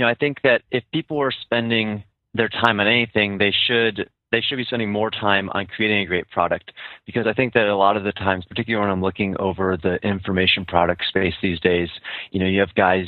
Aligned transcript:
know, 0.00 0.08
I 0.08 0.14
think 0.14 0.38
that 0.42 0.62
if 0.70 0.84
people 0.92 1.20
are 1.20 1.32
spending 1.32 2.04
their 2.34 2.48
time 2.48 2.80
on 2.80 2.86
anything, 2.86 3.38
they 3.38 3.52
should 3.66 4.08
they 4.32 4.40
should 4.40 4.56
be 4.56 4.64
spending 4.64 4.92
more 4.92 5.10
time 5.10 5.50
on 5.50 5.66
creating 5.66 6.02
a 6.02 6.06
great 6.06 6.30
product. 6.30 6.70
Because 7.04 7.26
I 7.26 7.32
think 7.32 7.52
that 7.54 7.66
a 7.66 7.76
lot 7.76 7.96
of 7.96 8.04
the 8.04 8.12
times, 8.12 8.44
particularly 8.48 8.80
when 8.84 8.92
I'm 8.92 9.02
looking 9.02 9.36
over 9.38 9.76
the 9.76 9.96
information 10.06 10.64
product 10.64 11.04
space 11.08 11.34
these 11.42 11.58
days, 11.60 11.88
you 12.30 12.38
know, 12.38 12.46
you 12.46 12.60
have 12.60 12.74
guys 12.74 13.06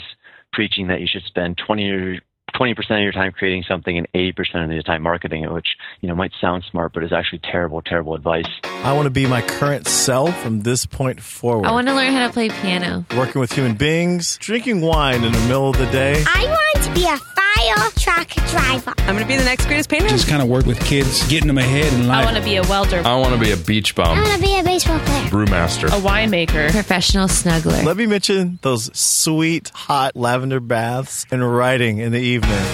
preaching 0.52 0.88
that 0.88 1.00
you 1.00 1.06
should 1.06 1.22
spend 1.24 1.60
20 1.64 2.20
20% 2.54 2.78
of 2.78 3.02
your 3.02 3.12
time 3.12 3.32
creating 3.32 3.64
something 3.68 3.96
and 3.96 4.10
80% 4.12 4.64
of 4.64 4.72
your 4.72 4.82
time 4.82 5.02
marketing 5.02 5.44
it, 5.44 5.52
which, 5.52 5.68
you 6.00 6.08
know, 6.08 6.14
might 6.14 6.32
sound 6.40 6.64
smart, 6.70 6.92
but 6.92 7.02
is 7.02 7.12
actually 7.12 7.40
terrible, 7.40 7.82
terrible 7.82 8.14
advice. 8.14 8.46
I 8.64 8.92
want 8.92 9.06
to 9.06 9.10
be 9.10 9.26
my 9.26 9.42
current 9.42 9.86
self 9.86 10.36
from 10.42 10.60
this 10.60 10.86
point 10.86 11.20
forward. 11.20 11.66
I 11.66 11.72
want 11.72 11.88
to 11.88 11.94
learn 11.94 12.12
how 12.12 12.26
to 12.26 12.32
play 12.32 12.48
piano. 12.48 13.04
Working 13.16 13.40
with 13.40 13.52
human 13.52 13.74
beings, 13.74 14.38
drinking 14.38 14.80
wine 14.80 15.24
in 15.24 15.32
the 15.32 15.40
middle 15.40 15.70
of 15.70 15.78
the 15.78 15.86
day. 15.86 16.24
I 16.26 16.44
want 16.44 16.84
to 16.86 16.94
be 16.94 17.06
a 17.06 17.18
fire 17.62 17.90
truck 17.98 18.28
driver. 18.50 18.94
I'm 18.98 19.14
going 19.14 19.20
to 19.20 19.26
be 19.26 19.36
the 19.36 19.44
next 19.44 19.66
greatest 19.66 19.88
painter. 19.88 20.08
Just 20.08 20.28
kind 20.28 20.42
of 20.42 20.48
work 20.48 20.66
with 20.66 20.80
kids, 20.84 21.26
getting 21.28 21.46
them 21.46 21.58
ahead 21.58 21.92
in 21.92 22.08
life. 22.08 22.22
I 22.22 22.24
want 22.24 22.36
to 22.36 22.42
be 22.42 22.56
a 22.56 22.62
welder, 22.62 23.02
I 23.04 23.16
want 23.16 23.34
to 23.34 23.40
be 23.40 23.52
a 23.52 23.56
beach 23.56 23.94
bum. 23.94 24.18
I 24.18 24.22
want 24.22 24.34
to 24.34 24.40
be 24.40 24.58
a 24.58 24.62
baseball 24.62 24.98
player. 25.00 25.24
brewmaster. 25.26 25.88
a 25.88 26.00
winemaker, 26.00 26.70
professional 26.70 27.28
snuggler. 27.28 27.84
Let 27.84 27.96
me 27.96 28.06
mention 28.06 28.58
those 28.62 28.96
sweet, 28.98 29.70
hot 29.70 30.16
lavender 30.16 30.60
baths 30.60 31.26
and 31.30 31.48
writing 31.48 31.98
in 31.98 32.12
the 32.12 32.20
evening. 32.20 32.64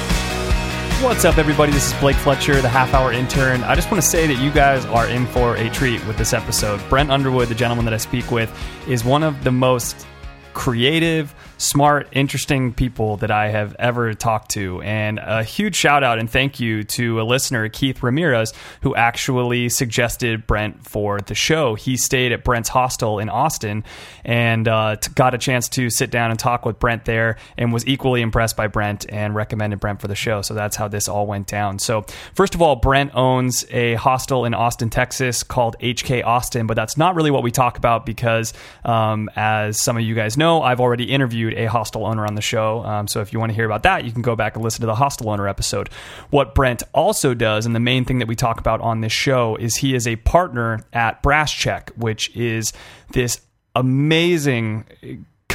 What's 1.03 1.25
up, 1.25 1.39
everybody? 1.39 1.71
This 1.71 1.93
is 1.93 2.01
Blake 2.01 2.17
Fletcher, 2.17 2.61
the 2.61 2.69
half 2.69 2.93
hour 2.93 3.13
intern. 3.13 3.63
I 3.63 3.77
just 3.77 3.89
want 3.89 4.03
to 4.03 4.09
say 4.09 4.27
that 4.27 4.43
you 4.43 4.51
guys 4.51 4.85
are 4.87 5.09
in 5.09 5.27
for 5.29 5.55
a 5.55 5.71
treat 5.71 6.05
with 6.09 6.19
this 6.19 6.33
episode. 6.33 6.81
Brent 6.89 7.13
Underwood, 7.13 7.49
the 7.49 7.55
gentleman 7.55 7.85
that 7.85 7.95
I 7.95 7.99
speak 7.99 8.33
with, 8.33 8.51
is 8.89 9.05
one 9.05 9.23
of 9.23 9.45
the 9.45 9.53
most 9.53 10.07
creative, 10.55 11.33
smart, 11.59 12.09
interesting 12.13 12.73
people 12.73 13.19
that 13.19 13.31
I 13.31 13.49
have 13.49 13.77
ever 13.79 14.15
talked 14.15 14.53
to. 14.53 14.81
And 14.83 15.19
a 15.19 15.43
huge 15.43 15.75
shout 15.75 16.03
out 16.03 16.19
and 16.19 16.31
thank 16.31 16.61
you 16.61 16.85
to 16.85 17.21
a 17.21 17.25
listener, 17.25 17.69
Keith 17.69 18.03
Ramirez, 18.03 18.53
who 18.83 18.95
actually 18.95 19.69
suggested 19.69 20.47
Brent 20.47 20.87
for 20.87 21.21
the 21.21 21.35
show. 21.35 21.75
He 21.75 21.97
stayed 21.97 22.33
at 22.33 22.45
Brent's 22.45 22.69
hostel 22.69 23.19
in 23.19 23.29
Austin 23.29 23.85
and 24.25 24.67
uh, 24.69 24.97
t- 24.97 25.11
got 25.15 25.35
a 25.35 25.39
chance 25.39 25.69
to 25.71 25.91
sit 25.91 26.11
down 26.11 26.31
and 26.31 26.39
talk 26.39 26.65
with 26.65 26.79
Brent 26.79 27.05
there 27.05 27.37
and 27.57 27.73
was 27.73 27.87
equally 27.87 28.23
impressed 28.23 28.57
by 28.57 28.69
Brent 28.69 29.05
and 29.09 29.35
recommended 29.35 29.81
Brent 29.81 30.01
for 30.01 30.09
the 30.09 30.15
show. 30.15 30.43
So 30.43 30.55
that's 30.55 30.77
how 30.77 30.89
this 30.89 31.09
all 31.09 31.27
went 31.27 31.49
down. 31.49 31.79
So, 31.81 32.05
first 32.35 32.55
of 32.55 32.63
all, 32.63 32.77
Brent 32.77 33.15
owns 33.15 33.65
a 33.71 33.95
hostel 33.95 34.45
in 34.45 34.55
Austin, 34.55 34.91
Texas 34.91 35.43
called 35.43 35.77
HK 35.81 36.25
Austin, 36.25 36.67
but 36.67 36.75
that's 36.75 36.97
not 36.97 37.15
really 37.17 37.31
what 37.31 37.43
we 37.43 37.51
talk 37.51 37.79
about 37.79 38.07
because, 38.07 38.53
um, 38.85 39.29
as 39.35 39.81
some 39.81 39.97
of 39.97 40.03
you 40.03 40.15
guys 40.15 40.37
know, 40.37 40.63
I've 40.63 40.81
already 40.81 41.05
interviewed 41.05 41.48
a 41.57 41.67
hostel 41.67 42.07
owner 42.07 42.27
on 42.27 42.35
the 42.35 42.43
show. 42.43 42.85
Um, 42.85 43.07
so 43.09 43.21
if 43.21 43.33
you 43.33 43.39
want 43.39 43.51
to 43.51 43.55
hear 43.55 43.67
about 43.67 43.83
that, 43.85 44.05
you 44.05 44.13
can 44.13 44.23
go 44.23 44.37
back 44.37 44.55
and 44.55 44.65
listen 44.65 44.81
to 44.81 44.87
the 44.87 44.95
hostel 44.95 45.31
owner 45.31 45.49
episode. 45.49 45.89
What 46.31 46.55
Brent 46.55 46.83
also 46.93 47.35
does, 47.35 47.67
and 47.67 47.75
the 47.75 47.81
main 47.81 48.05
thing 48.05 48.19
that 48.19 48.29
we 48.29 48.35
talk 48.35 48.61
about 48.61 48.81
on 48.81 49.01
this 49.01 49.13
show, 49.13 49.57
is 49.57 49.77
he 49.77 49.95
is 49.95 50.07
a 50.07 50.17
partner 50.17 50.85
at 50.93 51.23
Brass 51.23 51.53
Check, 51.53 51.91
which 51.97 52.35
is 52.37 52.73
this 53.13 53.41
amazing 53.75 54.85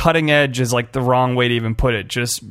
cutting 0.03 0.29
edge 0.29 0.59
is 0.59 0.73
like 0.73 0.91
the 0.91 0.99
wrong 0.99 1.33
way 1.33 1.47
to 1.47 1.53
even 1.53 1.73
put 1.73 1.93
it. 1.93 2.09
Just 2.09 2.43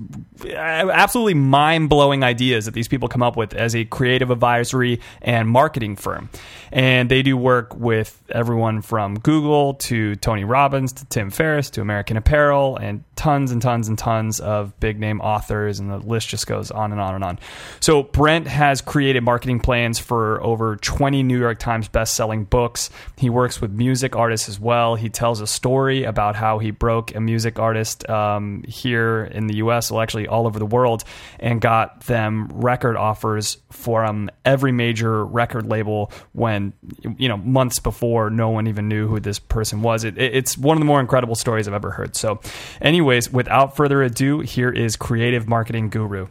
uh, 0.42 0.48
absolutely 0.56 1.34
mind 1.34 1.90
blowing 1.90 2.22
ideas 2.22 2.64
that 2.64 2.72
these 2.72 2.88
people 2.88 3.08
come 3.08 3.22
up 3.22 3.36
with 3.36 3.52
as 3.52 3.76
a 3.76 3.84
creative 3.84 4.30
advisory 4.30 5.00
and 5.20 5.50
marketing 5.50 5.96
firm. 5.96 6.30
And 6.72 7.10
they 7.10 7.20
do 7.20 7.36
work 7.36 7.76
with 7.76 8.18
everyone 8.30 8.80
from 8.80 9.18
Google 9.18 9.74
to 9.74 10.16
Tony 10.16 10.44
Robbins 10.44 10.94
to 10.94 11.04
Tim 11.04 11.28
Ferriss 11.28 11.68
to 11.70 11.82
American 11.82 12.16
Apparel 12.16 12.78
and 12.78 13.04
tons 13.16 13.52
and 13.52 13.60
tons 13.60 13.88
and 13.88 13.98
tons 13.98 14.40
of 14.40 14.80
big 14.80 14.98
name 14.98 15.20
authors. 15.20 15.78
And 15.78 15.90
the 15.90 15.98
list 15.98 16.30
just 16.30 16.46
goes 16.46 16.70
on 16.70 16.90
and 16.90 17.00
on 17.02 17.14
and 17.14 17.22
on. 17.22 17.38
So 17.80 18.04
Brent 18.04 18.46
has 18.46 18.80
created 18.80 19.22
marketing 19.22 19.60
plans 19.60 19.98
for 19.98 20.42
over 20.42 20.76
20 20.76 21.22
New 21.22 21.38
York 21.38 21.58
Times 21.58 21.88
best 21.88 22.16
selling 22.16 22.44
books. 22.44 22.88
He 23.18 23.28
works 23.28 23.60
with 23.60 23.70
music 23.72 24.16
artists 24.16 24.48
as 24.48 24.58
well. 24.58 24.94
He 24.94 25.10
tells 25.10 25.42
a 25.42 25.46
story 25.46 26.04
about 26.04 26.34
how 26.34 26.58
he 26.58 26.70
broke 26.70 27.14
a 27.14 27.20
music 27.20 27.41
artist 27.58 28.08
um, 28.08 28.62
here 28.66 29.24
in 29.24 29.46
the 29.46 29.56
US, 29.56 29.90
well, 29.90 30.00
actually 30.00 30.26
all 30.28 30.46
over 30.46 30.58
the 30.58 30.66
world, 30.66 31.04
and 31.40 31.60
got 31.60 32.00
them 32.02 32.48
record 32.52 32.96
offers 32.96 33.58
from 33.70 34.30
every 34.44 34.72
major 34.72 35.24
record 35.24 35.66
label 35.66 36.10
when, 36.32 36.72
you 37.18 37.28
know, 37.28 37.36
months 37.36 37.78
before 37.78 38.30
no 38.30 38.50
one 38.50 38.66
even 38.66 38.88
knew 38.88 39.08
who 39.08 39.20
this 39.20 39.38
person 39.38 39.82
was. 39.82 40.04
It, 40.04 40.16
it- 40.18 40.34
it's 40.34 40.56
one 40.56 40.76
of 40.76 40.80
the 40.80 40.86
more 40.86 41.00
incredible 41.00 41.34
stories 41.34 41.68
I've 41.68 41.74
ever 41.74 41.90
heard. 41.90 42.16
So, 42.16 42.40
anyways, 42.80 43.30
without 43.32 43.76
further 43.76 44.02
ado, 44.02 44.40
here 44.40 44.70
is 44.70 44.96
creative 44.96 45.48
marketing 45.48 45.90
guru. 45.90 46.28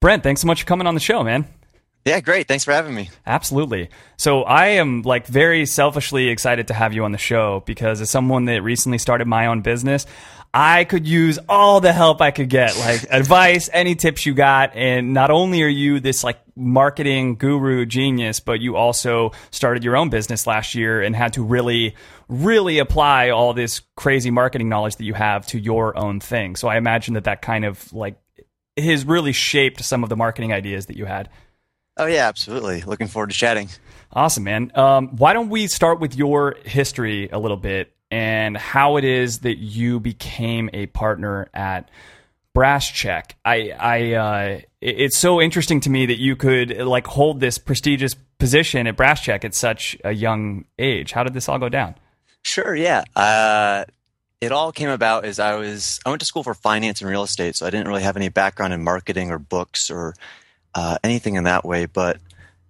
Brent, 0.00 0.22
thanks 0.22 0.40
so 0.42 0.46
much 0.46 0.60
for 0.62 0.66
coming 0.66 0.86
on 0.86 0.94
the 0.94 1.00
show, 1.00 1.24
man. 1.24 1.46
Yeah, 2.06 2.20
great. 2.20 2.46
Thanks 2.46 2.62
for 2.62 2.70
having 2.70 2.94
me. 2.94 3.10
Absolutely. 3.26 3.90
So 4.16 4.44
I 4.44 4.66
am 4.66 5.02
like 5.02 5.26
very 5.26 5.66
selfishly 5.66 6.28
excited 6.28 6.68
to 6.68 6.74
have 6.74 6.92
you 6.92 7.02
on 7.04 7.10
the 7.10 7.18
show 7.18 7.64
because 7.66 8.00
as 8.00 8.10
someone 8.10 8.44
that 8.44 8.62
recently 8.62 8.98
started 8.98 9.26
my 9.26 9.46
own 9.46 9.62
business, 9.62 10.06
I 10.54 10.84
could 10.84 11.08
use 11.08 11.40
all 11.48 11.80
the 11.80 11.92
help 11.92 12.20
I 12.20 12.30
could 12.30 12.48
get, 12.48 12.78
like 12.78 13.06
advice, 13.10 13.68
any 13.72 13.96
tips 13.96 14.24
you 14.24 14.34
got. 14.34 14.76
And 14.76 15.14
not 15.14 15.32
only 15.32 15.64
are 15.64 15.68
you 15.68 15.98
this 15.98 16.22
like 16.22 16.38
marketing 16.54 17.38
guru 17.38 17.84
genius, 17.84 18.38
but 18.38 18.60
you 18.60 18.76
also 18.76 19.32
started 19.50 19.82
your 19.82 19.96
own 19.96 20.08
business 20.08 20.46
last 20.46 20.76
year 20.76 21.02
and 21.02 21.16
had 21.16 21.32
to 21.32 21.42
really, 21.42 21.96
really 22.28 22.78
apply 22.78 23.30
all 23.30 23.52
this 23.52 23.80
crazy 23.96 24.30
marketing 24.30 24.68
knowledge 24.68 24.94
that 24.94 25.04
you 25.04 25.14
have 25.14 25.44
to 25.48 25.58
your 25.58 25.98
own 25.98 26.20
thing. 26.20 26.54
So 26.54 26.68
I 26.68 26.76
imagine 26.76 27.14
that 27.14 27.24
that 27.24 27.42
kind 27.42 27.64
of 27.64 27.92
like 27.92 28.16
has 28.78 29.04
really 29.04 29.32
shaped 29.32 29.82
some 29.84 30.04
of 30.04 30.08
the 30.08 30.16
marketing 30.16 30.52
ideas 30.52 30.86
that 30.86 30.96
you 30.96 31.06
had. 31.06 31.30
Oh 31.96 32.06
yeah, 32.06 32.28
absolutely. 32.28 32.82
Looking 32.82 33.06
forward 33.08 33.30
to 33.30 33.36
chatting. 33.36 33.68
Awesome, 34.12 34.44
man. 34.44 34.70
Um, 34.74 35.08
why 35.16 35.32
don't 35.32 35.48
we 35.48 35.66
start 35.66 36.00
with 36.00 36.14
your 36.14 36.56
history 36.64 37.28
a 37.30 37.38
little 37.38 37.56
bit 37.56 37.92
and 38.10 38.56
how 38.56 38.96
it 38.96 39.04
is 39.04 39.40
that 39.40 39.56
you 39.58 39.98
became 40.00 40.70
a 40.72 40.86
partner 40.86 41.48
at 41.54 41.90
Brass 42.54 42.90
Check? 42.90 43.36
I, 43.44 43.70
I, 43.78 44.12
uh, 44.12 44.60
it- 44.80 45.00
it's 45.00 45.16
so 45.18 45.40
interesting 45.40 45.80
to 45.80 45.90
me 45.90 46.06
that 46.06 46.18
you 46.18 46.36
could 46.36 46.76
like 46.78 47.06
hold 47.06 47.40
this 47.40 47.58
prestigious 47.58 48.14
position 48.38 48.86
at 48.86 48.96
Brass 48.96 49.22
Check 49.22 49.44
at 49.44 49.54
such 49.54 49.96
a 50.04 50.12
young 50.12 50.66
age. 50.78 51.12
How 51.12 51.24
did 51.24 51.32
this 51.34 51.48
all 51.48 51.58
go 51.58 51.68
down? 51.68 51.94
Sure, 52.44 52.74
yeah. 52.76 53.04
Uh, 53.16 53.84
it 54.40 54.52
all 54.52 54.70
came 54.70 54.90
about 54.90 55.24
as 55.24 55.38
I 55.38 55.54
was 55.56 55.98
I 56.04 56.10
went 56.10 56.20
to 56.20 56.26
school 56.26 56.42
for 56.44 56.54
finance 56.54 57.00
and 57.00 57.10
real 57.10 57.22
estate, 57.22 57.56
so 57.56 57.66
I 57.66 57.70
didn't 57.70 57.88
really 57.88 58.02
have 58.02 58.16
any 58.16 58.28
background 58.28 58.72
in 58.74 58.84
marketing 58.84 59.30
or 59.30 59.38
books 59.38 59.90
or 59.90 60.14
uh, 60.76 60.98
anything 61.02 61.34
in 61.34 61.44
that 61.44 61.64
way. 61.64 61.86
But 61.86 62.18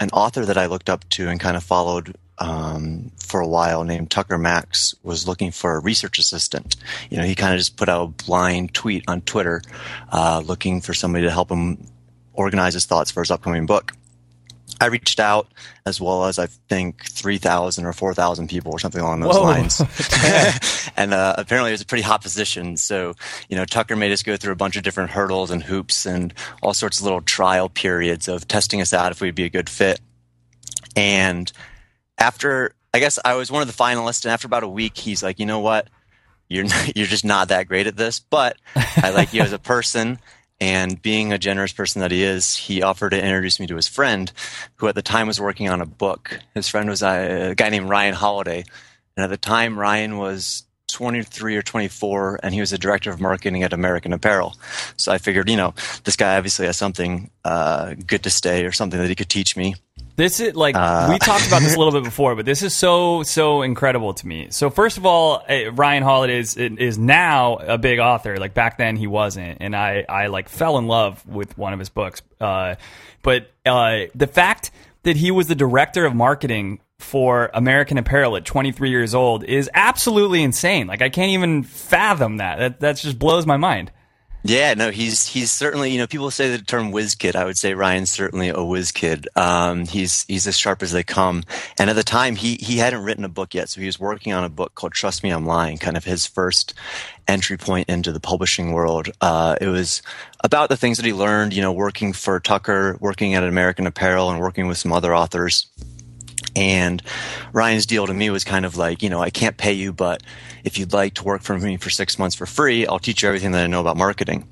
an 0.01 0.11
author 0.11 0.47
that 0.47 0.57
I 0.57 0.67
looked 0.67 0.89
up 0.89 1.07
to 1.11 1.29
and 1.29 1.39
kind 1.39 1.57
of 1.57 1.65
followed 1.65 2.17
um, 2.39 3.11
for 3.19 3.41
a 3.41 3.49
while, 3.49 3.85
named 3.85 4.11
Tucker 4.11 4.39
Max, 4.39 4.95
was 5.03 5.27
looking 5.27 5.51
for 5.51 5.75
a 5.75 5.81
research 5.81 6.19
assistant. 6.19 6.77
You 7.11 7.17
know, 7.19 7.25
he 7.25 7.35
kind 7.35 7.53
of 7.53 7.59
just 7.59 7.77
put 7.77 7.89
out 7.89 8.03
a 8.03 8.25
blind 8.25 8.75
tweet 8.75 9.05
on 9.09 9.23
Twitter, 9.23 9.63
uh, 10.13 10.43
looking 10.45 10.81
for 10.81 10.95
somebody 10.95 11.25
to 11.25 11.31
help 11.31 11.51
him 11.51 11.87
organize 12.35 12.75
his 12.75 12.85
thoughts 12.85 13.11
for 13.11 13.21
his 13.21 13.31
upcoming 13.31 13.67
book. 13.67 13.93
I 14.81 14.87
reached 14.87 15.21
out 15.21 15.49
as 15.87 16.01
well 16.01 16.27
as 16.27 16.39
I 16.39 16.47
think 16.47 17.05
3,000 17.05 17.85
or 17.87 17.93
4,000 17.93 18.49
people 18.49 18.73
or 18.73 18.79
something 18.79 19.01
along 19.01 19.21
those 19.21 19.37
Whoa. 19.37 19.43
lines. 19.43 19.81
and 20.97 21.15
uh, 21.15 21.35
apparently 21.39 21.71
it 21.71 21.75
was 21.75 21.81
a 21.81 21.87
pretty 21.87 22.03
hot 22.03 22.23
position. 22.23 22.77
So, 22.77 23.15
you 23.49 23.57
know, 23.57 23.65
Tucker 23.65 23.97
made 23.97 24.13
us 24.13 24.23
go 24.23 24.37
through 24.37 24.53
a 24.53 24.57
bunch 24.57 24.77
of 24.77 24.83
different 24.83 25.11
hurdles 25.11 25.51
and 25.51 25.63
hoops 25.63 26.05
and 26.05 26.35
all 26.63 26.75
sorts 26.75 26.99
of 26.99 27.05
little 27.05 27.23
trial 27.23 27.69
periods 27.69 28.29
of 28.29 28.47
testing 28.49 28.81
us 28.81 28.93
out 28.93 29.13
if 29.13 29.21
we'd 29.21 29.35
be 29.35 29.45
a 29.45 29.51
good 29.51 29.71
fit. 29.71 30.01
And 30.95 31.51
after, 32.19 32.75
I 32.93 32.99
guess 32.99 33.19
I 33.25 33.35
was 33.35 33.51
one 33.51 33.63
of 33.63 33.69
the 33.69 33.75
finalists, 33.75 34.25
and 34.25 34.33
after 34.33 34.47
about 34.47 34.63
a 34.63 34.69
week, 34.69 34.97
he's 34.97 35.23
like, 35.23 35.39
you 35.39 35.47
know 35.47 35.61
what? 35.61 35.89
You're 36.49 36.65
not, 36.65 36.93
you're 36.97 37.07
just 37.07 37.25
not 37.25 37.49
that 37.49 37.69
great 37.69 37.87
at 37.87 37.97
this, 37.97 38.19
but 38.19 38.57
I 38.75 39.11
like 39.11 39.33
you 39.33 39.43
as 39.43 39.53
a 39.53 39.59
person. 39.59 40.19
And 40.61 41.01
being 41.03 41.33
a 41.33 41.39
generous 41.39 41.73
person 41.73 42.01
that 42.01 42.11
he 42.11 42.23
is, 42.23 42.57
he 42.57 42.83
offered 42.83 43.11
to 43.11 43.23
introduce 43.23 43.61
me 43.61 43.67
to 43.67 43.77
his 43.77 43.89
friend, 43.89 44.33
who 44.77 44.89
at 44.89 44.95
the 44.95 45.03
time 45.03 45.27
was 45.27 45.41
working 45.41 45.69
on 45.69 45.83
a 45.83 45.87
book. 45.87 46.41
His 46.55 46.69
friend 46.69 46.89
was 46.89 47.03
a, 47.03 47.51
a 47.51 47.55
guy 47.55 47.69
named 47.69 47.91
Ryan 47.91 48.15
Holiday. 48.15 48.65
And 49.17 49.25
at 49.25 49.31
the 49.31 49.37
time, 49.37 49.79
Ryan 49.79 50.17
was 50.17 50.65
23 50.89 51.57
or 51.57 51.63
24, 51.63 52.41
and 52.43 52.55
he 52.55 52.61
was 52.61 52.71
the 52.71 52.79
director 52.79 53.11
of 53.11 53.21
marketing 53.21 53.63
at 53.63 53.73
American 53.73 54.13
Apparel. 54.13 54.57
So 54.97 55.13
I 55.13 55.19
figured, 55.19 55.51
you 55.51 55.57
know, 55.57 55.75
this 56.05 56.17
guy 56.17 56.37
obviously 56.37 56.67
has 56.67 56.77
something 56.77 57.31
uh, 57.45 57.95
good 58.07 58.23
to 58.23 58.31
say 58.31 58.65
or 58.65 58.73
something 58.73 58.99
that 58.99 59.09
he 59.09 59.15
could 59.15 59.29
teach 59.29 59.57
me. 59.57 59.75
This 60.17 60.41
is 60.41 60.55
like 60.55 60.75
Uh, 60.77 61.09
we 61.11 61.19
talked 61.19 61.47
about 61.47 61.61
this 61.63 61.75
a 61.75 61.79
little 61.79 61.93
bit 61.93 62.05
before, 62.13 62.35
but 62.35 62.47
this 62.47 62.63
is 62.63 62.75
so 62.75 63.23
so 63.23 63.63
incredible 63.63 64.15
to 64.15 64.27
me. 64.27 64.49
So 64.51 64.71
first 64.71 64.97
of 64.97 65.07
all, 65.07 65.43
eh, 65.47 65.71
Ryan 65.73 66.03
Holiday 66.03 66.39
is 66.39 66.57
is 66.57 66.99
now 66.99 67.57
a 67.57 67.79
big 67.79 67.99
author. 67.99 68.37
Like 68.39 68.55
back 68.55 68.79
then 68.79 68.97
he 68.97 69.07
wasn't, 69.07 69.59
and 69.61 69.77
I 69.77 70.05
I 70.09 70.27
like 70.29 70.49
fell 70.49 70.79
in 70.79 70.87
love 70.87 71.25
with 71.27 71.57
one 71.59 71.73
of 71.73 71.79
his 71.79 71.91
books. 71.91 72.23
Uh, 72.41 72.77
but 73.23 73.51
uh, 73.67 74.07
the 74.15 74.27
fact 74.27 74.71
that 75.03 75.17
he 75.17 75.31
was 75.31 75.47
the 75.47 75.55
director 75.55 76.05
of 76.07 76.15
marketing 76.15 76.81
for 76.99 77.51
American 77.53 77.99
Apparel 77.99 78.37
at 78.37 78.45
23 78.47 78.89
years 78.89 79.15
old 79.15 79.45
is 79.45 79.69
absolutely 79.75 80.43
insane. 80.43 80.87
Like 80.87 81.03
I 81.03 81.11
can't 81.11 81.33
even 81.33 81.63
fathom 81.63 82.39
that. 82.39 82.59
That 82.59 82.81
that 82.81 82.97
just 82.97 83.19
blows 83.19 83.47
my 83.47 83.59
mind. 83.59 83.93
Yeah, 84.49 84.75
no, 84.75 84.93
he's 84.93 85.27
he's 85.27 85.51
certainly 85.51 85.91
you 85.91 85.99
know 85.99 86.07
people 86.07 86.31
say 86.31 86.51
the 86.51 86.63
term 86.63 86.93
whiz 86.93 87.17
kid. 87.17 87.35
I 87.35 87.45
would 87.45 87.59
say 87.59 87.75
Ryan's 87.75 88.13
certainly 88.13 88.49
a 88.49 88.63
whiz 88.63 88.93
kid. 88.93 89.27
Um, 89.35 89.87
he's 89.87 90.25
he's 90.29 90.47
as 90.47 90.57
sharp 90.57 90.85
as 90.85 90.93
they 90.93 91.03
come. 91.03 91.43
And 91.81 91.91
at 91.91 91.97
the 91.97 92.05
time, 92.05 92.37
he 92.37 92.55
he 92.55 92.77
hadn't 92.77 93.03
written 93.03 93.25
a 93.25 93.29
book 93.29 93.55
yet, 93.55 93.69
so 93.69 93.81
he 93.81 93.87
was 93.87 93.99
working 93.99 94.33
on 94.33 94.45
a 94.45 94.49
book 94.49 94.77
called 94.77 94.93
"Trust 94.93 95.25
Me, 95.25 95.31
I'm 95.31 95.47
Lying," 95.47 95.79
kind 95.79 95.97
of 95.97 96.05
his 96.05 96.27
first 96.27 96.75
entry 97.27 97.57
point 97.57 97.89
into 97.89 98.13
the 98.13 98.21
publishing 98.21 98.71
world. 98.71 99.09
Uh, 99.21 99.57
it 99.61 99.67
was 99.67 100.01
about 100.45 100.69
the 100.69 100.77
things 100.77 100.97
that 100.99 101.07
he 101.07 101.13
learned, 101.13 101.53
you 101.53 101.61
know, 101.61 101.73
working 101.73 102.13
for 102.13 102.39
Tucker, 102.39 102.97
working 103.01 103.35
at 103.35 103.43
American 103.43 103.85
Apparel, 103.85 104.31
and 104.31 104.39
working 104.39 104.69
with 104.69 104.79
some 104.79 104.93
other 104.93 105.13
authors. 105.13 105.67
And 106.57 107.03
Ryan's 107.53 107.85
deal 107.85 108.07
to 108.07 108.15
me 108.15 108.31
was 108.31 108.43
kind 108.43 108.65
of 108.65 108.77
like, 108.77 109.03
you 109.03 109.11
know, 109.11 109.21
I 109.21 109.29
can't 109.29 109.59
pay 109.59 109.75
you, 109.75 109.93
but 109.93 110.23
if 110.65 110.79
you'd 110.79 110.95
like 110.95 111.15
to 111.15 111.25
work 111.25 111.43
for 111.43 111.57
me 111.59 111.77
for 111.77 111.91
six 111.91 112.19
months 112.19 112.35
for 112.35 112.47
free, 112.47 112.87
I'll 112.87 112.99
teach 112.99 113.23
you 113.23 113.29
everything 113.29 113.53
that 113.53 113.63
I 113.63 113.67
know 113.67 113.83
about 113.83 113.99
marketing. 113.99 114.49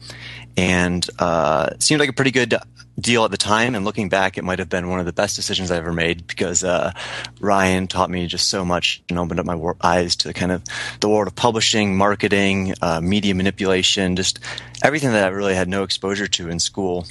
And 0.56 1.08
uh, 1.18 1.70
seemed 1.80 2.00
like 2.00 2.10
a 2.10 2.12
pretty 2.12 2.30
good 2.30 2.54
deal 3.00 3.24
at 3.24 3.30
the 3.30 3.38
time. 3.38 3.74
And 3.74 3.86
looking 3.86 4.10
back, 4.10 4.36
it 4.36 4.44
might 4.44 4.58
have 4.58 4.68
been 4.68 4.88
one 4.88 5.00
of 5.00 5.06
the 5.06 5.14
best 5.14 5.34
decisions 5.34 5.70
I 5.70 5.78
ever 5.78 5.92
made 5.92 6.26
because 6.26 6.62
uh, 6.62 6.92
Ryan 7.40 7.86
taught 7.86 8.10
me 8.10 8.26
just 8.26 8.48
so 8.48 8.66
much 8.66 9.02
and 9.08 9.18
opened 9.18 9.40
up 9.40 9.46
my 9.46 9.54
wor- 9.54 9.76
eyes 9.80 10.14
to 10.16 10.28
the 10.28 10.34
kind 10.34 10.52
of 10.52 10.62
the 11.00 11.08
world 11.08 11.26
of 11.26 11.34
publishing, 11.34 11.96
marketing, 11.96 12.74
uh, 12.82 13.00
media 13.00 13.34
manipulation, 13.34 14.14
just 14.14 14.40
everything 14.82 15.12
that 15.12 15.24
I 15.24 15.28
really 15.28 15.54
had 15.54 15.68
no 15.68 15.82
exposure 15.82 16.26
to 16.28 16.50
in 16.50 16.60
school. 16.60 17.06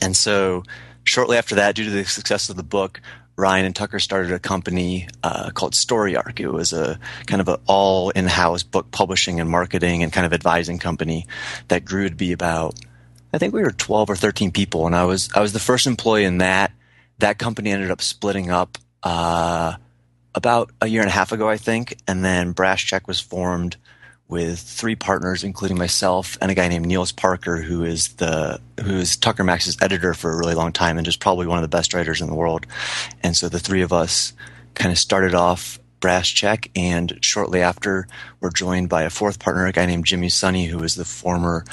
And 0.00 0.16
so 0.16 0.62
shortly 1.04 1.36
after 1.36 1.56
that, 1.56 1.74
due 1.74 1.84
to 1.84 1.90
the 1.90 2.04
success 2.04 2.48
of 2.48 2.56
the 2.56 2.62
book, 2.62 3.00
Ryan 3.36 3.66
and 3.66 3.76
Tucker 3.76 3.98
started 3.98 4.32
a 4.32 4.38
company 4.38 5.08
uh, 5.22 5.50
called 5.50 5.74
Story 5.74 6.16
Arc. 6.16 6.40
It 6.40 6.48
was 6.48 6.72
a 6.72 6.98
kind 7.26 7.40
of 7.42 7.48
an 7.48 7.56
all 7.66 8.10
in-house 8.10 8.62
book 8.62 8.90
publishing 8.90 9.40
and 9.40 9.50
marketing 9.50 10.02
and 10.02 10.12
kind 10.12 10.24
of 10.24 10.32
advising 10.32 10.78
company 10.78 11.26
that 11.68 11.84
grew 11.84 12.08
to 12.08 12.14
be 12.14 12.32
about, 12.32 12.74
I 13.34 13.38
think 13.38 13.52
we 13.52 13.62
were 13.62 13.72
12 13.72 14.08
or 14.08 14.16
13 14.16 14.52
people, 14.52 14.86
and 14.86 14.96
I 14.96 15.04
was 15.04 15.28
I 15.34 15.40
was 15.40 15.52
the 15.52 15.60
first 15.60 15.86
employee 15.86 16.24
in 16.24 16.38
that. 16.38 16.72
That 17.18 17.38
company 17.38 17.70
ended 17.70 17.90
up 17.90 18.00
splitting 18.00 18.50
up 18.50 18.78
uh, 19.02 19.74
about 20.34 20.70
a 20.80 20.86
year 20.86 21.02
and 21.02 21.10
a 21.10 21.12
half 21.12 21.32
ago, 21.32 21.48
I 21.48 21.58
think, 21.58 21.98
and 22.08 22.24
then 22.24 22.52
Brass 22.52 22.80
Check 22.80 23.06
was 23.06 23.20
formed 23.20 23.76
with 24.28 24.58
three 24.58 24.96
partners, 24.96 25.44
including 25.44 25.78
myself 25.78 26.36
and 26.40 26.50
a 26.50 26.54
guy 26.54 26.68
named 26.68 26.86
Nils 26.86 27.12
Parker, 27.12 27.58
who 27.58 27.84
is 27.84 28.08
the 28.14 28.60
who 28.82 28.96
is 28.96 29.16
Tucker 29.16 29.44
Max's 29.44 29.76
editor 29.80 30.14
for 30.14 30.32
a 30.32 30.36
really 30.36 30.54
long 30.54 30.72
time 30.72 30.98
and 30.98 31.04
just 31.04 31.20
probably 31.20 31.46
one 31.46 31.58
of 31.58 31.62
the 31.62 31.68
best 31.68 31.94
writers 31.94 32.20
in 32.20 32.26
the 32.26 32.34
world. 32.34 32.66
And 33.22 33.36
so 33.36 33.48
the 33.48 33.60
three 33.60 33.82
of 33.82 33.92
us 33.92 34.32
kind 34.74 34.90
of 34.90 34.98
started 34.98 35.34
off 35.34 35.78
Brass 36.00 36.28
Check, 36.28 36.70
and 36.76 37.18
shortly 37.22 37.62
after, 37.62 38.06
we're 38.40 38.50
joined 38.50 38.88
by 38.88 39.02
a 39.02 39.10
fourth 39.10 39.38
partner, 39.38 39.66
a 39.66 39.72
guy 39.72 39.86
named 39.86 40.04
Jimmy 40.04 40.28
Soni, 40.28 40.68
who 40.68 40.82
is 40.82 40.94
the 40.94 41.04
former 41.04 41.64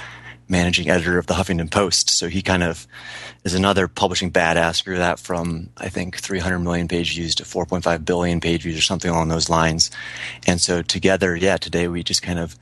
managing 0.48 0.90
editor 0.90 1.18
of 1.18 1.28
the 1.28 1.34
Huffington 1.34 1.72
Post. 1.72 2.10
So 2.10 2.28
he 2.28 2.42
kind 2.42 2.64
of 2.64 2.88
is 3.44 3.54
another 3.54 3.88
publishing 3.88 4.32
badass. 4.32 4.84
Grew 4.84 4.98
that 4.98 5.20
from 5.20 5.70
I 5.78 5.90
think 5.90 6.18
300 6.18 6.60
million 6.60 6.88
page 6.88 7.14
views 7.16 7.36
to 7.36 7.44
4.5 7.44 8.06
billion 8.06 8.40
page 8.40 8.64
views 8.64 8.78
or 8.78 8.82
something 8.82 9.10
along 9.10 9.30
those 9.30 9.50
lines. 9.50 9.92
And 10.48 10.60
so 10.62 10.82
together, 10.82 11.36
yeah, 11.36 11.58
today 11.58 11.88
we 11.88 12.04
just 12.04 12.22
kind 12.22 12.40
of 12.40 12.58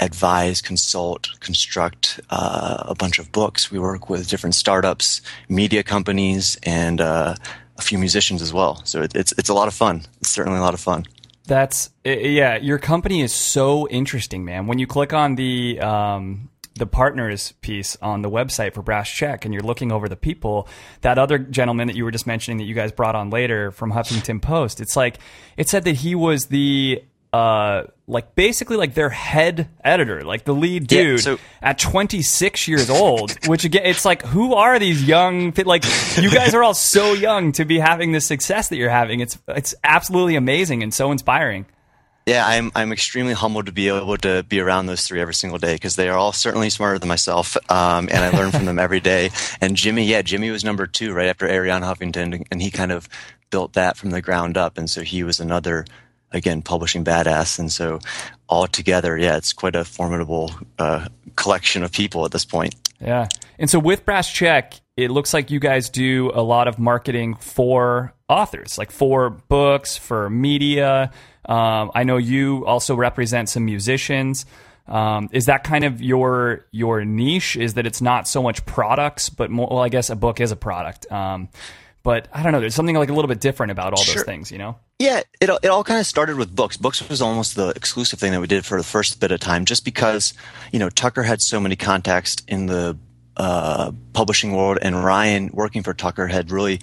advise, 0.00 0.60
consult, 0.62 1.28
construct 1.40 2.20
uh, 2.30 2.84
a 2.86 2.94
bunch 2.94 3.18
of 3.18 3.32
books. 3.32 3.70
We 3.70 3.78
work 3.78 4.08
with 4.08 4.28
different 4.28 4.54
startups, 4.54 5.20
media 5.48 5.82
companies, 5.82 6.56
and 6.62 7.00
uh, 7.00 7.34
a 7.76 7.82
few 7.82 7.98
musicians 7.98 8.42
as 8.42 8.52
well. 8.52 8.82
So 8.84 9.02
it, 9.02 9.14
it's 9.14 9.32
it's 9.38 9.48
a 9.48 9.54
lot 9.54 9.68
of 9.68 9.74
fun. 9.74 10.02
It's 10.20 10.30
certainly 10.30 10.58
a 10.58 10.62
lot 10.62 10.74
of 10.74 10.80
fun. 10.80 11.06
That's 11.46 11.90
yeah. 12.04 12.56
Your 12.56 12.78
company 12.78 13.22
is 13.22 13.32
so 13.32 13.88
interesting, 13.88 14.44
man. 14.44 14.66
When 14.66 14.78
you 14.78 14.86
click 14.86 15.12
on 15.12 15.34
the 15.36 15.80
um, 15.80 16.50
the 16.78 16.86
partners 16.86 17.52
piece 17.60 17.96
on 18.00 18.22
the 18.22 18.30
website 18.30 18.72
for 18.74 18.82
Brass 18.82 19.10
Check 19.10 19.44
and 19.44 19.52
you're 19.52 19.62
looking 19.62 19.92
over 19.92 20.08
the 20.08 20.16
people, 20.16 20.68
that 21.02 21.18
other 21.18 21.38
gentleman 21.38 21.88
that 21.88 21.96
you 21.96 22.04
were 22.04 22.10
just 22.10 22.26
mentioning 22.26 22.58
that 22.58 22.64
you 22.64 22.74
guys 22.74 22.92
brought 22.92 23.14
on 23.14 23.30
later 23.30 23.70
from 23.70 23.92
Huffington 23.92 24.40
Post, 24.40 24.80
it's 24.80 24.96
like 24.96 25.18
it 25.56 25.68
said 25.68 25.84
that 25.84 25.96
he 25.96 26.14
was 26.14 26.46
the 26.46 27.02
uh 27.30 27.82
like 28.06 28.34
basically 28.34 28.78
like 28.78 28.94
their 28.94 29.10
head 29.10 29.68
editor, 29.84 30.22
like 30.24 30.44
the 30.44 30.54
lead 30.54 30.86
dude 30.86 31.18
Yeah, 31.18 31.34
so- 31.34 31.38
at 31.60 31.78
26 31.78 32.66
years 32.68 32.88
old, 32.88 33.36
which 33.46 33.64
again 33.66 33.82
it's 33.84 34.06
like 34.06 34.22
who 34.22 34.54
are 34.54 34.78
these 34.78 35.04
young 35.06 35.52
like 35.66 35.84
you 36.16 36.30
guys 36.30 36.54
are 36.54 36.62
all 36.62 36.72
so 36.72 37.12
young 37.12 37.52
to 37.52 37.66
be 37.66 37.78
having 37.78 38.12
the 38.12 38.20
success 38.22 38.70
that 38.70 38.76
you're 38.76 38.88
having. 38.88 39.20
It's 39.20 39.38
it's 39.48 39.74
absolutely 39.84 40.36
amazing 40.36 40.82
and 40.82 40.94
so 40.94 41.12
inspiring. 41.12 41.66
Yeah, 42.28 42.46
I'm 42.46 42.70
I'm 42.74 42.92
extremely 42.92 43.32
humbled 43.32 43.66
to 43.66 43.72
be 43.72 43.88
able 43.88 44.18
to 44.18 44.42
be 44.42 44.60
around 44.60 44.84
those 44.84 45.06
three 45.06 45.18
every 45.18 45.32
single 45.32 45.58
day 45.58 45.74
because 45.76 45.96
they 45.96 46.10
are 46.10 46.18
all 46.18 46.34
certainly 46.34 46.68
smarter 46.68 46.98
than 46.98 47.08
myself, 47.08 47.56
um, 47.70 48.06
and 48.12 48.22
I 48.22 48.28
learn 48.28 48.50
from 48.50 48.66
them 48.66 48.78
every 48.78 49.00
day. 49.00 49.30
And 49.62 49.74
Jimmy, 49.76 50.04
yeah, 50.04 50.20
Jimmy 50.20 50.50
was 50.50 50.62
number 50.62 50.86
two 50.86 51.14
right 51.14 51.28
after 51.28 51.48
Arianna 51.48 51.84
Huffington, 51.84 52.46
and 52.50 52.60
he 52.60 52.70
kind 52.70 52.92
of 52.92 53.08
built 53.48 53.72
that 53.72 53.96
from 53.96 54.10
the 54.10 54.20
ground 54.20 54.58
up, 54.58 54.76
and 54.76 54.90
so 54.90 55.00
he 55.00 55.22
was 55.22 55.40
another 55.40 55.86
again 56.30 56.60
publishing 56.60 57.02
badass. 57.02 57.58
And 57.58 57.72
so 57.72 57.98
all 58.46 58.66
together, 58.66 59.16
yeah, 59.16 59.38
it's 59.38 59.54
quite 59.54 59.74
a 59.74 59.82
formidable 59.82 60.52
uh, 60.78 61.08
collection 61.36 61.82
of 61.82 61.92
people 61.92 62.26
at 62.26 62.32
this 62.32 62.44
point. 62.44 62.74
Yeah. 63.00 63.28
And 63.58 63.70
so 63.70 63.78
with 63.78 64.04
Brass 64.04 64.30
Check, 64.30 64.74
it 64.98 65.10
looks 65.10 65.32
like 65.32 65.50
you 65.50 65.60
guys 65.60 65.88
do 65.88 66.30
a 66.34 66.42
lot 66.42 66.68
of 66.68 66.78
marketing 66.78 67.36
for 67.36 68.12
authors, 68.28 68.76
like 68.76 68.90
for 68.90 69.30
books, 69.30 69.96
for 69.96 70.28
media. 70.28 71.10
Um, 71.48 71.90
I 71.94 72.04
know 72.04 72.18
you 72.18 72.66
also 72.66 72.94
represent 72.94 73.48
some 73.48 73.64
musicians. 73.64 74.46
Um, 74.86 75.28
is 75.32 75.46
that 75.46 75.64
kind 75.64 75.84
of 75.84 76.00
your 76.00 76.66
your 76.70 77.04
niche? 77.04 77.56
Is 77.56 77.74
that 77.74 77.86
it's 77.86 78.00
not 78.00 78.28
so 78.28 78.42
much 78.42 78.64
products, 78.66 79.28
but 79.30 79.50
more? 79.50 79.68
Well, 79.70 79.80
I 79.80 79.88
guess 79.88 80.10
a 80.10 80.16
book 80.16 80.40
is 80.40 80.52
a 80.52 80.56
product. 80.56 81.10
Um, 81.10 81.48
but 82.02 82.28
I 82.32 82.42
don't 82.42 82.52
know. 82.52 82.60
There's 82.60 82.74
something 82.74 82.96
like 82.96 83.10
a 83.10 83.12
little 83.12 83.28
bit 83.28 83.40
different 83.40 83.72
about 83.72 83.92
all 83.92 84.02
Sure. 84.02 84.14
those 84.16 84.24
things, 84.24 84.50
you 84.50 84.56
know? 84.56 84.76
Yeah, 84.98 85.20
it 85.40 85.50
all- 85.50 85.58
it 85.62 85.68
all 85.68 85.84
kind 85.84 86.00
of 86.00 86.06
started 86.06 86.36
with 86.36 86.54
books. 86.54 86.76
Books 86.78 87.06
was 87.06 87.20
almost 87.20 87.54
the 87.56 87.68
exclusive 87.70 88.18
thing 88.18 88.32
that 88.32 88.40
we 88.40 88.46
did 88.46 88.64
for 88.64 88.78
the 88.78 88.84
first 88.84 89.20
bit 89.20 89.30
of 89.30 89.40
time, 89.40 89.64
just 89.64 89.84
because 89.84 90.32
you 90.72 90.78
know 90.78 90.88
Tucker 90.90 91.22
had 91.22 91.42
so 91.42 91.60
many 91.60 91.76
contacts 91.76 92.36
in 92.46 92.66
the 92.66 92.96
uh, 93.36 93.92
publishing 94.14 94.52
world, 94.52 94.78
and 94.82 95.04
Ryan 95.04 95.50
working 95.52 95.82
for 95.82 95.92
Tucker 95.94 96.26
had 96.28 96.50
really 96.50 96.80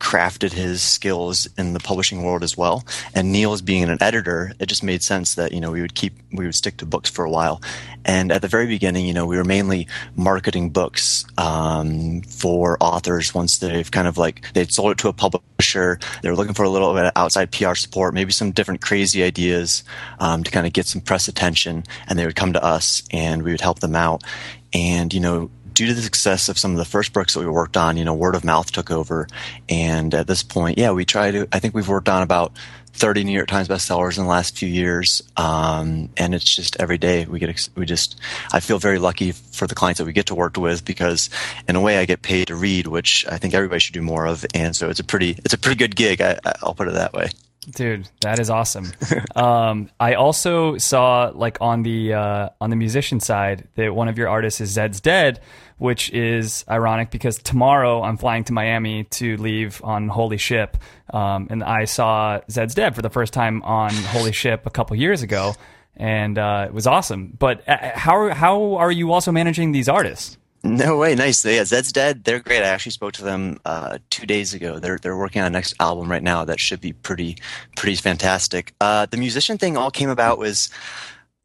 crafted 0.00 0.52
his 0.52 0.82
skills 0.82 1.48
in 1.56 1.74
the 1.74 1.80
publishing 1.80 2.22
world 2.22 2.42
as 2.42 2.56
well. 2.56 2.84
And 3.14 3.30
Nils 3.30 3.62
being 3.62 3.84
an 3.84 4.02
editor, 4.02 4.52
it 4.58 4.66
just 4.66 4.82
made 4.82 5.02
sense 5.02 5.34
that 5.36 5.52
you 5.52 5.60
know 5.60 5.70
we 5.70 5.82
would 5.82 5.94
keep 5.94 6.14
we 6.32 6.46
would 6.46 6.54
stick 6.54 6.78
to 6.78 6.86
books 6.86 7.10
for 7.10 7.24
a 7.24 7.30
while. 7.30 7.60
And 8.04 8.32
at 8.32 8.40
the 8.40 8.48
very 8.48 8.66
beginning, 8.66 9.06
you 9.06 9.12
know, 9.12 9.26
we 9.26 9.36
were 9.36 9.44
mainly 9.44 9.86
marketing 10.16 10.70
books 10.70 11.26
um, 11.36 12.22
for 12.22 12.78
authors 12.80 13.34
once 13.34 13.58
they've 13.58 13.90
kind 13.90 14.08
of 14.08 14.16
like 14.16 14.50
they'd 14.54 14.72
sold 14.72 14.92
it 14.92 14.98
to 14.98 15.08
a 15.08 15.12
publisher. 15.12 15.98
They 16.22 16.30
were 16.30 16.36
looking 16.36 16.54
for 16.54 16.64
a 16.64 16.70
little 16.70 16.94
bit 16.94 17.04
of 17.04 17.12
outside 17.14 17.52
PR 17.52 17.74
support, 17.74 18.14
maybe 18.14 18.32
some 18.32 18.52
different 18.52 18.80
crazy 18.80 19.22
ideas 19.22 19.84
um, 20.18 20.42
to 20.44 20.50
kind 20.50 20.66
of 20.66 20.72
get 20.72 20.86
some 20.86 21.02
press 21.02 21.28
attention, 21.28 21.84
and 22.08 22.18
they 22.18 22.24
would 22.24 22.36
come 22.36 22.54
to 22.54 22.64
us 22.64 23.02
and 23.10 23.42
we 23.42 23.52
would 23.52 23.60
help 23.60 23.80
them 23.80 23.94
out. 23.94 24.24
And 24.72 25.12
you 25.12 25.20
know, 25.20 25.50
due 25.74 25.86
to 25.86 25.94
the 25.94 26.02
success 26.02 26.48
of 26.48 26.58
some 26.58 26.72
of 26.72 26.78
the 26.78 26.84
first 26.84 27.12
books 27.12 27.34
that 27.34 27.40
we 27.40 27.48
worked 27.48 27.76
on, 27.76 27.96
you 27.96 28.04
know, 28.04 28.14
word 28.14 28.34
of 28.34 28.44
mouth 28.44 28.70
took 28.70 28.90
over. 28.90 29.26
And 29.68 30.14
at 30.14 30.26
this 30.26 30.42
point, 30.42 30.78
yeah, 30.78 30.92
we 30.92 31.04
try 31.04 31.30
to, 31.30 31.48
I 31.52 31.58
think 31.58 31.74
we've 31.74 31.88
worked 31.88 32.08
on 32.08 32.22
about 32.22 32.52
30 32.92 33.24
New 33.24 33.32
York 33.32 33.48
Times 33.48 33.68
bestsellers 33.68 34.18
in 34.18 34.24
the 34.24 34.30
last 34.30 34.58
few 34.58 34.68
years. 34.68 35.22
Um, 35.36 36.10
and 36.16 36.34
it's 36.34 36.44
just 36.54 36.76
every 36.80 36.98
day 36.98 37.24
we 37.24 37.38
get, 37.38 37.68
we 37.76 37.86
just, 37.86 38.20
I 38.52 38.60
feel 38.60 38.78
very 38.78 38.98
lucky 38.98 39.32
for 39.32 39.66
the 39.66 39.74
clients 39.74 39.98
that 39.98 40.04
we 40.04 40.12
get 40.12 40.26
to 40.26 40.34
work 40.34 40.56
with 40.56 40.84
because 40.84 41.30
in 41.68 41.76
a 41.76 41.80
way 41.80 41.98
I 41.98 42.04
get 42.04 42.22
paid 42.22 42.48
to 42.48 42.56
read, 42.56 42.86
which 42.86 43.24
I 43.30 43.38
think 43.38 43.54
everybody 43.54 43.80
should 43.80 43.94
do 43.94 44.02
more 44.02 44.26
of. 44.26 44.44
And 44.54 44.74
so 44.74 44.90
it's 44.90 45.00
a 45.00 45.04
pretty, 45.04 45.36
it's 45.44 45.54
a 45.54 45.58
pretty 45.58 45.76
good 45.76 45.96
gig. 45.96 46.20
I- 46.20 46.38
I'll 46.62 46.74
put 46.74 46.88
it 46.88 46.94
that 46.94 47.12
way. 47.12 47.30
Dude, 47.68 48.08
that 48.22 48.38
is 48.38 48.48
awesome. 48.48 48.90
um, 49.36 49.90
I 50.00 50.14
also 50.14 50.78
saw 50.78 51.30
like 51.34 51.58
on 51.60 51.82
the 51.82 52.14
uh, 52.14 52.48
on 52.58 52.70
the 52.70 52.76
musician 52.76 53.20
side 53.20 53.68
that 53.74 53.94
one 53.94 54.08
of 54.08 54.16
your 54.16 54.30
artists 54.30 54.62
is 54.62 54.70
Zed's 54.70 55.00
Dead, 55.00 55.40
which 55.76 56.10
is 56.10 56.64
ironic 56.70 57.10
because 57.10 57.36
tomorrow 57.38 58.02
I'm 58.02 58.16
flying 58.16 58.44
to 58.44 58.54
Miami 58.54 59.04
to 59.04 59.36
leave 59.36 59.82
on 59.84 60.08
Holy 60.08 60.38
Ship, 60.38 60.74
um, 61.12 61.48
and 61.50 61.62
I 61.62 61.84
saw 61.84 62.40
Zed's 62.50 62.74
Dead 62.74 62.94
for 62.94 63.02
the 63.02 63.10
first 63.10 63.34
time 63.34 63.62
on 63.62 63.92
Holy 63.92 64.32
Ship 64.32 64.64
a 64.64 64.70
couple 64.70 64.96
years 64.96 65.22
ago, 65.22 65.54
and 65.96 66.38
uh, 66.38 66.64
it 66.66 66.72
was 66.72 66.86
awesome. 66.86 67.36
But 67.38 67.68
uh, 67.68 67.90
how 67.94 68.30
how 68.30 68.76
are 68.76 68.90
you 68.90 69.12
also 69.12 69.32
managing 69.32 69.72
these 69.72 69.88
artists? 69.88 70.38
No 70.62 70.98
way, 70.98 71.14
nice. 71.14 71.42
Yeah, 71.44 71.64
Zed's 71.64 71.90
Dead. 71.90 72.24
They're 72.24 72.38
great. 72.40 72.62
I 72.62 72.68
actually 72.68 72.92
spoke 72.92 73.12
to 73.14 73.24
them 73.24 73.58
uh, 73.64 73.98
two 74.10 74.26
days 74.26 74.52
ago. 74.52 74.78
They're 74.78 74.98
they're 74.98 75.16
working 75.16 75.40
on 75.40 75.46
a 75.46 75.50
next 75.50 75.74
album 75.80 76.10
right 76.10 76.22
now 76.22 76.44
that 76.44 76.60
should 76.60 76.82
be 76.82 76.92
pretty 76.92 77.38
pretty 77.76 77.96
fantastic. 77.96 78.74
Uh, 78.78 79.06
the 79.06 79.16
musician 79.16 79.56
thing 79.56 79.78
all 79.78 79.90
came 79.90 80.10
about 80.10 80.38
was 80.38 80.68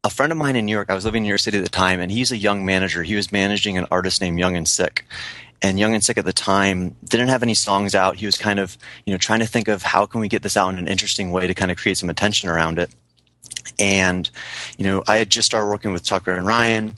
a 0.04 0.10
friend 0.10 0.32
of 0.32 0.38
mine 0.38 0.54
in 0.54 0.66
New 0.66 0.72
York. 0.72 0.90
I 0.90 0.94
was 0.94 1.06
living 1.06 1.20
in 1.20 1.22
New 1.24 1.30
York 1.30 1.40
City 1.40 1.56
at 1.56 1.64
the 1.64 1.70
time, 1.70 1.98
and 1.98 2.12
he's 2.12 2.30
a 2.30 2.36
young 2.36 2.66
manager. 2.66 3.02
He 3.02 3.16
was 3.16 3.32
managing 3.32 3.78
an 3.78 3.86
artist 3.90 4.20
named 4.20 4.38
Young 4.38 4.54
and 4.54 4.68
Sick. 4.68 5.06
And 5.62 5.78
Young 5.78 5.94
and 5.94 6.04
Sick 6.04 6.18
at 6.18 6.26
the 6.26 6.34
time 6.34 6.94
didn't 7.02 7.28
have 7.28 7.42
any 7.42 7.54
songs 7.54 7.94
out. 7.94 8.16
He 8.16 8.26
was 8.26 8.36
kind 8.36 8.58
of, 8.58 8.76
you 9.06 9.14
know, 9.14 9.18
trying 9.18 9.40
to 9.40 9.46
think 9.46 9.68
of 9.68 9.82
how 9.82 10.04
can 10.04 10.20
we 10.20 10.28
get 10.28 10.42
this 10.42 10.56
out 10.56 10.68
in 10.68 10.78
an 10.78 10.86
interesting 10.86 11.32
way 11.32 11.46
to 11.46 11.54
kind 11.54 11.70
of 11.70 11.78
create 11.78 11.96
some 11.96 12.10
attention 12.10 12.50
around 12.50 12.78
it. 12.78 12.90
And, 13.78 14.30
you 14.76 14.84
know, 14.84 15.02
I 15.08 15.16
had 15.16 15.30
just 15.30 15.46
started 15.46 15.68
working 15.68 15.92
with 15.92 16.04
Tucker 16.04 16.32
and 16.32 16.46
Ryan. 16.46 16.94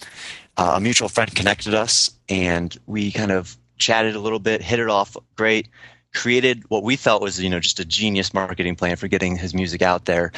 Uh, 0.58 0.72
a 0.74 0.80
mutual 0.80 1.08
friend 1.08 1.34
connected 1.34 1.72
us, 1.72 2.10
and 2.28 2.76
we 2.86 3.12
kind 3.12 3.30
of 3.30 3.56
chatted 3.78 4.16
a 4.16 4.20
little 4.20 4.40
bit, 4.40 4.60
hit 4.60 4.80
it 4.80 4.88
off 4.88 5.16
great, 5.36 5.68
created 6.14 6.64
what 6.68 6.82
we 6.82 6.96
felt 6.96 7.22
was 7.22 7.40
you 7.40 7.48
know 7.48 7.60
just 7.60 7.80
a 7.80 7.84
genius 7.84 8.34
marketing 8.34 8.76
plan 8.76 8.96
for 8.96 9.08
getting 9.08 9.36
his 9.36 9.54
music 9.54 9.82
out 9.82 10.04
there 10.04 10.32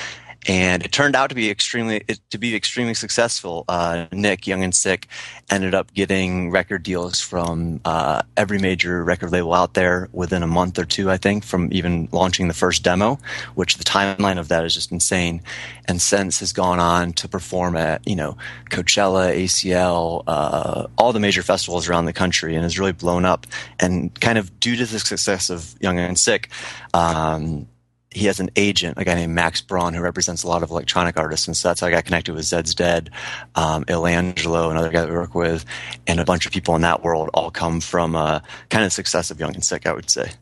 and 0.48 0.82
it 0.82 0.90
turned 0.90 1.14
out 1.14 1.28
to 1.28 1.34
be 1.34 1.50
extremely 1.50 2.00
to 2.30 2.38
be 2.38 2.54
extremely 2.56 2.94
successful. 2.94 3.64
Uh, 3.68 4.06
Nick, 4.10 4.46
Young 4.46 4.64
and 4.64 4.74
Sick, 4.74 5.06
ended 5.50 5.74
up 5.74 5.92
getting 5.92 6.50
record 6.50 6.82
deals 6.82 7.20
from 7.20 7.80
uh, 7.84 8.22
every 8.36 8.58
major 8.58 9.04
record 9.04 9.32
label 9.32 9.52
out 9.52 9.74
there 9.74 10.08
within 10.12 10.42
a 10.42 10.46
month 10.46 10.78
or 10.78 10.84
two, 10.86 11.10
I 11.10 11.18
think, 11.18 11.44
from 11.44 11.68
even 11.72 12.08
launching 12.10 12.48
the 12.48 12.54
first 12.54 12.82
demo. 12.82 13.18
Which 13.54 13.76
the 13.76 13.84
timeline 13.84 14.38
of 14.38 14.48
that 14.48 14.64
is 14.64 14.74
just 14.74 14.90
insane. 14.90 15.42
And 15.84 16.00
since 16.00 16.40
has 16.40 16.52
gone 16.52 16.78
on 16.78 17.12
to 17.14 17.28
perform 17.28 17.76
at 17.76 18.06
you 18.08 18.16
know 18.16 18.38
Coachella, 18.70 19.36
ACL, 19.36 20.24
uh, 20.26 20.86
all 20.96 21.12
the 21.12 21.20
major 21.20 21.42
festivals 21.42 21.88
around 21.88 22.06
the 22.06 22.14
country, 22.14 22.54
and 22.54 22.62
has 22.62 22.78
really 22.78 22.92
blown 22.92 23.26
up. 23.26 23.46
And 23.78 24.18
kind 24.20 24.38
of 24.38 24.58
due 24.58 24.76
to 24.76 24.86
the 24.86 24.98
success 24.98 25.50
of 25.50 25.74
Young 25.80 25.98
and 25.98 26.18
Sick. 26.18 26.48
Um, 26.94 27.66
he 28.12 28.26
has 28.26 28.40
an 28.40 28.50
agent, 28.56 28.98
a 28.98 29.04
guy 29.04 29.14
named 29.14 29.34
Max 29.34 29.60
Braun, 29.60 29.94
who 29.94 30.00
represents 30.00 30.42
a 30.42 30.48
lot 30.48 30.62
of 30.62 30.70
electronic 30.70 31.16
artists, 31.16 31.46
and 31.46 31.56
so 31.56 31.68
that's 31.68 31.80
how 31.80 31.86
I 31.86 31.90
got 31.90 32.04
connected 32.04 32.34
with 32.34 32.44
Zed's 32.44 32.74
Dead, 32.74 33.10
um, 33.54 33.84
Illangelo, 33.84 34.70
another 34.70 34.90
guy 34.90 35.00
that 35.00 35.08
we 35.08 35.14
work 35.14 35.34
with, 35.34 35.64
and 36.06 36.18
a 36.18 36.24
bunch 36.24 36.44
of 36.44 36.52
people 36.52 36.74
in 36.74 36.82
that 36.82 37.02
world 37.02 37.30
all 37.34 37.50
come 37.50 37.80
from 37.80 38.16
uh, 38.16 38.40
kind 38.68 38.84
of 38.84 38.92
success 38.92 39.30
of 39.30 39.38
Young 39.38 39.54
and 39.54 39.64
Sick, 39.64 39.86
I 39.86 39.92
would 39.92 40.10
say. 40.10 40.32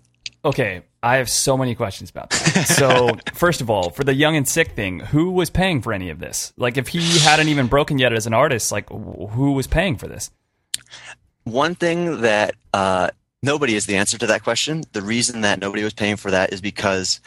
Okay, 0.45 0.83
I 1.03 1.17
have 1.17 1.29
so 1.29 1.59
many 1.59 1.75
questions 1.75 2.11
about 2.11 2.31
that. 2.31 2.69
So, 2.69 3.19
first 3.35 3.61
of 3.61 3.69
all, 3.69 3.91
for 3.91 4.03
the 4.03 4.15
Young 4.15 4.35
and 4.35 4.49
Sick 4.49 4.73
thing, 4.73 5.01
who 5.01 5.31
was 5.31 5.51
paying 5.51 5.83
for 5.83 5.93
any 5.93 6.09
of 6.09 6.21
this? 6.21 6.55
Like, 6.57 6.79
if 6.79 6.89
he 6.89 7.19
hadn't 7.19 7.49
even 7.49 7.67
broken 7.67 7.99
yet 7.99 8.15
as 8.15 8.27
an 8.27 8.33
artist, 8.33 8.73
like, 8.73 8.89
who 8.89 9.53
was 9.53 9.67
paying 9.67 9.97
for 9.97 10.07
this? 10.07 10.31
One 11.45 11.75
thing 11.75 12.23
that 12.23 12.55
uh, 12.73 13.11
nobody 13.43 13.75
is 13.75 13.87
the 13.87 13.97
answer 13.97 14.17
to 14.19 14.27
that 14.29 14.43
question. 14.43 14.85
The 14.93 15.03
reason 15.03 15.43
that 15.43 15.61
nobody 15.61 15.85
was 15.85 15.95
paying 15.95 16.17
for 16.17 16.31
that 16.31 16.53
is 16.53 16.61
because 16.61 17.21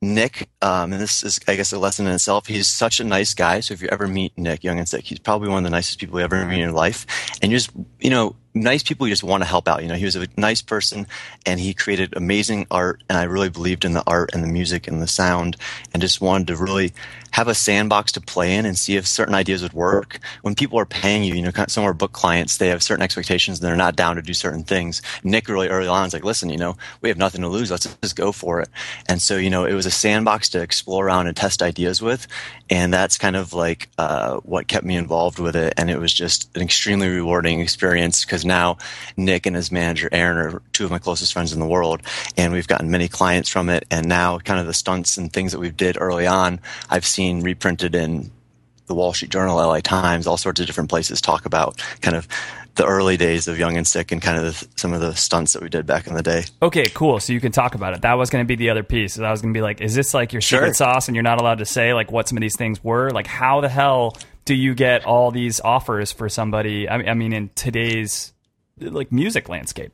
Nick, 0.00 0.48
um, 0.62 0.92
and 0.92 1.02
this 1.02 1.24
is, 1.24 1.40
I 1.48 1.56
guess, 1.56 1.72
a 1.72 1.78
lesson 1.78 2.06
in 2.06 2.14
itself. 2.14 2.46
He's 2.46 2.68
such 2.68 3.00
a 3.00 3.04
nice 3.04 3.34
guy. 3.34 3.60
So 3.60 3.74
if 3.74 3.82
you 3.82 3.88
ever 3.88 4.06
meet 4.06 4.36
Nick 4.38 4.62
Young 4.62 4.78
and 4.78 4.88
Sick, 4.88 5.04
he's 5.04 5.18
probably 5.18 5.48
one 5.48 5.58
of 5.58 5.64
the 5.64 5.70
nicest 5.70 5.98
people 5.98 6.18
you 6.18 6.24
ever 6.24 6.44
meet 6.44 6.54
in 6.54 6.60
your 6.60 6.72
life. 6.72 7.04
And 7.42 7.50
just, 7.50 7.70
you 7.98 8.10
know, 8.10 8.36
nice 8.62 8.82
people 8.82 9.06
you 9.06 9.12
just 9.12 9.24
want 9.24 9.42
to 9.42 9.48
help 9.48 9.68
out. 9.68 9.82
You 9.82 9.88
know, 9.88 9.94
he 9.94 10.04
was 10.04 10.16
a 10.16 10.28
nice 10.36 10.62
person 10.62 11.06
and 11.46 11.60
he 11.60 11.74
created 11.74 12.14
amazing 12.16 12.66
art. 12.70 13.02
And 13.08 13.18
I 13.18 13.24
really 13.24 13.48
believed 13.48 13.84
in 13.84 13.92
the 13.92 14.04
art 14.06 14.30
and 14.32 14.42
the 14.42 14.48
music 14.48 14.86
and 14.88 15.00
the 15.00 15.06
sound 15.06 15.56
and 15.92 16.00
just 16.00 16.20
wanted 16.20 16.48
to 16.48 16.56
really 16.56 16.92
have 17.30 17.48
a 17.48 17.54
sandbox 17.54 18.12
to 18.12 18.20
play 18.20 18.54
in 18.54 18.64
and 18.64 18.78
see 18.78 18.96
if 18.96 19.06
certain 19.06 19.34
ideas 19.34 19.62
would 19.62 19.72
work. 19.72 20.18
When 20.42 20.54
people 20.54 20.78
are 20.78 20.86
paying 20.86 21.24
you, 21.24 21.34
you 21.34 21.42
know, 21.42 21.50
some 21.68 21.84
of 21.84 21.86
our 21.86 21.94
book 21.94 22.12
clients, 22.12 22.56
they 22.56 22.68
have 22.68 22.82
certain 22.82 23.02
expectations 23.02 23.58
and 23.58 23.68
they're 23.68 23.76
not 23.76 23.96
down 23.96 24.16
to 24.16 24.22
do 24.22 24.34
certain 24.34 24.64
things. 24.64 25.02
Nick 25.22 25.48
really 25.48 25.68
early 25.68 25.88
on 25.88 26.04
was 26.04 26.12
like, 26.12 26.24
listen, 26.24 26.48
you 26.48 26.56
know, 26.56 26.76
we 27.00 27.08
have 27.08 27.18
nothing 27.18 27.42
to 27.42 27.48
lose. 27.48 27.70
Let's 27.70 27.94
just 28.02 28.16
go 28.16 28.32
for 28.32 28.60
it. 28.60 28.68
And 29.08 29.20
so, 29.20 29.36
you 29.36 29.50
know, 29.50 29.64
it 29.64 29.74
was 29.74 29.86
a 29.86 29.90
sandbox 29.90 30.48
to 30.50 30.62
explore 30.62 31.06
around 31.06 31.26
and 31.26 31.36
test 31.36 31.62
ideas 31.62 32.00
with. 32.00 32.26
And 32.70 32.92
that's 32.92 33.18
kind 33.18 33.36
of 33.36 33.52
like 33.52 33.88
uh, 33.98 34.36
what 34.38 34.68
kept 34.68 34.84
me 34.84 34.96
involved 34.96 35.38
with 35.38 35.56
it. 35.56 35.74
And 35.76 35.90
it 35.90 35.98
was 35.98 36.12
just 36.12 36.54
an 36.56 36.62
extremely 36.62 37.08
rewarding 37.08 37.60
experience 37.60 38.24
because 38.24 38.44
now 38.48 38.78
Nick 39.16 39.46
and 39.46 39.54
his 39.54 39.70
manager 39.70 40.08
Aaron 40.10 40.38
are 40.38 40.62
two 40.72 40.84
of 40.84 40.90
my 40.90 40.98
closest 40.98 41.32
friends 41.32 41.52
in 41.52 41.60
the 41.60 41.66
world, 41.66 42.02
and 42.36 42.52
we've 42.52 42.66
gotten 42.66 42.90
many 42.90 43.06
clients 43.06 43.48
from 43.48 43.68
it. 43.68 43.86
And 43.90 44.08
now, 44.08 44.38
kind 44.38 44.58
of 44.58 44.66
the 44.66 44.74
stunts 44.74 45.16
and 45.16 45.32
things 45.32 45.52
that 45.52 45.60
we 45.60 45.70
did 45.70 45.96
early 46.00 46.26
on, 46.26 46.60
I've 46.90 47.06
seen 47.06 47.42
reprinted 47.42 47.94
in 47.94 48.30
the 48.86 48.94
Wall 48.94 49.12
Street 49.12 49.30
Journal, 49.30 49.56
LA 49.56 49.80
Times, 49.80 50.26
all 50.26 50.36
sorts 50.36 50.60
of 50.60 50.66
different 50.66 50.90
places 50.90 51.20
talk 51.20 51.46
about 51.46 51.80
kind 52.00 52.16
of 52.16 52.26
the 52.78 52.86
early 52.86 53.16
days 53.16 53.48
of 53.48 53.58
Young 53.58 53.76
and 53.76 53.86
Sick 53.86 54.12
and 54.12 54.22
kind 54.22 54.38
of 54.38 54.44
the, 54.44 54.68
some 54.76 54.92
of 54.92 55.00
the 55.00 55.14
stunts 55.14 55.52
that 55.52 55.62
we 55.62 55.68
did 55.68 55.84
back 55.84 56.06
in 56.06 56.14
the 56.14 56.22
day. 56.22 56.44
Okay, 56.62 56.86
cool. 56.88 57.20
So 57.20 57.32
you 57.32 57.40
can 57.40 57.52
talk 57.52 57.74
about 57.74 57.92
it. 57.92 58.02
That 58.02 58.14
was 58.14 58.30
going 58.30 58.44
to 58.44 58.46
be 58.46 58.54
the 58.54 58.70
other 58.70 58.84
piece. 58.84 59.18
I 59.18 59.30
was 59.30 59.42
going 59.42 59.52
to 59.52 59.58
be 59.58 59.62
like, 59.62 59.80
is 59.80 59.94
this 59.94 60.14
like 60.14 60.32
your 60.32 60.40
secret 60.40 60.68
sure. 60.68 60.74
sauce 60.74 61.08
and 61.08 61.14
you're 61.14 61.24
not 61.24 61.40
allowed 61.40 61.58
to 61.58 61.66
say 61.66 61.92
like 61.92 62.10
what 62.10 62.28
some 62.28 62.38
of 62.38 62.40
these 62.40 62.56
things 62.56 62.82
were? 62.82 63.10
Like, 63.10 63.26
how 63.26 63.60
the 63.60 63.68
hell 63.68 64.16
do 64.44 64.54
you 64.54 64.74
get 64.74 65.04
all 65.04 65.30
these 65.30 65.60
offers 65.60 66.12
for 66.12 66.28
somebody? 66.28 66.88
I 66.88 67.14
mean, 67.14 67.32
in 67.32 67.50
today's 67.54 68.32
like 68.80 69.12
music 69.12 69.48
landscape. 69.48 69.92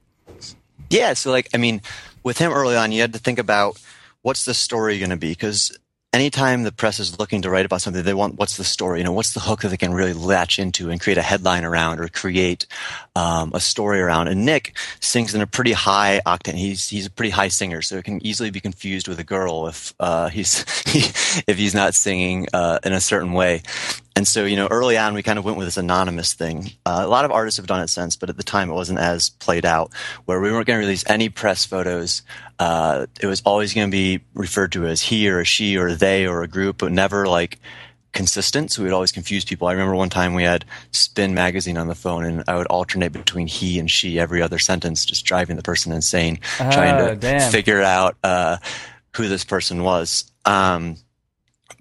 Yeah, 0.91 1.14
so 1.14 1.31
like 1.31 1.49
I 1.55 1.57
mean, 1.59 1.81
with 2.23 2.38
him 2.38 2.53
early 2.53 2.76
on, 2.76 2.93
you 2.93 3.00
had 3.00 3.12
to 3.12 3.19
think 3.19 3.38
about 3.38 3.81
what's 4.23 4.45
the 4.45 4.55
story 4.55 4.99
going 4.99 5.11
to 5.11 5.17
be 5.17 5.31
because 5.31 5.76
anytime 6.12 6.62
the 6.62 6.73
press 6.73 7.00
is 7.00 7.19
looking 7.19 7.43
to 7.43 7.50
write 7.50 7.67
about 7.67 7.83
something, 7.83 8.03
they 8.03 8.14
want 8.14 8.37
what's 8.37 8.57
the 8.57 8.64
story? 8.64 9.00
You 9.00 9.05
know, 9.05 9.12
what's 9.12 9.35
the 9.35 9.41
hook 9.41 9.62
that 9.62 9.69
they 9.69 9.76
can 9.76 9.93
really 9.93 10.12
latch 10.12 10.59
into 10.59 10.91
and 10.91 11.00
create 11.00 11.19
a 11.19 11.23
headline 11.23 11.64
around 11.64 12.00
or 12.00 12.09
create 12.09 12.67
um, 13.16 13.52
a 13.54 13.61
story 13.61 14.00
around? 14.00 14.28
And 14.28 14.44
Nick 14.44 14.76
sings 15.00 15.35
in 15.35 15.40
a 15.40 15.47
pretty 15.47 15.73
high 15.73 16.21
octane. 16.26 16.54
He's 16.54 16.88
he's 16.88 17.06
a 17.06 17.11
pretty 17.11 17.30
high 17.30 17.49
singer, 17.49 17.83
so 17.83 17.97
it 17.97 18.04
can 18.04 18.25
easily 18.25 18.50
be 18.50 18.61
confused 18.61 19.09
with 19.09 19.18
a 19.18 19.25
girl 19.25 19.66
if 19.66 19.94
uh, 20.00 20.28
he's 20.28 20.64
he, 20.88 21.00
if 21.47 21.56
he's 21.56 21.75
not 21.75 21.94
singing 21.94 22.49
uh, 22.52 22.78
in 22.85 22.92
a 22.92 23.00
certain 23.00 23.33
way. 23.33 23.62
And 24.16 24.28
so, 24.28 24.44
you 24.44 24.54
know, 24.54 24.68
early 24.71 24.97
on, 24.97 25.14
we 25.14 25.25
kind 25.25 25.40
of 25.40 25.44
went 25.44 25.59
with 25.59 25.66
this 25.66 25.76
anonymous 25.76 26.35
thing. 26.35 26.71
Uh, 26.87 27.02
a 27.04 27.09
lot 27.09 27.25
of 27.25 27.33
artists 27.33 27.56
have 27.56 27.66
done 27.66 27.80
it 27.80 27.88
since, 27.88 28.14
but 28.14 28.30
at 28.30 28.37
the 28.37 28.44
time, 28.44 28.71
it 28.71 28.75
wasn't 28.75 29.00
as 29.00 29.30
played 29.30 29.66
out. 29.66 29.92
Where 30.25 30.40
we 30.40 30.52
weren't 30.52 30.68
going 30.68 30.78
to 30.78 30.87
release 30.87 31.02
any 31.09 31.28
press 31.28 31.64
photos. 31.64 32.23
Uh, 32.61 33.06
it 33.21 33.26
was 33.26 33.42
always 33.44 33.75
going 33.75 33.88
to 33.88 33.92
be 33.92 34.21
referred 34.33 34.71
to 34.73 34.87
as 34.87 35.02
he 35.02 35.28
or 35.28 35.44
she 35.44 35.76
or 35.76 35.94
they 35.94 36.26
or 36.26 36.42
a 36.42 36.49
group, 36.49 36.78
but 36.78 36.92
never 36.92 37.26
like 37.26 37.59
consistent. 38.14 38.73
So 38.73 38.83
we 38.83 38.88
would 38.88 38.94
always 38.94 39.12
confuse 39.12 39.44
people. 39.44 39.68
I 39.68 39.73
remember 39.73 39.94
one 39.94 40.09
time 40.09 40.35
we 40.35 40.44
had 40.44 40.64
Spin 40.92 41.35
magazine 41.35 41.76
on 41.76 41.88
the 41.88 41.94
phone, 41.94 42.25
and 42.25 42.44
I 42.49 42.56
would 42.56 42.68
alternate 42.68 43.12
between 43.12 43.47
he 43.47 43.78
and 43.78 43.90
she 43.90 44.18
every 44.18 44.40
other 44.40 44.59
sentence, 44.59 45.04
just 45.04 45.25
driving 45.25 45.56
the 45.56 45.62
person 45.62 45.92
insane, 45.92 46.40
oh, 46.61 46.71
trying 46.71 47.06
to 47.06 47.16
damn. 47.16 47.52
figure 47.52 47.83
out 47.83 48.16
uh, 48.25 48.56
who 49.16 49.28
this 49.28 49.44
person 49.44 49.83
was. 49.83 50.30
Um, 50.44 50.97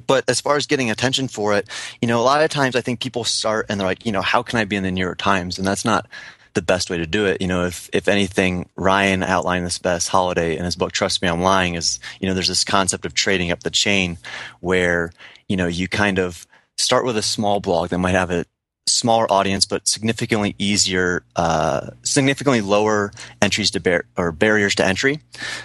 but 0.06 0.26
as 0.28 0.42
far 0.42 0.58
as 0.58 0.68
getting 0.68 0.92
attention 0.92 1.28
for 1.28 1.54
it, 1.54 1.70
you 2.02 2.08
know, 2.08 2.20
a 2.20 2.24
lot 2.24 2.44
of 2.44 2.50
times 2.50 2.76
I 2.76 2.82
think 2.82 3.00
people 3.00 3.24
start 3.24 3.68
and 3.70 3.80
they're 3.80 3.88
like, 3.88 4.06
you 4.06 4.12
know, 4.12 4.22
how 4.22 4.44
can 4.44 4.60
I 4.60 4.66
be 4.66 4.76
in 4.76 4.84
the 4.84 4.92
New 4.92 5.02
York 5.02 5.18
Times? 5.18 5.58
And 5.58 5.66
that's 5.66 5.86
not 5.86 6.08
the 6.54 6.62
best 6.62 6.90
way 6.90 6.98
to 6.98 7.06
do 7.06 7.26
it. 7.26 7.42
You 7.42 7.48
know, 7.48 7.66
if, 7.66 7.90
if 7.94 8.08
anything, 8.08 8.70
Ryan 8.76 9.24
outlined 9.24 9.66
this 9.66 9.78
best 9.78 10.10
holiday 10.10 10.58
in 10.58 10.66
his 10.66 10.76
book, 10.76 10.92
Trust 10.92 11.22
Me, 11.22 11.28
I'm 11.28 11.42
Lying, 11.42 11.76
is, 11.76 12.00
you 12.20 12.28
know, 12.28 12.34
there's 12.34 12.48
this 12.48 12.64
concept 12.64 13.06
of 13.06 13.14
trading 13.14 13.52
up 13.52 13.64
the 13.64 13.70
chain 13.70 14.18
where, 14.60 15.12
you 15.48 15.58
know, 15.58 15.68
you 15.68 15.88
kind 15.88 16.20
of 16.20 16.48
start 16.78 17.06
with 17.06 17.18
a 17.18 17.22
small 17.22 17.60
blog 17.60 17.90
that 17.90 17.98
might 17.98 18.16
have 18.16 18.32
a 18.32 18.46
smaller 18.86 19.32
audience, 19.32 19.66
but 19.66 19.88
significantly 19.88 20.56
easier, 20.58 21.24
uh, 21.36 21.90
significantly 22.04 22.62
lower 22.62 23.12
entries 23.42 23.72
to 23.72 23.80
bear 23.80 24.06
or 24.18 24.32
barriers 24.32 24.76
to 24.76 24.86
entry. 24.86 25.20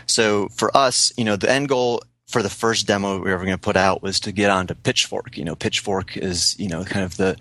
So 0.06 0.48
for 0.48 0.74
us, 0.76 1.12
you 1.16 1.24
know, 1.24 1.36
the 1.36 1.50
end 1.50 1.68
goal 1.68 2.02
for 2.28 2.42
the 2.42 2.50
first 2.50 2.86
demo 2.86 3.16
we 3.16 3.30
were 3.30 3.38
going 3.38 3.50
to 3.50 3.58
put 3.58 3.76
out 3.76 4.02
was 4.02 4.20
to 4.20 4.32
get 4.32 4.50
onto 4.50 4.74
Pitchfork. 4.74 5.36
You 5.36 5.44
know, 5.44 5.56
Pitchfork 5.56 6.16
is 6.16 6.58
you 6.58 6.68
know 6.68 6.84
kind 6.84 7.04
of 7.04 7.16
the 7.16 7.36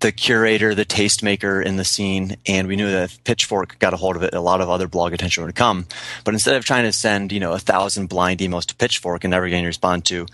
the 0.00 0.12
curator, 0.12 0.74
the 0.74 0.84
tastemaker 0.84 1.64
in 1.64 1.76
the 1.76 1.84
scene, 1.84 2.36
and 2.46 2.68
we 2.68 2.76
knew 2.76 2.88
that 2.90 3.04
if 3.04 3.24
Pitchfork 3.24 3.78
got 3.80 3.94
a 3.94 3.96
hold 3.96 4.14
of 4.14 4.22
it, 4.22 4.34
a 4.34 4.40
lot 4.40 4.60
of 4.60 4.70
other 4.70 4.86
blog 4.86 5.12
attention 5.12 5.44
would 5.44 5.54
come. 5.56 5.86
But 6.22 6.34
instead 6.34 6.54
of 6.54 6.64
trying 6.64 6.84
to 6.84 6.92
send 6.92 7.32
you 7.32 7.40
know 7.40 7.52
a 7.52 7.58
thousand 7.58 8.08
blind 8.08 8.40
emails 8.40 8.66
to 8.66 8.76
Pitchfork 8.76 9.24
and 9.24 9.30
never 9.30 9.48
getting 9.48 9.64
a 9.64 9.68
response 9.68 10.08
to, 10.10 10.26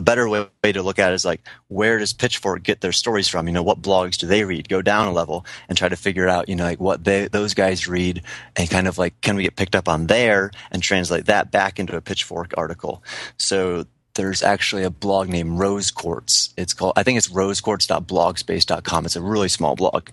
a 0.00 0.02
better 0.02 0.28
way, 0.28 0.46
way 0.64 0.72
to 0.72 0.82
look 0.82 0.98
at 0.98 1.12
it 1.12 1.14
is 1.14 1.24
like 1.24 1.42
where 1.68 1.98
does 1.98 2.14
pitchfork 2.14 2.62
get 2.62 2.80
their 2.80 2.90
stories 2.90 3.28
from 3.28 3.46
you 3.46 3.52
know 3.52 3.62
what 3.62 3.82
blogs 3.82 4.16
do 4.16 4.26
they 4.26 4.44
read 4.44 4.68
go 4.68 4.80
down 4.80 5.06
a 5.06 5.12
level 5.12 5.44
and 5.68 5.76
try 5.76 5.88
to 5.88 5.96
figure 5.96 6.26
out 6.26 6.48
you 6.48 6.56
know 6.56 6.64
like 6.64 6.80
what 6.80 7.04
they 7.04 7.28
those 7.28 7.52
guys 7.52 7.86
read 7.86 8.22
and 8.56 8.70
kind 8.70 8.88
of 8.88 8.96
like 8.96 9.20
can 9.20 9.36
we 9.36 9.42
get 9.42 9.56
picked 9.56 9.76
up 9.76 9.88
on 9.88 10.06
there 10.06 10.50
and 10.70 10.82
translate 10.82 11.26
that 11.26 11.50
back 11.50 11.78
into 11.78 11.96
a 11.96 12.00
pitchfork 12.00 12.54
article 12.56 13.04
so 13.36 13.84
there's 14.14 14.42
actually 14.42 14.82
a 14.82 14.90
blog 14.90 15.28
named 15.28 15.60
Rose 15.60 15.92
Quartz. 15.92 16.52
It's 16.56 16.74
called, 16.74 16.94
I 16.96 17.04
think 17.04 17.16
it's 17.16 17.28
rosequartz.blogspot.com. 17.28 19.06
It's 19.06 19.14
a 19.14 19.22
really 19.22 19.48
small 19.48 19.76
blog, 19.76 20.08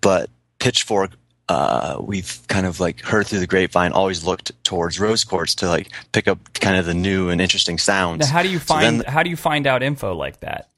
but 0.00 0.30
Pitchfork 0.58 1.10
uh, 1.48 2.00
we've 2.00 2.40
kind 2.48 2.66
of 2.66 2.80
like 2.80 3.00
heard 3.00 3.26
through 3.26 3.40
the 3.40 3.46
grapevine, 3.46 3.92
always 3.92 4.24
looked 4.24 4.52
towards 4.64 4.98
rose 4.98 5.24
quartz 5.24 5.54
to 5.56 5.68
like 5.68 5.90
pick 6.12 6.28
up 6.28 6.52
kind 6.54 6.76
of 6.76 6.86
the 6.86 6.94
new 6.94 7.28
and 7.28 7.40
interesting 7.40 7.78
sounds. 7.78 8.20
Now, 8.20 8.26
how 8.26 8.42
do 8.42 8.48
you 8.48 8.58
find 8.58 8.98
so 8.98 9.02
then, 9.02 9.12
how 9.12 9.22
do 9.22 9.30
you 9.30 9.36
find 9.36 9.66
out 9.66 9.82
info 9.82 10.14
like 10.14 10.40
that? 10.40 10.68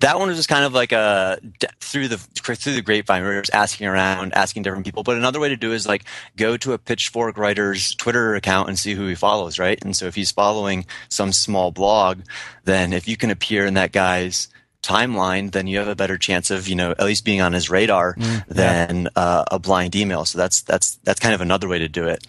That 0.00 0.18
one 0.18 0.28
was 0.28 0.36
just 0.36 0.48
kind 0.48 0.64
of 0.64 0.72
like 0.72 0.90
a 0.90 1.38
through 1.80 2.08
the 2.08 2.18
through 2.18 2.74
the 2.74 2.82
grapevine. 2.82 3.22
We 3.22 3.28
were 3.28 3.42
just 3.42 3.54
asking 3.54 3.86
around, 3.86 4.34
asking 4.34 4.64
different 4.64 4.84
people. 4.84 5.04
But 5.04 5.16
another 5.16 5.38
way 5.38 5.48
to 5.50 5.56
do 5.56 5.72
is 5.72 5.86
like 5.86 6.04
go 6.36 6.56
to 6.56 6.72
a 6.72 6.78
Pitchfork 6.78 7.38
writer's 7.38 7.94
Twitter 7.94 8.34
account 8.34 8.68
and 8.68 8.78
see 8.78 8.94
who 8.94 9.06
he 9.06 9.14
follows, 9.14 9.58
right? 9.60 9.82
And 9.84 9.96
so 9.96 10.06
if 10.06 10.16
he's 10.16 10.32
following 10.32 10.84
some 11.08 11.32
small 11.32 11.70
blog, 11.70 12.22
then 12.64 12.92
if 12.92 13.06
you 13.06 13.16
can 13.16 13.30
appear 13.30 13.64
in 13.64 13.74
that 13.74 13.92
guy's 13.92 14.48
timeline, 14.82 15.52
then 15.52 15.66
you 15.66 15.78
have 15.78 15.88
a 15.88 15.94
better 15.94 16.18
chance 16.18 16.50
of 16.50 16.68
you 16.68 16.74
know 16.74 16.90
at 16.90 17.04
least 17.04 17.24
being 17.24 17.40
on 17.40 17.52
his 17.52 17.70
radar 17.70 18.14
mm, 18.14 18.46
than 18.46 19.02
yeah. 19.04 19.22
uh, 19.22 19.44
a 19.50 19.58
blind 19.58 19.94
email. 19.94 20.24
So 20.24 20.38
that's 20.38 20.62
that's 20.62 20.96
that's 21.04 21.20
kind 21.20 21.34
of 21.34 21.40
another 21.40 21.68
way 21.68 21.78
to 21.78 21.88
do 21.88 22.06
it. 22.08 22.26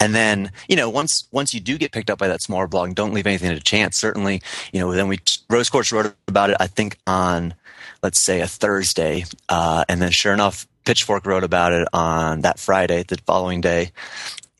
And 0.00 0.14
then, 0.14 0.50
you 0.68 0.74
know, 0.74 0.90
once 0.90 1.28
once 1.30 1.54
you 1.54 1.60
do 1.60 1.78
get 1.78 1.92
picked 1.92 2.10
up 2.10 2.18
by 2.18 2.28
that 2.28 2.42
smaller 2.42 2.66
blog, 2.66 2.94
don't 2.94 3.14
leave 3.14 3.26
anything 3.26 3.50
to 3.50 3.60
chance. 3.60 3.96
Certainly, 3.96 4.42
you 4.72 4.80
know, 4.80 4.92
then 4.92 5.08
we 5.08 5.20
Rose 5.48 5.70
Quartz 5.70 5.92
wrote 5.92 6.14
about 6.26 6.50
it. 6.50 6.56
I 6.58 6.66
think 6.66 6.98
on 7.06 7.54
let's 8.02 8.18
say 8.18 8.40
a 8.40 8.48
Thursday, 8.48 9.24
uh, 9.48 9.84
and 9.88 10.02
then 10.02 10.10
sure 10.10 10.32
enough, 10.32 10.66
Pitchfork 10.84 11.24
wrote 11.24 11.44
about 11.44 11.72
it 11.72 11.86
on 11.92 12.40
that 12.40 12.58
Friday, 12.58 13.04
the 13.04 13.18
following 13.26 13.60
day, 13.60 13.92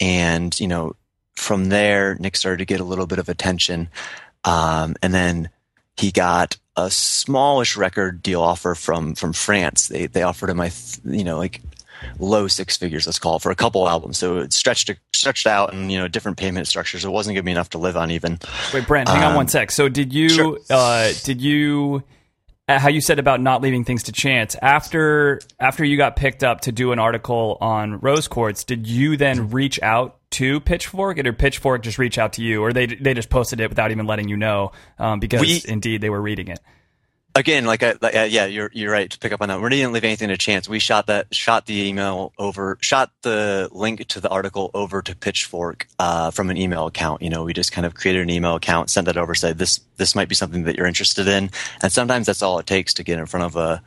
and 0.01 0.59
you 0.61 0.69
know, 0.69 0.95
from 1.35 1.71
there, 1.71 2.15
Nick 2.15 2.37
started 2.37 2.59
to 2.59 2.65
get 2.65 2.81
a 2.81 2.85
little 2.85 3.07
bit 3.07 3.19
of 3.19 3.29
attention, 3.29 3.89
um, 4.45 4.95
and 5.03 5.13
then 5.13 5.51
he 5.97 6.11
got 6.11 6.57
a 6.77 6.91
smallish 6.91 7.77
record 7.77 8.23
deal 8.23 8.41
offer 8.41 8.75
from 8.75 9.15
from 9.15 9.33
France. 9.33 9.89
They 9.89 10.07
they 10.07 10.23
offered 10.23 10.51
him, 10.51 10.61
I 10.61 10.69
th- 10.71 11.01
you 11.05 11.25
know, 11.25 11.39
like 11.39 11.61
low 12.19 12.49
six 12.49 12.77
figures, 12.77 13.07
let's 13.07 13.19
call 13.19 13.37
it, 13.37 13.43
for 13.43 13.51
a 13.51 13.55
couple 13.55 13.89
albums. 13.89 14.19
So 14.19 14.39
it 14.39 14.53
stretched 14.53 14.91
stretched 15.15 15.47
out, 15.47 15.73
and 15.73 15.93
you 15.93 15.99
know, 15.99 16.09
different 16.09 16.39
payment 16.39 16.67
structures. 16.67 17.05
It 17.05 17.11
wasn't 17.11 17.35
going 17.35 17.43
to 17.43 17.47
be 17.47 17.53
enough 17.53 17.71
to 17.71 17.79
live 17.79 17.97
on 17.97 18.11
even. 18.11 18.39
Wait, 18.73 18.87
Brent, 18.87 19.09
hang 19.09 19.23
on 19.23 19.31
Um, 19.33 19.37
one 19.37 19.49
sec. 19.49 19.71
So 19.71 19.89
did 19.89 20.13
you 20.13 20.29
sure. 20.31 20.59
uh, 20.71 21.13
did 21.25 21.41
you 21.43 22.03
uh, 22.69 22.79
how 22.79 22.89
you 22.89 23.01
said 23.01 23.19
about 23.19 23.41
not 23.41 23.61
leaving 23.61 23.85
things 23.85 24.05
to 24.05 24.13
chance 24.13 24.57
after 24.63 25.41
after 25.61 25.85
you 25.85 25.97
got 25.97 26.17
picked 26.17 26.43
up 26.43 26.63
to 26.63 26.73
do 26.73 26.93
an 26.93 26.99
article 26.99 27.59
on 27.61 28.01
rose 28.01 28.29
quartz? 28.29 28.65
Did 28.65 28.87
you 28.87 29.17
then 29.17 29.51
reach 29.51 29.81
out 29.83 30.19
to 30.33 30.61
Pitchfork, 30.61 31.19
or 31.19 31.33
Pitchfork 31.33 31.83
just 31.83 31.99
reach 31.99 32.19
out 32.19 32.35
to 32.35 32.43
you, 32.43 32.63
or 32.63 32.73
they 32.73 32.87
they 32.87 33.15
just 33.15 33.31
posted 33.31 33.61
it 33.61 33.69
without 33.69 33.91
even 33.91 34.07
letting 34.07 34.29
you 34.29 34.37
know 34.37 34.73
um, 34.99 35.21
because 35.21 35.41
We- 35.41 35.63
indeed 35.67 36.01
they 36.01 36.11
were 36.11 36.21
reading 36.21 36.49
it? 36.49 36.61
Again, 37.35 37.65
like, 37.65 37.83
I, 37.83 37.95
like 38.01 38.15
uh, 38.15 38.27
yeah, 38.31 38.47
you're 38.47 38.71
you're 38.73 38.93
right 38.93 39.11
to 39.11 39.19
pick 39.19 39.33
up 39.33 39.41
on 39.41 39.49
that. 39.49 39.61
We 39.61 39.71
didn't 39.71 39.93
leave 39.93 40.05
anything 40.05 40.29
to 40.29 40.37
chance. 40.37 40.69
We 40.69 40.79
shot 40.79 41.07
that, 41.07 41.35
shot 41.35 41.67
the 41.67 41.89
email 41.89 42.33
over, 42.39 42.79
shot 42.81 43.11
the 43.23 43.69
link 43.73 44.07
to 44.09 44.21
the 44.21 44.29
article 44.29 44.71
over 44.75 45.03
to 45.03 45.17
Pitchfork 45.17 45.87
uh, 45.99 46.31
from 46.31 46.51
an 46.51 46.57
email 46.57 46.87
account. 46.87 47.23
You 47.23 47.31
know, 47.31 47.45
we 47.45 47.53
just 47.53 47.73
kind 47.73 47.87
of 47.87 47.95
created 47.95 48.23
an 48.23 48.31
email 48.31 48.55
account, 48.55 48.91
sent 48.91 49.07
that 49.07 49.17
over, 49.17 49.35
said 49.35 49.59
this 49.59 49.81
this 49.97 50.15
might 50.15 50.29
be 50.29 50.35
something 50.35 50.65
that 50.65 50.77
you're 50.77 50.87
interested 50.87 51.29
in, 51.29 51.51
and 51.83 51.93
sometimes 51.93 52.27
that's 52.27 52.43
all 52.43 52.59
it 52.59 52.67
takes 52.67 52.95
to 52.95 53.05
get 53.05 53.19
in 53.19 53.27
front 53.27 53.45
of 53.45 53.57
a 53.57 53.83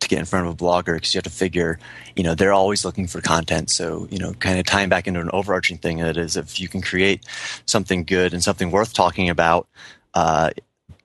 to 0.00 0.08
get 0.08 0.18
in 0.18 0.24
front 0.24 0.46
of 0.46 0.54
a 0.54 0.56
blogger 0.56 0.94
because 0.94 1.14
you 1.14 1.18
have 1.18 1.24
to 1.24 1.30
figure, 1.30 1.78
you 2.16 2.22
know, 2.22 2.34
they're 2.34 2.52
always 2.52 2.84
looking 2.84 3.06
for 3.06 3.20
content. 3.20 3.70
So, 3.70 4.08
you 4.10 4.18
know, 4.18 4.32
kind 4.34 4.58
of 4.58 4.66
tying 4.66 4.88
back 4.88 5.06
into 5.06 5.20
an 5.20 5.30
overarching 5.32 5.78
thing 5.78 5.98
that 5.98 6.16
is 6.16 6.36
if 6.36 6.60
you 6.60 6.68
can 6.68 6.82
create 6.82 7.24
something 7.66 8.02
good 8.04 8.34
and 8.34 8.42
something 8.42 8.72
worth 8.72 8.92
talking 8.92 9.30
about, 9.30 9.68
uh, 10.14 10.50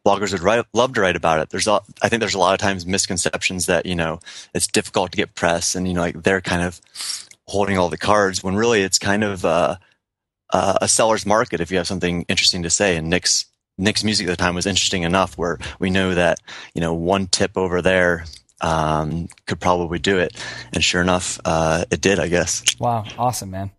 bloggers 0.08 0.32
would 0.32 0.42
write, 0.42 0.64
love 0.74 0.94
to 0.94 1.02
write 1.02 1.18
about 1.18 1.42
it. 1.42 1.50
There's, 1.50 1.68
a, 1.68 1.82
I 2.02 2.08
think 2.08 2.22
there's 2.22 2.34
a 2.34 2.40
lot 2.40 2.54
of 2.54 2.60
times 2.60 2.86
misconceptions 2.86 3.66
that 3.66 3.86
you 3.86 3.96
know 3.96 4.20
it's 4.54 4.68
difficult 4.68 5.12
to 5.12 5.18
get 5.18 5.36
press, 5.36 5.76
and 5.76 5.88
you 5.88 5.94
know 5.94 6.02
like 6.02 6.24
they're 6.24 6.42
kind 6.42 6.62
of 6.62 6.80
holding 7.46 7.78
all 7.78 7.90
the 7.90 7.98
cards 7.98 8.44
when 8.44 8.56
really 8.56 8.82
it's 8.82 9.00
kind 9.00 9.24
of 9.24 9.44
uh, 9.44 9.76
uh, 10.52 10.78
a 10.82 10.88
seller's 10.88 11.26
market 11.26 11.60
if 11.60 11.72
you 11.72 11.78
have 11.78 11.88
something 11.88 12.24
interesting 12.30 12.64
to 12.64 12.70
say. 12.70 12.96
And 12.96 13.10
Nick's 13.10 13.46
Nick's 13.78 14.04
music 14.04 14.28
at 14.28 14.32
the 14.32 14.44
time 14.44 14.56
was 14.56 14.66
interesting 14.66 15.04
enough 15.04 15.38
where 15.38 15.60
we 15.80 15.90
know 15.90 16.16
that 16.16 16.40
you 16.74 16.82
know 16.82 16.94
one 16.94 17.28
tip 17.28 17.58
over 17.58 17.82
there 17.82 18.26
um, 18.62 19.28
could 19.46 19.60
probably 19.60 20.00
do 20.00 20.18
it, 20.20 20.36
and 20.74 20.84
sure 20.84 21.02
enough, 21.02 21.40
uh, 21.44 21.84
it 21.92 22.00
did. 22.00 22.18
I 22.18 22.30
guess. 22.30 22.64
Wow, 22.80 23.04
awesome, 23.18 23.52
man. 23.52 23.72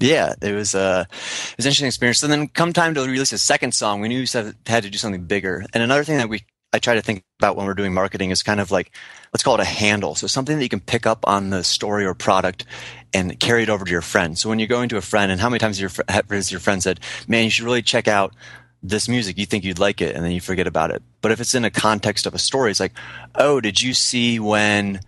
Yeah, 0.00 0.34
it 0.40 0.52
was 0.54 0.74
uh, 0.74 1.04
it 1.08 1.56
was 1.58 1.66
an 1.66 1.70
interesting 1.70 1.86
experience. 1.86 2.22
And 2.22 2.32
then 2.32 2.48
come 2.48 2.72
time 2.72 2.94
to 2.94 3.02
release 3.02 3.32
a 3.32 3.38
second 3.38 3.74
song, 3.74 4.00
we 4.00 4.08
knew 4.08 4.20
we 4.20 4.52
had 4.66 4.82
to 4.82 4.90
do 4.90 4.98
something 4.98 5.24
bigger. 5.24 5.64
And 5.74 5.82
another 5.82 6.04
thing 6.04 6.16
that 6.16 6.28
we 6.28 6.42
I 6.72 6.78
try 6.78 6.94
to 6.94 7.02
think 7.02 7.24
about 7.38 7.56
when 7.56 7.66
we're 7.66 7.74
doing 7.74 7.92
marketing 7.92 8.30
is 8.30 8.42
kind 8.42 8.60
of 8.60 8.70
like 8.70 8.92
let's 9.32 9.42
call 9.42 9.54
it 9.54 9.60
a 9.60 9.64
handle. 9.64 10.14
So 10.14 10.26
something 10.26 10.56
that 10.56 10.62
you 10.62 10.68
can 10.68 10.80
pick 10.80 11.06
up 11.06 11.26
on 11.28 11.50
the 11.50 11.62
story 11.62 12.04
or 12.04 12.14
product 12.14 12.64
and 13.12 13.38
carry 13.38 13.62
it 13.62 13.68
over 13.68 13.84
to 13.84 13.90
your 13.90 14.02
friend. 14.02 14.38
So 14.38 14.48
when 14.48 14.58
you're 14.58 14.68
going 14.68 14.88
to 14.90 14.96
a 14.96 15.02
friend, 15.02 15.30
and 15.30 15.40
how 15.40 15.48
many 15.48 15.58
times 15.58 15.80
your 15.80 15.90
has 16.08 16.50
your 16.50 16.60
friend 16.60 16.82
said, 16.82 17.00
"Man, 17.28 17.44
you 17.44 17.50
should 17.50 17.64
really 17.64 17.82
check 17.82 18.08
out." 18.08 18.34
This 18.82 19.10
music, 19.10 19.36
you 19.36 19.44
think 19.44 19.62
you'd 19.62 19.78
like 19.78 20.00
it, 20.00 20.16
and 20.16 20.24
then 20.24 20.32
you 20.32 20.40
forget 20.40 20.66
about 20.66 20.90
it. 20.90 21.02
But 21.20 21.32
if 21.32 21.40
it's 21.40 21.54
in 21.54 21.66
a 21.66 21.70
context 21.70 22.24
of 22.24 22.32
a 22.32 22.38
story, 22.38 22.70
it's 22.70 22.80
like, 22.80 22.94
oh, 23.34 23.60
did 23.60 23.82
you 23.82 23.92
see 23.92 24.40
when 24.40 25.00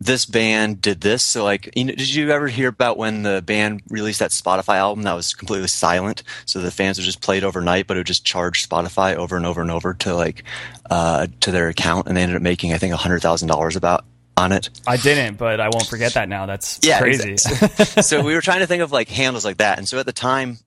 this 0.00 0.24
band 0.26 0.80
did 0.80 1.00
this. 1.00 1.22
So 1.22 1.42
like, 1.44 1.70
you 1.74 1.84
know, 1.84 1.92
did 1.92 2.14
you 2.14 2.30
ever 2.30 2.46
hear 2.48 2.68
about 2.68 2.96
when 2.98 3.22
the 3.24 3.42
band 3.42 3.82
released 3.88 4.20
that 4.20 4.30
Spotify 4.30 4.76
album 4.76 5.02
that 5.04 5.14
was 5.14 5.34
completely 5.34 5.68
silent? 5.68 6.22
So 6.46 6.60
the 6.60 6.70
fans 6.70 6.98
would 6.98 7.04
just 7.04 7.20
play 7.20 7.38
it 7.38 7.44
overnight, 7.44 7.86
but 7.86 7.96
it 7.96 8.00
would 8.00 8.06
just 8.06 8.24
charge 8.24 8.68
Spotify 8.68 9.16
over 9.16 9.36
and 9.36 9.44
over 9.44 9.60
and 9.60 9.70
over 9.70 9.94
to 9.94 10.14
like, 10.14 10.44
uh, 10.88 11.26
to 11.40 11.50
their 11.50 11.68
account. 11.68 12.06
And 12.06 12.16
they 12.16 12.22
ended 12.22 12.36
up 12.36 12.42
making, 12.42 12.72
I 12.72 12.78
think, 12.78 12.94
a 12.94 12.96
hundred 12.96 13.22
thousand 13.22 13.48
dollars 13.48 13.74
about 13.76 14.04
on 14.36 14.52
it. 14.52 14.70
I 14.86 14.96
didn't, 14.98 15.36
but 15.36 15.58
I 15.58 15.68
won't 15.68 15.86
forget 15.88 16.14
that 16.14 16.28
now. 16.28 16.46
That's 16.46 16.78
Yeah, 16.82 17.00
crazy. 17.00 17.32
exactly. 17.32 18.02
so 18.02 18.22
we 18.22 18.34
were 18.34 18.40
trying 18.40 18.60
to 18.60 18.68
think 18.68 18.82
of 18.82 18.92
like 18.92 19.08
handles 19.08 19.44
like 19.44 19.56
that. 19.56 19.78
And 19.78 19.88
so 19.88 19.98
at 19.98 20.06
the 20.06 20.12
time, 20.12 20.58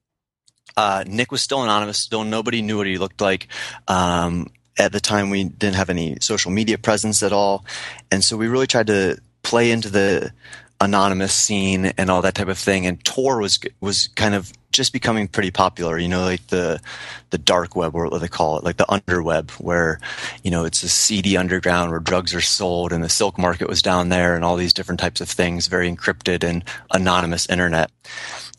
uh, 0.75 1.05
Nick 1.07 1.31
was 1.31 1.41
still 1.41 1.63
anonymous. 1.63 1.97
Still 1.97 2.25
nobody 2.25 2.61
knew 2.61 2.77
what 2.77 2.87
he 2.87 2.97
looked 2.97 3.21
like. 3.21 3.47
Um, 3.87 4.51
at 4.81 4.91
the 4.91 4.99
time, 4.99 5.29
we 5.29 5.45
didn't 5.45 5.75
have 5.75 5.89
any 5.89 6.17
social 6.19 6.51
media 6.51 6.77
presence 6.77 7.23
at 7.23 7.31
all. 7.31 7.65
And 8.11 8.23
so 8.23 8.35
we 8.35 8.47
really 8.47 8.67
tried 8.67 8.87
to 8.87 9.21
play 9.43 9.71
into 9.71 9.89
the 9.89 10.31
anonymous 10.79 11.33
scene 11.33 11.85
and 11.85 12.09
all 12.09 12.23
that 12.23 12.33
type 12.35 12.47
of 12.47 12.57
thing. 12.57 12.87
And 12.87 13.03
Tor 13.05 13.39
was, 13.39 13.59
was 13.79 14.07
kind 14.15 14.33
of 14.33 14.51
just 14.71 14.93
becoming 14.93 15.27
pretty 15.27 15.51
popular, 15.51 15.97
you 15.97 16.07
know, 16.07 16.23
like 16.23 16.47
the, 16.47 16.81
the 17.29 17.37
dark 17.37 17.75
web 17.75 17.93
or 17.93 18.07
what 18.07 18.21
they 18.21 18.27
call 18.27 18.57
it, 18.57 18.63
like 18.63 18.77
the 18.77 18.85
underweb 18.85 19.51
where, 19.59 19.99
you 20.43 20.49
know, 20.49 20.65
it's 20.65 20.81
a 20.81 20.89
seedy 20.89 21.37
underground 21.37 21.91
where 21.91 21.99
drugs 21.99 22.33
are 22.33 22.41
sold 22.41 22.91
and 22.91 23.03
the 23.03 23.09
silk 23.09 23.37
market 23.37 23.69
was 23.69 23.81
down 23.81 24.09
there 24.09 24.35
and 24.35 24.43
all 24.43 24.55
these 24.55 24.73
different 24.73 24.99
types 24.99 25.21
of 25.21 25.29
things, 25.29 25.67
very 25.67 25.91
encrypted 25.91 26.43
and 26.43 26.63
anonymous 26.91 27.47
internet. 27.47 27.91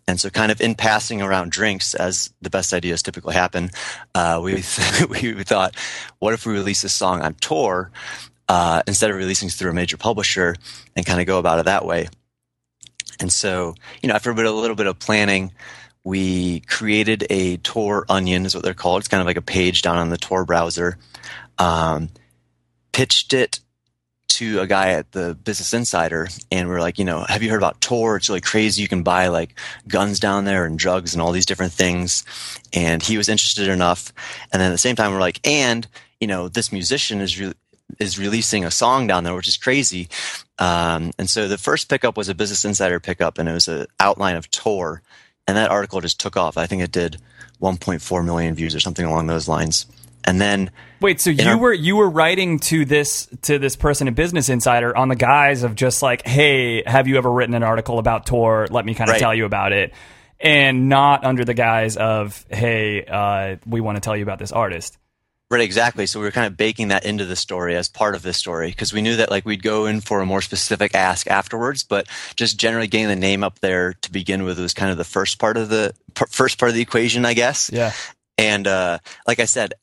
And 0.09 0.19
so, 0.19 0.31
kind 0.31 0.51
of 0.51 0.61
in 0.61 0.75
passing 0.75 1.23
around 1.23 1.53
drinks, 1.53 1.95
as 1.95 2.33
the 2.43 2.51
best 2.51 2.73
ideas 2.73 3.03
typically 3.03 3.35
happen, 3.35 3.71
uh, 4.15 4.41
we 4.43 4.55
we 5.11 5.45
thought, 5.45 5.77
what 6.19 6.35
if 6.35 6.45
we 6.45 6.53
release 6.53 6.85
a 6.85 6.89
song 6.89 7.23
on 7.23 7.35
Tor 7.35 7.91
uh, 8.49 8.83
instead 8.87 9.11
of 9.11 9.17
releasing 9.17 9.49
through 9.49 9.71
a 9.71 9.75
major 9.75 9.97
publisher, 9.97 10.57
and 10.97 11.07
kind 11.07 11.21
of 11.21 11.27
go 11.27 11.39
about 11.39 11.61
it 11.61 11.67
that 11.67 11.85
way? 11.85 12.09
And 13.21 13.33
so, 13.33 13.75
you 14.03 14.09
know, 14.09 14.15
after 14.15 14.31
a, 14.31 14.35
bit, 14.35 14.47
a 14.47 14.51
little 14.51 14.75
bit 14.75 14.87
of 14.87 14.99
planning, 14.99 15.53
we 16.03 16.61
created 16.61 17.25
a 17.31 17.59
Tor 17.59 18.05
Onion, 18.09 18.45
is 18.45 18.55
what 18.55 18.65
they're 18.65 18.75
called. 18.75 19.01
It's 19.01 19.09
kind 19.09 19.21
of 19.21 19.27
like 19.27 19.37
a 19.37 19.43
page 19.43 19.83
down 19.83 19.99
on 19.99 20.11
the 20.11 20.17
Tor 20.17 20.45
browser. 20.45 20.99
Um, 21.59 22.09
pitched 22.93 23.33
it 23.33 23.61
to 24.37 24.61
a 24.61 24.67
guy 24.67 24.91
at 24.91 25.13
the 25.13 25.35
Business 25.35 25.75
Insider, 25.75 26.29
and 26.51 26.69
we 26.69 26.75
are 26.75 26.81
like, 26.81 26.99
you 26.99 27.05
know, 27.05 27.25
have 27.29 27.43
you 27.43 27.51
heard 27.51 27.59
about 27.59 27.81
Tor? 27.81 28.17
It's 28.17 28.29
really 28.29 28.41
crazy. 28.41 28.83
You 28.83 28.89
can 28.89 29.03
buy 29.03 29.29
like 29.29 29.59
guns 29.89 30.21
down 30.21 30.45
there 30.45 30.65
and 30.65 30.79
drugs 30.79 31.15
and 31.15 31.23
all 31.23 31.33
these 31.33 31.47
different 31.47 31.73
things. 31.73 32.25
And 32.73 33.03
he 33.03 33.17
was 33.17 33.29
interested 33.29 33.69
enough. 33.69 34.13
And 34.53 34.61
then 34.61 34.71
at 34.71 34.75
the 34.75 34.79
same 34.79 34.97
time, 34.97 35.13
we're 35.13 35.21
like, 35.21 35.47
and 35.47 35.87
you 36.21 36.27
know, 36.27 36.49
this 36.49 36.73
musician 36.73 37.21
is 37.21 37.41
is 37.99 38.19
releasing 38.19 38.65
a 38.65 38.71
song 38.71 39.07
down 39.07 39.25
there, 39.25 39.35
which 39.35 39.49
is 39.49 39.57
crazy. 39.57 40.09
Um, 40.59 41.13
and 41.19 41.29
so 41.29 41.49
the 41.49 41.59
first 41.59 41.89
pickup 41.89 42.17
was 42.17 42.29
a 42.29 42.35
Business 42.35 42.65
Insider 42.65 43.01
pickup, 43.01 43.39
and 43.39 43.49
it 43.49 43.53
was 43.53 43.69
an 43.69 43.87
outline 44.01 44.37
of 44.37 44.51
Tor, 44.51 45.03
and 45.47 45.57
that 45.57 45.71
article 45.71 46.01
just 46.01 46.21
took 46.21 46.37
off. 46.37 46.57
I 46.57 46.67
think 46.67 46.83
it 46.83 46.93
did 46.93 47.19
1.4 47.61 48.25
million 48.25 48.55
views 48.55 48.75
or 48.75 48.81
something 48.81 49.05
along 49.05 49.27
those 49.27 49.49
lines. 49.49 49.87
And 50.25 50.41
then 50.41 50.71
Wait, 51.01 51.21
so 51.21 51.31
you 51.31 51.49
our- 51.49 51.59
were 51.59 51.73
you 51.73 51.97
were 51.97 52.09
writing 52.11 52.59
to 52.61 52.85
this 52.85 53.29
to 53.43 53.59
this 53.59 53.77
person 53.77 54.09
at 54.09 54.15
Business 54.15 54.49
Insider 54.49 54.97
on 54.97 55.09
the 55.09 55.17
guise 55.17 55.63
of 55.65 55.75
just 55.75 56.03
like, 56.03 56.27
hey, 56.27 56.83
have 56.87 57.09
you 57.09 57.17
ever 57.19 57.31
written 57.31 57.55
an 57.55 57.63
article 57.63 57.99
about 57.99 58.27
Tor? 58.27 58.67
Let 58.71 58.85
me 58.85 58.95
kind 58.95 59.11
of 59.11 59.15
Right. 59.15 59.21
tell 59.21 59.35
you 59.35 59.45
about 59.45 59.73
it, 59.73 59.93
and 60.41 60.89
not 60.89 61.25
under 61.25 61.45
the 61.45 61.55
guise 61.55 61.97
of, 61.97 62.45
hey, 62.51 63.05
uh, 63.05 63.57
we 63.67 63.81
want 63.81 63.97
to 63.97 64.01
tell 64.01 64.17
you 64.17 64.23
about 64.23 64.39
this 64.39 64.53
artist. 64.53 64.97
Right, 65.51 65.61
exactly. 65.61 66.07
So 66.07 66.19
we 66.19 66.25
were 66.25 66.31
kind 66.33 66.47
of 66.47 66.57
baking 66.57 66.89
that 66.89 67.05
into 67.05 67.27
the 67.27 67.37
story 67.37 67.77
as 67.77 67.87
part 67.87 68.15
of 68.15 68.23
this 68.23 68.39
story 68.39 68.71
because 68.71 68.95
we 68.95 69.03
knew 69.03 69.17
that 69.17 69.31
like 69.31 69.45
we'd 69.45 69.63
go 69.63 69.85
in 69.85 70.01
for 70.01 70.21
a 70.21 70.25
more 70.27 70.41
specific 70.41 70.95
ask 70.95 71.27
afterwards, 71.27 71.85
but 71.85 72.07
just 72.37 72.59
generally 72.59 72.87
getting 72.87 73.09
the 73.09 73.17
name 73.17 73.45
up 73.45 73.59
there 73.59 73.93
to 74.01 74.11
begin 74.11 74.45
with 74.45 74.59
was 74.59 74.73
kind 74.73 74.91
of 74.91 74.97
the 74.97 75.05
first 75.05 75.39
part 75.39 75.59
of 75.59 75.69
the 75.69 75.93
p- 76.15 76.25
first 76.31 76.59
part 76.59 76.71
of 76.71 76.75
the 76.75 76.81
equation, 76.81 77.27
I 77.27 77.35
guess. 77.35 77.69
Yeah, 77.71 77.93
And 78.39 78.67
uh, 78.67 79.01
like 79.27 79.41
I 79.41 79.45
said, 79.45 79.75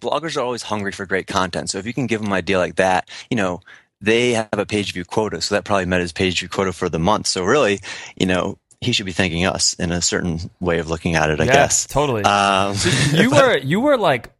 bloggers 0.00 0.36
are 0.36 0.40
always 0.40 0.62
hungry 0.62 0.92
for 0.92 1.06
great 1.06 1.26
content. 1.26 1.70
So 1.70 1.78
if 1.78 1.86
you 1.86 1.94
can 1.94 2.06
give 2.06 2.20
them 2.20 2.28
an 2.28 2.36
idea 2.36 2.58
like 2.58 2.76
that, 2.76 3.08
you 3.30 3.36
know, 3.36 3.60
they 4.00 4.32
have 4.32 4.48
a 4.52 4.66
page 4.66 4.92
view 4.92 5.04
quota, 5.04 5.40
so 5.40 5.54
that 5.54 5.64
probably 5.64 5.86
met 5.86 6.00
his 6.00 6.12
page 6.12 6.38
view 6.38 6.48
quota 6.48 6.72
for 6.72 6.88
the 6.88 6.98
month. 6.98 7.26
So 7.26 7.44
really, 7.44 7.80
you 8.16 8.26
know, 8.26 8.58
he 8.80 8.92
should 8.92 9.06
be 9.06 9.12
thanking 9.12 9.44
us 9.44 9.74
in 9.74 9.90
a 9.90 10.00
certain 10.00 10.38
way 10.60 10.78
of 10.78 10.88
looking 10.88 11.16
at 11.16 11.30
it, 11.30 11.40
I 11.40 11.44
yeah, 11.44 11.52
guess. 11.52 11.86
totally. 11.86 12.22
Um, 12.22 12.76
you 13.12 13.30
were 13.30 13.58
you 13.58 13.80
were 13.80 13.96
like 13.96 14.30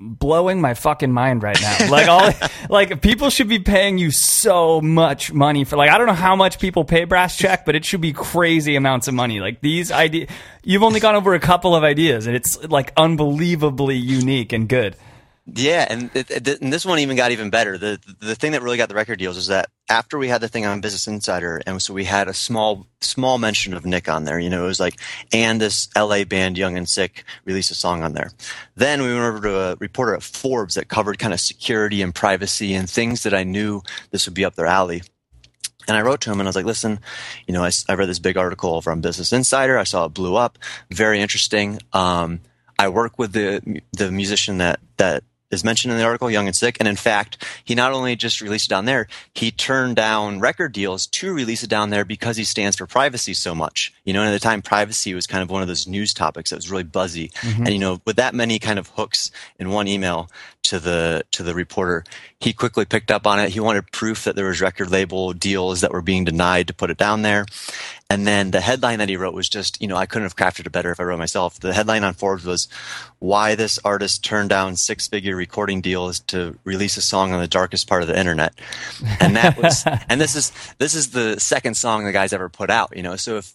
blowing 0.00 0.60
my 0.60 0.74
fucking 0.74 1.12
mind 1.12 1.42
right 1.42 1.60
now. 1.60 1.76
Like 1.88 2.08
all 2.08 2.30
like 2.68 3.00
people 3.00 3.30
should 3.30 3.48
be 3.48 3.58
paying 3.58 3.98
you 3.98 4.10
so 4.10 4.80
much 4.80 5.32
money 5.32 5.64
for 5.64 5.76
like 5.76 5.90
I 5.90 5.98
don't 5.98 6.06
know 6.06 6.12
how 6.12 6.36
much 6.36 6.58
people 6.58 6.84
pay 6.84 7.04
Brass 7.04 7.36
Check, 7.36 7.64
but 7.66 7.74
it 7.74 7.84
should 7.84 8.00
be 8.00 8.12
crazy 8.12 8.76
amounts 8.76 9.08
of 9.08 9.14
money. 9.14 9.40
Like 9.40 9.60
these 9.60 9.90
ideas 9.90 10.28
you've 10.62 10.82
only 10.82 11.00
gone 11.00 11.16
over 11.16 11.34
a 11.34 11.40
couple 11.40 11.74
of 11.74 11.82
ideas 11.82 12.26
and 12.26 12.36
it's 12.36 12.62
like 12.68 12.92
unbelievably 12.96 13.96
unique 13.96 14.52
and 14.52 14.68
good. 14.68 14.96
Yeah, 15.54 15.86
and, 15.88 16.10
it, 16.14 16.30
it, 16.30 16.60
and 16.60 16.70
this 16.72 16.84
one 16.84 16.98
even 16.98 17.16
got 17.16 17.32
even 17.32 17.48
better. 17.48 17.78
The 17.78 17.98
the 18.20 18.34
thing 18.34 18.52
that 18.52 18.62
really 18.62 18.76
got 18.76 18.90
the 18.90 18.94
record 18.94 19.18
deals 19.18 19.38
is 19.38 19.46
that 19.46 19.70
after 19.88 20.18
we 20.18 20.28
had 20.28 20.42
the 20.42 20.48
thing 20.48 20.66
on 20.66 20.82
Business 20.82 21.06
Insider, 21.06 21.62
and 21.66 21.80
so 21.80 21.94
we 21.94 22.04
had 22.04 22.28
a 22.28 22.34
small 22.34 22.86
small 23.00 23.38
mention 23.38 23.72
of 23.72 23.86
Nick 23.86 24.10
on 24.10 24.24
there. 24.24 24.38
You 24.38 24.50
know, 24.50 24.64
it 24.64 24.66
was 24.66 24.80
like, 24.80 25.00
and 25.32 25.58
this 25.58 25.88
LA 25.96 26.24
band 26.24 26.58
Young 26.58 26.76
and 26.76 26.88
Sick 26.88 27.24
released 27.46 27.70
a 27.70 27.74
song 27.74 28.02
on 28.02 28.12
there. 28.12 28.30
Then 28.74 29.00
we 29.00 29.08
went 29.08 29.24
over 29.24 29.40
to 29.40 29.60
a 29.60 29.76
reporter 29.76 30.14
at 30.14 30.22
Forbes 30.22 30.74
that 30.74 30.88
covered 30.88 31.18
kind 31.18 31.32
of 31.32 31.40
security 31.40 32.02
and 32.02 32.14
privacy 32.14 32.74
and 32.74 32.88
things 32.90 33.22
that 33.22 33.32
I 33.32 33.44
knew 33.44 33.80
this 34.10 34.26
would 34.26 34.34
be 34.34 34.44
up 34.44 34.54
their 34.54 34.66
alley. 34.66 35.02
And 35.86 35.96
I 35.96 36.02
wrote 36.02 36.20
to 36.22 36.30
him 36.30 36.40
and 36.40 36.46
I 36.46 36.50
was 36.50 36.56
like, 36.56 36.66
listen, 36.66 37.00
you 37.46 37.54
know, 37.54 37.64
I, 37.64 37.70
I 37.88 37.94
read 37.94 38.10
this 38.10 38.18
big 38.18 38.36
article 38.36 38.82
from 38.82 39.00
Business 39.00 39.32
Insider. 39.32 39.78
I 39.78 39.84
saw 39.84 40.04
it 40.04 40.10
blew 40.10 40.36
up. 40.36 40.58
Very 40.90 41.20
interesting. 41.22 41.78
Um, 41.94 42.40
I 42.78 42.90
work 42.90 43.18
with 43.18 43.32
the 43.32 43.80
the 43.92 44.12
musician 44.12 44.58
that 44.58 44.80
that 44.98 45.24
is 45.50 45.64
mentioned 45.64 45.92
in 45.92 45.98
the 45.98 46.04
article, 46.04 46.30
Young 46.30 46.46
and 46.46 46.56
Sick. 46.56 46.76
And 46.78 46.88
in 46.88 46.96
fact, 46.96 47.44
he 47.64 47.74
not 47.74 47.92
only 47.92 48.16
just 48.16 48.40
released 48.40 48.66
it 48.66 48.70
down 48.70 48.84
there, 48.84 49.08
he 49.34 49.50
turned 49.50 49.96
down 49.96 50.40
record 50.40 50.72
deals 50.72 51.06
to 51.06 51.32
release 51.32 51.62
it 51.62 51.70
down 51.70 51.90
there 51.90 52.04
because 52.04 52.36
he 52.36 52.44
stands 52.44 52.76
for 52.76 52.86
privacy 52.86 53.34
so 53.34 53.54
much. 53.54 53.92
You 54.04 54.12
know, 54.12 54.20
and 54.20 54.28
at 54.28 54.32
the 54.32 54.38
time, 54.38 54.62
privacy 54.62 55.14
was 55.14 55.26
kind 55.26 55.42
of 55.42 55.50
one 55.50 55.62
of 55.62 55.68
those 55.68 55.86
news 55.86 56.12
topics 56.12 56.50
that 56.50 56.56
was 56.56 56.70
really 56.70 56.84
buzzy. 56.84 57.28
Mm-hmm. 57.28 57.62
And, 57.62 57.72
you 57.72 57.78
know, 57.78 58.00
with 58.04 58.16
that 58.16 58.34
many 58.34 58.58
kind 58.58 58.78
of 58.78 58.88
hooks 58.88 59.30
in 59.58 59.70
one 59.70 59.88
email 59.88 60.30
to 60.64 60.78
the, 60.78 61.24
to 61.32 61.42
the 61.42 61.54
reporter, 61.54 62.04
he 62.40 62.52
quickly 62.52 62.84
picked 62.84 63.10
up 63.10 63.26
on 63.26 63.40
it. 63.40 63.50
He 63.50 63.60
wanted 63.60 63.90
proof 63.90 64.24
that 64.24 64.36
there 64.36 64.48
was 64.48 64.60
record 64.60 64.90
label 64.90 65.32
deals 65.32 65.80
that 65.80 65.92
were 65.92 66.02
being 66.02 66.24
denied 66.24 66.68
to 66.68 66.74
put 66.74 66.90
it 66.90 66.98
down 66.98 67.22
there. 67.22 67.46
And 68.10 68.26
then 68.26 68.52
the 68.52 68.62
headline 68.62 69.00
that 69.00 69.10
he 69.10 69.18
wrote 69.18 69.34
was 69.34 69.50
just, 69.50 69.82
you 69.82 69.86
know, 69.86 69.96
I 69.96 70.06
couldn't 70.06 70.24
have 70.24 70.36
crafted 70.36 70.64
it 70.64 70.72
better 70.72 70.90
if 70.90 70.98
I 70.98 71.02
wrote 71.02 71.18
myself. 71.18 71.60
The 71.60 71.74
headline 71.74 72.04
on 72.04 72.14
Forbes 72.14 72.46
was 72.46 72.66
why 73.18 73.54
this 73.54 73.78
artist 73.84 74.24
turned 74.24 74.48
down 74.48 74.76
six 74.76 75.06
figure 75.08 75.36
recording 75.36 75.82
deals 75.82 76.20
to 76.20 76.58
release 76.64 76.96
a 76.96 77.02
song 77.02 77.32
on 77.32 77.40
the 77.40 77.46
darkest 77.46 77.86
part 77.86 78.00
of 78.00 78.08
the 78.08 78.18
internet. 78.18 78.54
And 79.20 79.36
that 79.36 79.58
was, 79.58 79.84
and 80.08 80.18
this 80.18 80.36
is, 80.36 80.52
this 80.78 80.94
is 80.94 81.10
the 81.10 81.38
second 81.38 81.76
song 81.76 82.04
the 82.04 82.12
guy's 82.12 82.32
ever 82.32 82.48
put 82.48 82.70
out, 82.70 82.96
you 82.96 83.02
know, 83.02 83.16
so 83.16 83.36
if, 83.36 83.54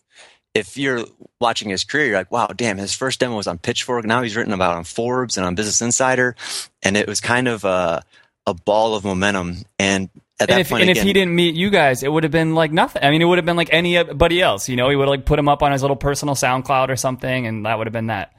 if 0.53 0.77
you're 0.77 1.03
watching 1.41 1.69
his 1.69 1.83
career, 1.83 2.05
you're 2.05 2.17
like, 2.17 2.31
wow, 2.31 2.45
damn, 2.45 2.77
his 2.77 2.93
first 2.93 3.19
demo 3.19 3.35
was 3.37 3.47
on 3.47 3.57
Pitchfork. 3.57 4.05
Now 4.05 4.21
he's 4.21 4.35
written 4.35 4.53
about 4.53 4.77
on 4.77 4.83
Forbes 4.83 5.35
and 5.35 5.47
on 5.47 5.55
Business 5.55 5.81
Insider. 5.81 6.35
And 6.83 6.95
it 6.95 7.07
was 7.07 7.19
kind 7.21 7.47
of 7.47 7.63
a, 7.63 8.03
a 8.45 8.53
ball 8.53 8.93
of 8.93 9.03
momentum. 9.03 9.63
And 9.79 10.09
at 10.43 10.49
and 10.49 10.57
that 10.57 10.61
if, 10.61 10.69
point, 10.69 10.81
and 10.81 10.89
again, 10.89 11.01
if 11.01 11.07
he 11.07 11.13
didn't 11.13 11.35
meet 11.35 11.55
you 11.55 11.69
guys, 11.69 12.03
it 12.03 12.11
would 12.11 12.23
have 12.23 12.31
been 12.31 12.55
like 12.55 12.71
nothing. 12.71 13.03
I 13.03 13.11
mean, 13.11 13.21
it 13.21 13.25
would 13.25 13.37
have 13.37 13.45
been 13.45 13.57
like 13.57 13.69
anybody 13.71 14.41
else. 14.41 14.69
You 14.69 14.75
know, 14.75 14.89
he 14.89 14.95
would 14.95 15.03
have 15.03 15.09
like 15.09 15.25
put 15.25 15.39
him 15.39 15.49
up 15.49 15.63
on 15.63 15.71
his 15.71 15.81
little 15.81 15.97
personal 15.97 16.35
SoundCloud 16.35 16.89
or 16.89 16.95
something, 16.95 17.47
and 17.47 17.65
that 17.65 17.77
would 17.77 17.87
have 17.87 17.93
been 17.93 18.07
that. 18.07 18.33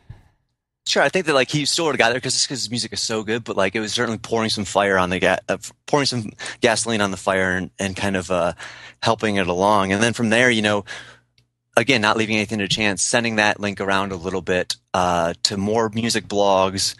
Sure, 0.87 1.03
I 1.03 1.09
think 1.09 1.25
that 1.27 1.35
like 1.35 1.51
he 1.51 1.65
still 1.65 1.87
would 1.87 1.93
have 1.93 1.99
got 1.99 2.11
there 2.11 2.19
because 2.19 2.45
his 2.45 2.69
music 2.69 2.93
is 2.93 3.01
so 3.01 3.23
good, 3.23 3.43
but 3.43 3.57
like 3.57 3.75
it 3.75 3.81
was 3.81 3.95
certainly 3.95 4.19
pouring 4.19 4.51
some 4.51 4.67
fire 4.67 4.99
on 4.99 5.09
the 5.09 5.19
ga- 5.19 5.39
uh, 5.49 5.57
pouring 5.87 6.05
some 6.05 6.31
gasoline 6.61 7.01
on 7.01 7.11
the 7.11 7.17
fire 7.17 7.53
and, 7.53 7.71
and 7.79 7.97
kind 7.97 8.17
of 8.17 8.31
uh, 8.31 8.53
helping 9.03 9.37
it 9.37 9.47
along. 9.47 9.93
And 9.93 10.03
then 10.03 10.13
from 10.13 10.29
there, 10.29 10.51
you 10.51 10.61
know, 10.61 10.85
again, 11.75 12.03
not 12.03 12.19
leaving 12.19 12.37
anything 12.37 12.59
to 12.59 12.69
chance, 12.69 13.03
sending 13.03 13.37
that 13.37 13.61
link 13.61 13.81
around 13.81 14.13
a 14.13 14.17
little 14.17 14.43
bit 14.43 14.77
uh, 14.93 15.33
to 15.45 15.57
more 15.57 15.89
music 15.89 16.27
blogs, 16.27 16.95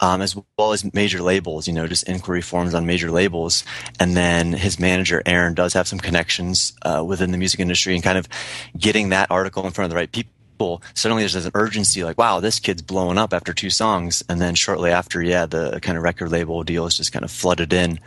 um, 0.00 0.20
as 0.22 0.36
well 0.58 0.72
as 0.72 0.92
major 0.92 1.22
labels. 1.22 1.66
You 1.66 1.74
know, 1.74 1.86
just 1.86 2.08
inquiry 2.08 2.42
forms 2.42 2.74
on 2.74 2.86
major 2.86 3.10
labels, 3.10 3.64
and 3.98 4.16
then 4.16 4.52
his 4.52 4.78
manager 4.78 5.22
Aaron 5.26 5.54
does 5.54 5.74
have 5.74 5.88
some 5.88 5.98
connections 5.98 6.72
uh, 6.82 7.04
within 7.06 7.30
the 7.30 7.38
music 7.38 7.60
industry, 7.60 7.94
and 7.94 8.02
kind 8.02 8.18
of 8.18 8.28
getting 8.76 9.10
that 9.10 9.30
article 9.30 9.64
in 9.66 9.72
front 9.72 9.86
of 9.86 9.90
the 9.90 9.96
right 9.96 10.10
people. 10.10 10.82
Suddenly, 10.94 11.22
there's 11.22 11.46
an 11.46 11.52
urgency, 11.54 12.04
like, 12.04 12.18
"Wow, 12.18 12.40
this 12.40 12.58
kid's 12.58 12.82
blowing 12.82 13.18
up 13.18 13.32
after 13.32 13.52
two 13.52 13.70
songs." 13.70 14.22
And 14.28 14.40
then 14.40 14.54
shortly 14.54 14.90
after, 14.90 15.22
yeah, 15.22 15.46
the 15.46 15.80
kind 15.80 15.96
of 15.96 16.04
record 16.04 16.30
label 16.30 16.62
deals 16.64 16.96
just 16.96 17.12
kind 17.12 17.24
of 17.24 17.30
flooded 17.30 17.72
in, 17.72 17.98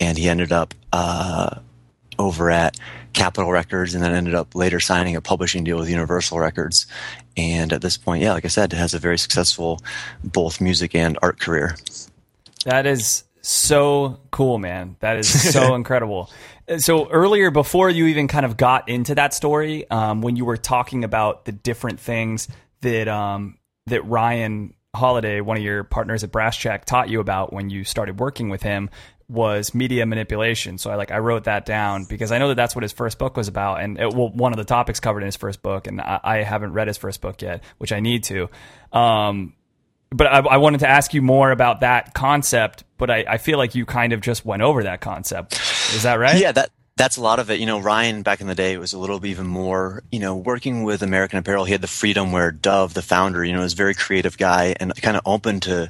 and 0.00 0.18
he 0.18 0.28
ended 0.28 0.52
up 0.52 0.74
uh, 0.92 1.60
over 2.18 2.50
at 2.50 2.76
Capitol 3.12 3.50
Records 3.50 3.94
and 3.94 4.02
then 4.02 4.12
ended 4.14 4.34
up 4.34 4.54
later 4.54 4.80
signing 4.80 5.16
a 5.16 5.20
publishing 5.20 5.64
deal 5.64 5.78
with 5.78 5.88
Universal 5.88 6.38
Records. 6.38 6.86
And 7.36 7.72
at 7.72 7.82
this 7.82 7.96
point, 7.96 8.22
yeah, 8.22 8.32
like 8.32 8.44
I 8.44 8.48
said, 8.48 8.72
it 8.72 8.76
has 8.76 8.94
a 8.94 8.98
very 8.98 9.18
successful 9.18 9.80
both 10.22 10.60
music 10.60 10.94
and 10.94 11.18
art 11.22 11.40
career. 11.40 11.76
That 12.64 12.86
is 12.86 13.24
so 13.42 14.20
cool, 14.30 14.58
man. 14.58 14.96
That 15.00 15.16
is 15.16 15.52
so 15.52 15.74
incredible. 15.74 16.30
So 16.78 17.10
earlier, 17.10 17.50
before 17.50 17.90
you 17.90 18.06
even 18.06 18.28
kind 18.28 18.46
of 18.46 18.56
got 18.56 18.88
into 18.88 19.14
that 19.16 19.34
story, 19.34 19.90
um, 19.90 20.22
when 20.22 20.36
you 20.36 20.44
were 20.44 20.56
talking 20.56 21.04
about 21.04 21.44
the 21.44 21.52
different 21.52 22.00
things 22.00 22.48
that 22.82 23.08
um, 23.08 23.58
that 23.86 24.06
Ryan 24.06 24.74
Holiday, 24.94 25.40
one 25.40 25.56
of 25.56 25.62
your 25.62 25.84
partners 25.84 26.22
at 26.22 26.30
Brass 26.30 26.56
Check, 26.56 26.84
taught 26.84 27.08
you 27.08 27.20
about 27.20 27.52
when 27.52 27.68
you 27.68 27.82
started 27.82 28.20
working 28.20 28.48
with 28.48 28.62
him, 28.62 28.90
was 29.32 29.74
media 29.74 30.06
manipulation. 30.06 30.78
So 30.78 30.90
I 30.90 30.96
like 30.96 31.10
I 31.10 31.18
wrote 31.18 31.44
that 31.44 31.64
down 31.64 32.04
because 32.04 32.30
I 32.30 32.38
know 32.38 32.48
that 32.48 32.54
that's 32.54 32.76
what 32.76 32.82
his 32.82 32.92
first 32.92 33.18
book 33.18 33.36
was 33.36 33.48
about, 33.48 33.80
and 33.80 33.98
it, 33.98 34.14
well, 34.14 34.28
one 34.28 34.52
of 34.52 34.58
the 34.58 34.64
topics 34.64 35.00
covered 35.00 35.20
in 35.20 35.26
his 35.26 35.36
first 35.36 35.62
book. 35.62 35.86
And 35.86 36.00
I, 36.00 36.20
I 36.22 36.36
haven't 36.42 36.72
read 36.72 36.88
his 36.88 36.98
first 36.98 37.20
book 37.20 37.40
yet, 37.42 37.62
which 37.78 37.92
I 37.92 38.00
need 38.00 38.24
to. 38.24 38.48
Um, 38.92 39.54
but 40.10 40.26
I, 40.26 40.40
I, 40.40 40.56
wanted 40.58 40.80
to 40.80 40.88
ask 40.88 41.14
you 41.14 41.22
more 41.22 41.50
about 41.50 41.80
that 41.80 42.12
concept. 42.12 42.84
But 42.98 43.10
I, 43.10 43.24
I 43.26 43.38
feel 43.38 43.56
like 43.56 43.74
you 43.74 43.86
kind 43.86 44.12
of 44.12 44.20
just 44.20 44.44
went 44.44 44.60
over 44.60 44.82
that 44.84 45.00
concept. 45.00 45.54
Is 45.94 46.02
that 46.02 46.16
right? 46.16 46.38
Yeah, 46.38 46.52
that 46.52 46.70
that's 46.96 47.16
a 47.16 47.22
lot 47.22 47.38
of 47.38 47.50
it. 47.50 47.58
You 47.58 47.66
know, 47.66 47.80
Ryan 47.80 48.22
back 48.22 48.40
in 48.40 48.46
the 48.46 48.54
day 48.54 48.76
was 48.76 48.92
a 48.92 48.98
little 48.98 49.24
even 49.24 49.46
more, 49.46 50.02
you 50.12 50.18
know, 50.18 50.36
working 50.36 50.84
with 50.84 51.02
American 51.02 51.38
Apparel. 51.38 51.64
He 51.64 51.72
had 51.72 51.80
the 51.80 51.86
freedom 51.86 52.32
where 52.32 52.50
Dov, 52.52 52.94
the 52.94 53.02
founder, 53.02 53.42
you 53.44 53.52
know, 53.54 53.60
was 53.60 53.72
a 53.72 53.76
very 53.76 53.94
creative 53.94 54.36
guy 54.36 54.74
and 54.78 54.94
kind 55.00 55.16
of 55.16 55.22
open 55.24 55.60
to 55.60 55.88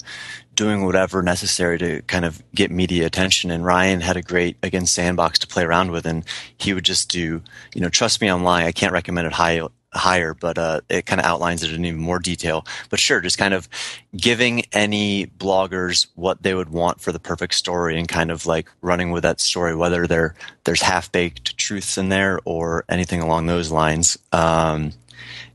doing 0.54 0.84
whatever 0.84 1.22
necessary 1.22 1.78
to 1.78 2.02
kind 2.02 2.24
of 2.24 2.42
get 2.54 2.70
media 2.70 3.06
attention. 3.06 3.50
And 3.50 3.64
Ryan 3.64 4.00
had 4.00 4.16
a 4.16 4.22
great, 4.22 4.56
again, 4.62 4.86
sandbox 4.86 5.38
to 5.40 5.46
play 5.46 5.64
around 5.64 5.90
with. 5.90 6.06
And 6.06 6.24
he 6.58 6.74
would 6.74 6.84
just 6.84 7.10
do, 7.10 7.42
you 7.74 7.80
know, 7.80 7.88
trust 7.88 8.20
me, 8.20 8.28
I'm 8.28 8.44
lying. 8.44 8.66
I 8.66 8.72
can't 8.72 8.92
recommend 8.92 9.26
it 9.26 9.32
high, 9.32 9.62
higher, 9.94 10.34
but 10.34 10.58
uh, 10.58 10.80
it 10.88 11.06
kind 11.06 11.20
of 11.20 11.26
outlines 11.26 11.62
it 11.62 11.72
in 11.72 11.84
even 11.84 12.00
more 12.00 12.18
detail. 12.18 12.66
But 12.90 13.00
sure, 13.00 13.20
just 13.20 13.38
kind 13.38 13.54
of 13.54 13.68
giving 14.16 14.64
any 14.72 15.26
bloggers 15.26 16.06
what 16.14 16.42
they 16.42 16.54
would 16.54 16.70
want 16.70 17.00
for 17.00 17.12
the 17.12 17.20
perfect 17.20 17.54
story 17.54 17.98
and 17.98 18.08
kind 18.08 18.30
of 18.30 18.46
like 18.46 18.68
running 18.80 19.10
with 19.10 19.22
that 19.22 19.40
story, 19.40 19.74
whether 19.74 20.06
there 20.06 20.34
there's 20.64 20.82
half 20.82 21.10
baked 21.12 21.56
truths 21.58 21.98
in 21.98 22.08
there 22.08 22.40
or 22.44 22.84
anything 22.88 23.20
along 23.20 23.46
those 23.46 23.70
lines. 23.70 24.18
Um, 24.32 24.92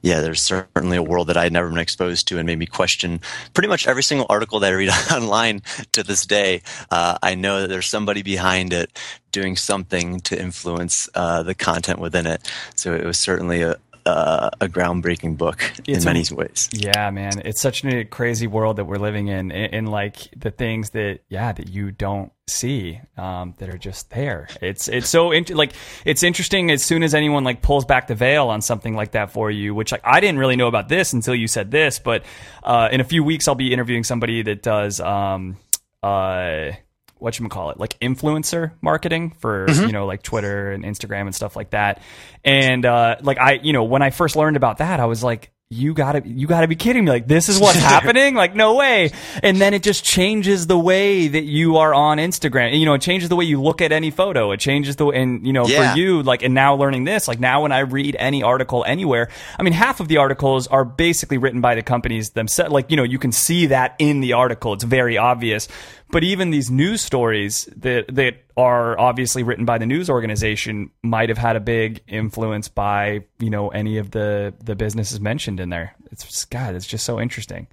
yeah, 0.02 0.22
there's 0.22 0.42
certainly 0.42 0.98
a 0.98 1.04
world 1.04 1.28
that 1.28 1.38
I 1.38 1.44
had 1.44 1.54
never 1.54 1.70
been 1.70 1.80
exposed 1.80 2.28
to 2.28 2.38
and 2.38 2.46
made 2.46 2.60
me 2.60 2.66
question 2.66 3.20
pretty 3.54 3.68
much 3.68 3.88
every 3.88 4.04
single 4.04 4.28
article 4.30 4.60
that 4.60 4.72
I 4.72 4.76
read 4.76 4.90
online 5.12 5.62
to 5.94 6.04
this 6.04 6.26
day. 6.26 6.62
Uh, 6.92 7.18
I 7.22 7.36
know 7.36 7.62
that 7.62 7.68
there's 7.68 7.88
somebody 7.88 8.22
behind 8.22 8.74
it 8.74 8.98
doing 9.32 9.56
something 9.56 10.20
to 10.22 10.40
influence 10.40 11.10
uh, 11.14 11.44
the 11.44 11.54
content 11.54 12.00
within 12.00 12.26
it. 12.26 12.50
So 12.76 12.94
it 12.94 13.06
was 13.06 13.18
certainly 13.18 13.62
a, 13.62 13.76
uh, 14.08 14.50
a 14.62 14.68
groundbreaking 14.68 15.38
book 15.38 15.62
it's 15.88 16.00
in 16.00 16.04
many 16.06 16.24
a, 16.30 16.36
ways. 16.36 16.70
Yeah, 16.72 17.10
man, 17.12 17.42
it's 17.46 17.62
such 17.62 17.84
a 17.84 18.06
crazy 18.06 18.48
world 18.48 18.78
that 18.78 18.86
we're 18.86 18.98
living 18.98 19.28
in, 19.28 19.52
in, 19.52 19.86
like 19.86 20.18
the 20.36 20.52
things 20.52 20.92
that 20.92 21.20
yeah 21.30 21.52
that 21.52 21.70
you 21.70 21.92
don't 21.92 22.32
see 22.48 23.00
um, 23.18 23.54
that 23.58 23.70
are 23.70 23.78
just 23.78 24.10
there. 24.10 24.48
It's 24.62 24.88
it's 24.88 25.10
so 25.10 25.32
int- 25.32 25.50
like 25.50 25.74
it's 26.06 26.24
interesting 26.24 26.72
as 26.72 26.84
soon 26.84 27.04
as 27.04 27.14
anyone 27.14 27.44
like 27.44 27.62
pulls 27.62 27.86
back 27.86 28.08
the 28.08 28.16
veil 28.16 28.48
on 28.48 28.62
something 28.62 28.96
like 28.96 29.12
that 29.12 29.32
for 29.32 29.52
you, 29.52 29.76
which 29.76 29.92
like 29.92 30.02
I 30.04 30.20
didn't 30.20 30.40
really 30.40 30.56
know 30.56 30.68
about 30.68 30.88
this 30.90 31.14
until 31.14 31.36
you 31.36 31.48
said 31.48 31.72
this, 31.72 32.00
but 32.00 32.24
uh, 32.64 32.90
in 32.92 33.02
a 33.02 33.06
few 33.06 33.24
weeks 33.24 33.48
I'll 33.48 33.56
be 33.56 33.74
interviewing 33.74 34.04
somebody 34.04 34.42
that 34.44 34.64
does. 34.64 35.00
Um, 35.00 35.58
uh, 36.02 36.72
what 37.20 37.40
you 37.40 37.48
call 37.48 37.72
it 37.72 37.80
like 37.80 38.00
influencer 38.00 38.72
marketing 38.82 39.32
for 39.40 39.68
mm-hmm. 39.68 39.88
you 39.88 39.92
know 39.92 40.06
like 40.06 40.24
Twitter 40.24 40.72
and 40.72 40.84
Instagram 40.84 41.22
and 41.22 41.36
stuff 41.36 41.56
like 41.56 41.72
that. 41.72 42.02
And 42.44 42.86
uh, 42.86 43.18
like 43.22 43.38
I 43.40 43.54
you 43.54 43.74
know 43.74 43.84
when 43.84 44.02
I 44.02 44.10
first 44.10 44.36
learned 44.36 44.58
about 44.58 44.80
that, 44.80 45.00
I 45.00 45.06
was 45.06 45.24
like 45.24 45.52
you 45.70 45.94
gotta 45.94 46.22
you 46.26 46.48
gotta 46.48 46.68
be 46.68 46.78
kidding 46.78 47.04
me. 47.04 47.12
Like 47.12 47.28
this 47.28 47.50
is 47.50 47.60
what's 47.60 47.78
happening? 47.78 48.36
Like 48.36 48.56
no 48.56 48.76
way. 48.76 49.12
And 49.44 49.60
then 49.60 49.74
it 49.74 49.84
just 49.84 50.06
changes 50.06 50.66
the 50.66 50.80
way 50.80 51.28
that 51.28 51.44
you 51.44 51.78
are 51.78 51.94
on 51.94 52.20
instagram. 52.20 52.78
You 52.80 52.86
know 52.86 52.94
it 52.94 53.02
changes 53.02 53.28
the 53.28 53.36
way 53.36 53.44
you 53.44 53.62
look 53.62 53.82
at 53.82 53.92
any 53.92 54.10
photo. 54.10 54.52
It 54.52 54.62
changes 54.62 54.96
the 54.96 55.08
and 55.08 55.46
you 55.46 55.52
know 55.52 55.68
yeah. 55.68 55.92
for 55.92 56.00
you 56.00 56.24
like 56.24 56.42
and 56.42 56.54
now 56.54 56.76
learning 56.76 57.04
this 57.04 57.28
like 57.28 57.40
now 57.40 57.64
when 57.64 57.72
i 57.72 57.80
read 57.80 58.16
any 58.18 58.44
article 58.44 58.84
anywhere 58.86 59.30
i 59.58 59.64
mean 59.64 59.74
half 59.74 60.00
of 60.00 60.08
the 60.08 60.18
articles 60.18 60.68
are 60.68 60.84
basically 60.84 61.38
written 61.38 61.62
by 61.62 61.76
the 61.76 61.82
companies 61.82 62.32
themselves 62.32 62.72
like 62.72 62.90
you 62.90 62.98
know 62.98 63.04
you 63.04 63.20
can 63.20 63.32
see 63.32 63.68
that 63.68 63.96
in 64.00 64.22
the 64.22 64.34
article. 64.34 64.74
It's 64.74 64.86
very 64.86 65.18
obvious 65.18 65.68
but 66.12 66.24
even 66.24 66.52
these 66.52 66.72
news 66.72 67.02
stories 67.02 67.70
that 67.76 68.14
that 68.16 68.44
are 68.56 69.00
obviously 69.00 69.44
written 69.44 69.66
by 69.66 69.78
the 69.78 69.86
news 69.86 70.10
organization 70.10 70.90
might 71.04 71.30
have 71.30 71.38
had 71.38 71.56
a 71.56 71.60
big 71.60 72.02
influence 72.08 72.68
by 72.68 73.24
you 73.40 73.50
know 73.50 73.70
any 73.70 73.98
of 73.98 74.12
the 74.12 74.54
the 74.64 74.76
businesses 74.76 75.20
mentioned 75.20 75.60
in 75.60 75.70
there. 75.70 75.96
It's 76.12 76.46
God, 76.46 76.76
it's 76.76 76.88
just 76.88 77.06
so 77.06 77.20
interesting 77.20 77.68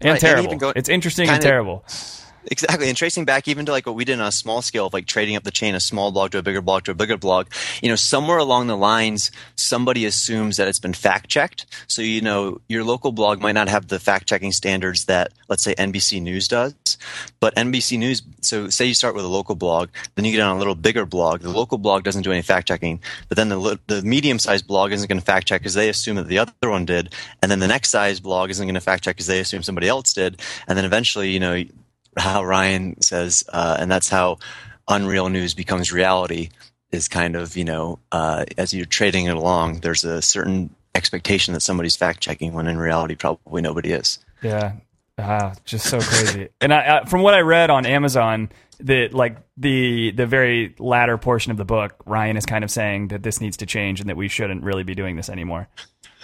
and 0.00 0.12
right, 0.12 0.20
terrible. 0.20 0.52
And 0.52 0.76
it's 0.76 0.88
interesting 0.88 1.28
and 1.28 1.42
terrible. 1.42 1.84
Exactly, 2.50 2.88
and 2.88 2.96
tracing 2.96 3.24
back 3.24 3.46
even 3.46 3.66
to 3.66 3.72
like 3.72 3.86
what 3.86 3.94
we 3.94 4.04
did 4.04 4.18
on 4.18 4.26
a 4.26 4.32
small 4.32 4.62
scale 4.62 4.86
of 4.86 4.94
like 4.94 5.06
trading 5.06 5.36
up 5.36 5.44
the 5.44 5.50
chain, 5.50 5.74
a 5.74 5.80
small 5.80 6.10
blog 6.10 6.30
to 6.30 6.38
a 6.38 6.42
bigger 6.42 6.62
blog 6.62 6.84
to 6.84 6.92
a 6.92 6.94
bigger 6.94 7.16
blog. 7.16 7.48
You 7.82 7.90
know, 7.90 7.96
somewhere 7.96 8.38
along 8.38 8.68
the 8.68 8.76
lines, 8.76 9.30
somebody 9.56 10.06
assumes 10.06 10.56
that 10.56 10.66
it's 10.66 10.78
been 10.78 10.94
fact 10.94 11.28
checked. 11.28 11.66
So 11.88 12.00
you 12.00 12.20
know, 12.20 12.60
your 12.68 12.84
local 12.84 13.12
blog 13.12 13.40
might 13.40 13.52
not 13.52 13.68
have 13.68 13.88
the 13.88 13.98
fact 13.98 14.28
checking 14.28 14.52
standards 14.52 15.04
that 15.06 15.32
let's 15.48 15.62
say 15.62 15.74
NBC 15.74 16.22
News 16.22 16.48
does, 16.48 16.74
but 17.38 17.54
NBC 17.54 17.98
News. 17.98 18.22
So 18.40 18.70
say 18.70 18.86
you 18.86 18.94
start 18.94 19.14
with 19.14 19.24
a 19.24 19.28
local 19.28 19.54
blog, 19.54 19.90
then 20.14 20.24
you 20.24 20.32
get 20.32 20.40
on 20.40 20.56
a 20.56 20.58
little 20.58 20.74
bigger 20.74 21.04
blog. 21.04 21.40
The 21.42 21.50
local 21.50 21.76
blog 21.76 22.02
doesn't 22.04 22.22
do 22.22 22.32
any 22.32 22.42
fact 22.42 22.68
checking, 22.68 23.00
but 23.28 23.36
then 23.36 23.50
the 23.50 23.78
the 23.88 24.02
medium 24.02 24.38
sized 24.38 24.66
blog 24.66 24.92
isn't 24.92 25.08
going 25.08 25.20
to 25.20 25.24
fact 25.24 25.48
check 25.48 25.60
because 25.60 25.74
they 25.74 25.90
assume 25.90 26.16
that 26.16 26.28
the 26.28 26.38
other 26.38 26.52
one 26.62 26.86
did, 26.86 27.14
and 27.42 27.50
then 27.50 27.58
the 27.58 27.68
next 27.68 27.90
size 27.90 28.20
blog 28.20 28.48
isn't 28.50 28.66
going 28.66 28.74
to 28.74 28.80
fact 28.80 29.04
check 29.04 29.16
because 29.16 29.26
they 29.26 29.40
assume 29.40 29.62
somebody 29.62 29.88
else 29.88 30.14
did, 30.14 30.40
and 30.66 30.78
then 30.78 30.86
eventually, 30.86 31.30
you 31.30 31.40
know 31.40 31.62
how 32.18 32.44
Ryan 32.44 33.00
says, 33.00 33.44
uh, 33.48 33.76
and 33.78 33.90
that's 33.90 34.08
how 34.08 34.38
unreal 34.86 35.28
news 35.28 35.54
becomes 35.54 35.92
reality. 35.92 36.50
Is 36.90 37.06
kind 37.06 37.36
of 37.36 37.56
you 37.56 37.64
know 37.64 37.98
uh, 38.12 38.46
as 38.56 38.72
you're 38.72 38.86
trading 38.86 39.26
it 39.26 39.36
along, 39.36 39.80
there's 39.80 40.04
a 40.04 40.22
certain 40.22 40.74
expectation 40.94 41.54
that 41.54 41.60
somebody's 41.60 41.96
fact 41.96 42.20
checking 42.20 42.52
when 42.54 42.66
in 42.66 42.78
reality 42.78 43.14
probably 43.14 43.60
nobody 43.60 43.92
is. 43.92 44.18
Yeah, 44.42 44.72
ah, 45.18 45.54
just 45.64 45.86
so 45.86 46.00
crazy. 46.00 46.48
and 46.60 46.72
I, 46.72 47.00
I, 47.00 47.04
from 47.04 47.22
what 47.22 47.34
I 47.34 47.40
read 47.40 47.68
on 47.68 47.84
Amazon, 47.84 48.50
that 48.80 49.12
like 49.12 49.36
the 49.56 50.12
the 50.12 50.26
very 50.26 50.74
latter 50.78 51.18
portion 51.18 51.50
of 51.50 51.58
the 51.58 51.64
book, 51.64 51.94
Ryan 52.06 52.36
is 52.36 52.46
kind 52.46 52.64
of 52.64 52.70
saying 52.70 53.08
that 53.08 53.22
this 53.22 53.40
needs 53.40 53.58
to 53.58 53.66
change 53.66 54.00
and 54.00 54.08
that 54.08 54.16
we 54.16 54.28
shouldn't 54.28 54.62
really 54.62 54.84
be 54.84 54.94
doing 54.94 55.16
this 55.16 55.28
anymore. 55.28 55.68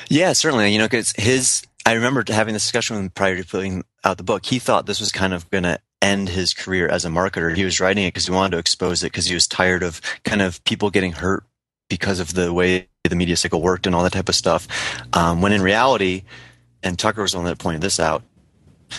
Yeah, 0.09 0.33
certainly. 0.33 0.73
You 0.73 0.79
know, 0.79 0.87
because 0.87 1.13
his 1.13 1.67
I 1.87 1.93
remember 1.93 2.25
having 2.27 2.55
this 2.55 2.63
discussion 2.63 2.97
with 2.97 3.05
him 3.05 3.11
prior 3.11 3.37
to 3.37 3.47
putting 3.47 3.85
out 4.05 4.17
the 4.17 4.25
book. 4.25 4.47
He 4.47 4.59
thought 4.59 4.87
this 4.87 5.01
was 5.01 5.13
kind 5.13 5.35
of 5.35 5.49
going 5.51 5.65
to 5.65 5.81
end 6.01 6.29
his 6.29 6.55
career 6.55 6.89
as 6.89 7.05
a 7.05 7.09
marketer. 7.09 7.55
He 7.55 7.65
was 7.65 7.81
writing 7.81 8.05
it 8.05 8.09
because 8.09 8.27
he 8.27 8.33
wanted 8.33 8.53
to 8.53 8.59
expose 8.59 9.03
it 9.03 9.13
because 9.13 9.27
he 9.27 9.35
was 9.35 9.47
tired 9.47 9.83
of 9.83 10.01
kind 10.23 10.43
of 10.43 10.63
people 10.65 10.91
getting 10.91 11.13
hurt 11.13 11.45
because 11.89 12.21
of 12.21 12.35
the 12.35 12.53
way 12.53 12.89
the 13.05 13.17
media 13.17 13.37
cycle 13.37 13.61
worked 13.61 13.87
and 13.87 13.95
all 13.95 14.03
that 14.03 14.13
type 14.13 14.29
of 14.29 14.35
stuff. 14.35 14.67
Um, 15.13 15.43
when 15.43 15.53
in 15.53 15.63
reality, 15.63 16.23
and 16.83 16.99
Tucker 16.99 17.23
was 17.23 17.33
the 17.33 17.39
one 17.39 17.47
that 17.47 17.59
pointed 17.59 17.83
this 17.83 18.01
out, 18.01 18.23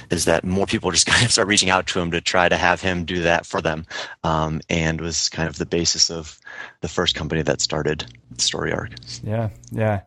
is 0.10 0.26
that 0.26 0.44
more 0.44 0.66
people 0.66 0.92
just 0.92 1.06
kind 1.08 1.26
of 1.26 1.32
start 1.32 1.48
reaching 1.48 1.70
out 1.70 1.88
to 1.88 2.00
him 2.00 2.12
to 2.12 2.22
try 2.22 2.48
to 2.48 2.58
have 2.58 2.82
him 2.82 3.06
do 3.06 3.24
that 3.24 3.46
for 3.46 3.62
them, 3.62 3.86
um, 4.24 4.62
and 4.70 5.02
was 5.02 5.30
kind 5.30 5.50
of 5.50 5.58
the 5.58 5.66
basis 5.66 6.12
of 6.12 6.40
the 6.82 6.88
first 6.88 7.16
company 7.16 7.42
that 7.42 7.62
started 7.62 8.06
Story 8.38 8.72
Arc. 8.74 8.92
Yeah, 9.24 9.50
yeah. 9.72 10.02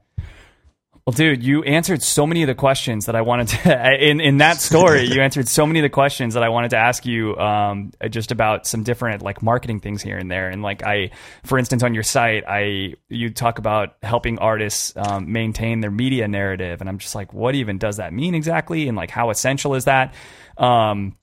Well, 1.09 1.15
dude, 1.15 1.43
you 1.43 1.63
answered 1.63 2.03
so 2.03 2.27
many 2.27 2.43
of 2.43 2.49
the 2.49 2.55
questions 2.55 3.07
that 3.07 3.17
I 3.17 3.23
wanted 3.23 3.49
to 3.49 3.95
in 4.11 4.21
in 4.21 4.37
that 4.39 4.59
story. 4.59 5.05
you 5.05 5.23
answered 5.23 5.49
so 5.49 5.65
many 5.65 5.79
of 5.79 5.83
the 5.83 5.89
questions 5.89 6.35
that 6.35 6.43
I 6.43 6.51
wanted 6.51 6.73
to 6.73 6.77
ask 6.77 7.07
you, 7.07 7.35
um, 7.39 7.93
just 8.11 8.31
about 8.31 8.67
some 8.67 8.83
different 8.83 9.23
like 9.23 9.43
marketing 9.43 9.81
things 9.81 10.03
here 10.03 10.19
and 10.19 10.31
there. 10.31 10.51
And 10.51 10.61
like 10.61 10.83
I, 10.83 11.13
for 11.45 11.59
instance, 11.59 11.83
on 11.83 11.95
your 11.95 12.03
site, 12.03 12.45
I 12.47 12.97
you 13.09 13.31
talk 13.31 13.59
about 13.59 13.97
helping 14.03 14.39
artists 14.39 14.93
um, 14.97 15.33
maintain 15.33 15.81
their 15.81 15.91
media 15.91 16.29
narrative, 16.29 16.83
and 16.83 16.91
I'm 16.91 16.99
just 16.99 17.15
like, 17.15 17.33
what 17.33 17.55
even 17.55 17.79
does 17.79 17.97
that 17.97 18.13
mean 18.13 18.35
exactly? 18.35 18.87
And 18.87 18.95
like, 18.95 19.11
how 19.11 19.31
essential 19.31 19.77
is 19.77 19.87
that? 19.87 20.13
Um, 20.59 21.17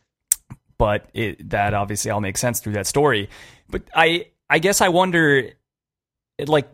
but 0.80 1.06
it, 1.14 1.48
that 1.52 1.76
obviously 1.76 2.10
all 2.10 2.22
makes 2.22 2.42
sense 2.42 2.60
through 2.60 2.74
that 2.74 2.88
story. 2.88 3.30
But 3.70 3.84
I, 3.94 4.30
I 4.50 4.58
guess 4.58 4.82
I 4.82 4.90
wonder, 4.90 5.52
like 6.40 6.72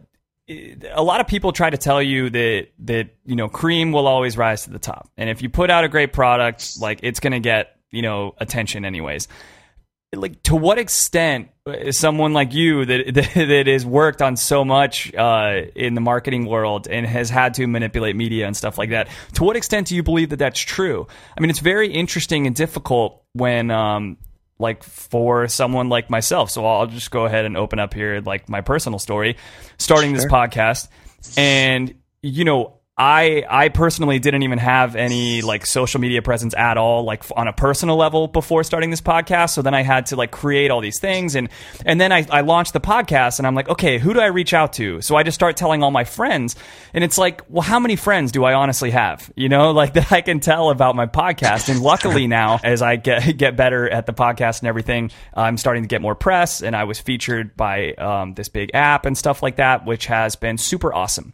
a 0.50 1.04
lot 1.04 1.22
of 1.22 1.28
people 1.28 1.52
try 1.52 1.70
to 1.70 1.78
tell 1.78 2.02
you 2.02 2.30
that 2.30 2.68
that 2.80 3.10
you 3.26 3.36
know 3.36 3.48
cream 3.48 3.92
will 3.92 4.08
always 4.08 4.38
rise 4.38 4.64
to 4.64 4.70
the 4.70 4.80
top. 4.80 5.10
And 5.18 5.30
if 5.30 5.42
you 5.42 5.50
put 5.50 5.70
out 5.70 5.84
a 5.84 5.90
great 5.90 6.14
product 6.14 6.80
like 6.80 7.00
it's 7.04 7.20
going 7.20 7.34
to 7.34 7.40
get 7.40 7.78
you 7.92 8.02
know 8.02 8.36
attention 8.38 8.86
anyways. 8.86 9.28
Like 10.14 10.44
to 10.44 10.58
what 10.58 10.78
extent 10.78 11.50
is 11.66 11.98
someone 11.98 12.34
like 12.34 12.54
you 12.54 12.84
that 12.86 13.06
that, 13.14 13.34
that 13.34 13.68
has 13.68 13.86
worked 13.86 14.22
on 14.22 14.36
so 14.36 14.66
much 14.66 15.14
uh, 15.16 15.62
in 15.76 15.94
the 15.94 16.02
marketing 16.02 16.46
world 16.46 16.88
and 16.88 17.06
has 17.06 17.30
had 17.30 17.54
to 17.56 17.68
manipulate 17.68 18.16
media 18.16 18.46
and 18.46 18.58
stuff 18.58 18.78
like 18.78 18.90
that 18.90 19.08
to 19.34 19.44
what 19.44 19.56
extent 19.56 19.88
do 19.88 19.96
you 19.96 20.04
believe 20.04 20.30
that 20.30 20.40
that's 20.40 20.60
true? 20.60 21.08
I 21.38 21.40
mean 21.40 21.50
it's 21.50 21.60
very 21.60 21.94
interesting 21.94 22.48
and 22.48 22.56
difficult 22.56 23.24
when 23.34 23.72
um, 23.72 24.18
like 24.62 24.84
for 24.84 25.48
someone 25.48 25.90
like 25.90 26.10
myself. 26.10 26.50
So 26.52 26.66
I'll 26.66 26.88
just 26.88 27.12
go 27.12 27.26
ahead 27.26 27.46
and 27.46 27.58
open 27.58 27.80
up 27.80 27.94
here 27.94 28.22
like 28.22 28.48
my 28.48 28.62
personal 28.62 29.00
story, 29.00 29.36
starting 29.78 30.12
sure. 30.12 30.22
this 30.22 30.32
podcast. 30.32 30.88
And 31.38 31.94
you 32.22 32.46
know, 32.46 32.81
I 33.02 33.44
I 33.50 33.70
personally 33.70 34.20
didn't 34.20 34.44
even 34.44 34.60
have 34.60 34.96
any 34.96 35.42
like 35.42 35.66
social 35.66 36.00
media 36.00 36.22
presence 36.22 36.54
at 36.54 36.78
all, 36.78 37.04
like 37.04 37.24
on 37.36 37.48
a 37.48 37.54
personal 37.54 37.96
level 37.96 38.28
before 38.28 38.64
starting 38.64 38.92
this 38.92 39.02
podcast. 39.02 39.56
So 39.56 39.64
then 39.64 39.74
I 39.74 39.82
had 39.82 40.06
to 40.08 40.16
like 40.16 40.30
create 40.30 40.70
all 40.70 40.82
these 40.82 41.00
things, 41.00 41.34
and 41.34 41.50
and 41.84 42.00
then 42.00 42.12
I, 42.12 42.28
I 42.30 42.42
launched 42.42 42.74
the 42.74 42.80
podcast, 42.80 43.40
and 43.40 43.48
I'm 43.48 43.56
like, 43.56 43.70
okay, 43.70 43.98
who 43.98 44.14
do 44.14 44.20
I 44.20 44.28
reach 44.28 44.54
out 44.54 44.74
to? 44.74 45.02
So 45.02 45.16
I 45.16 45.24
just 45.24 45.34
start 45.34 45.58
telling 45.58 45.82
all 45.82 45.90
my 45.90 46.04
friends, 46.04 46.56
and 46.94 47.04
it's 47.04 47.18
like, 47.18 47.42
well, 47.50 47.64
how 47.64 47.80
many 47.80 47.96
friends 47.96 48.32
do 48.32 48.44
I 48.44 48.54
honestly 48.54 48.92
have? 48.92 49.32
You 49.36 49.50
know, 49.50 49.72
like 49.82 49.94
that 49.94 50.12
I 50.12 50.22
can 50.22 50.40
tell 50.40 50.70
about 50.70 50.96
my 50.96 51.08
podcast. 51.08 51.70
And 51.70 51.82
luckily 51.82 52.28
now, 52.42 52.60
as 52.64 52.84
I 52.84 52.98
get 52.98 53.22
get 53.36 53.58
better 53.58 53.90
at 53.90 54.06
the 54.06 54.14
podcast 54.14 54.60
and 54.60 54.68
everything, 54.68 55.10
I'm 55.34 55.58
starting 55.58 55.82
to 55.82 55.88
get 55.88 56.04
more 56.04 56.14
press, 56.14 56.62
and 56.62 56.76
I 56.76 56.84
was 56.84 57.00
featured 57.00 57.58
by 57.58 57.94
um, 57.94 58.36
this 58.36 58.50
big 58.50 58.70
app 58.76 59.08
and 59.08 59.18
stuff 59.18 59.42
like 59.42 59.56
that, 59.56 59.88
which 59.88 60.06
has 60.06 60.36
been 60.36 60.60
super 60.60 60.94
awesome. 60.94 61.34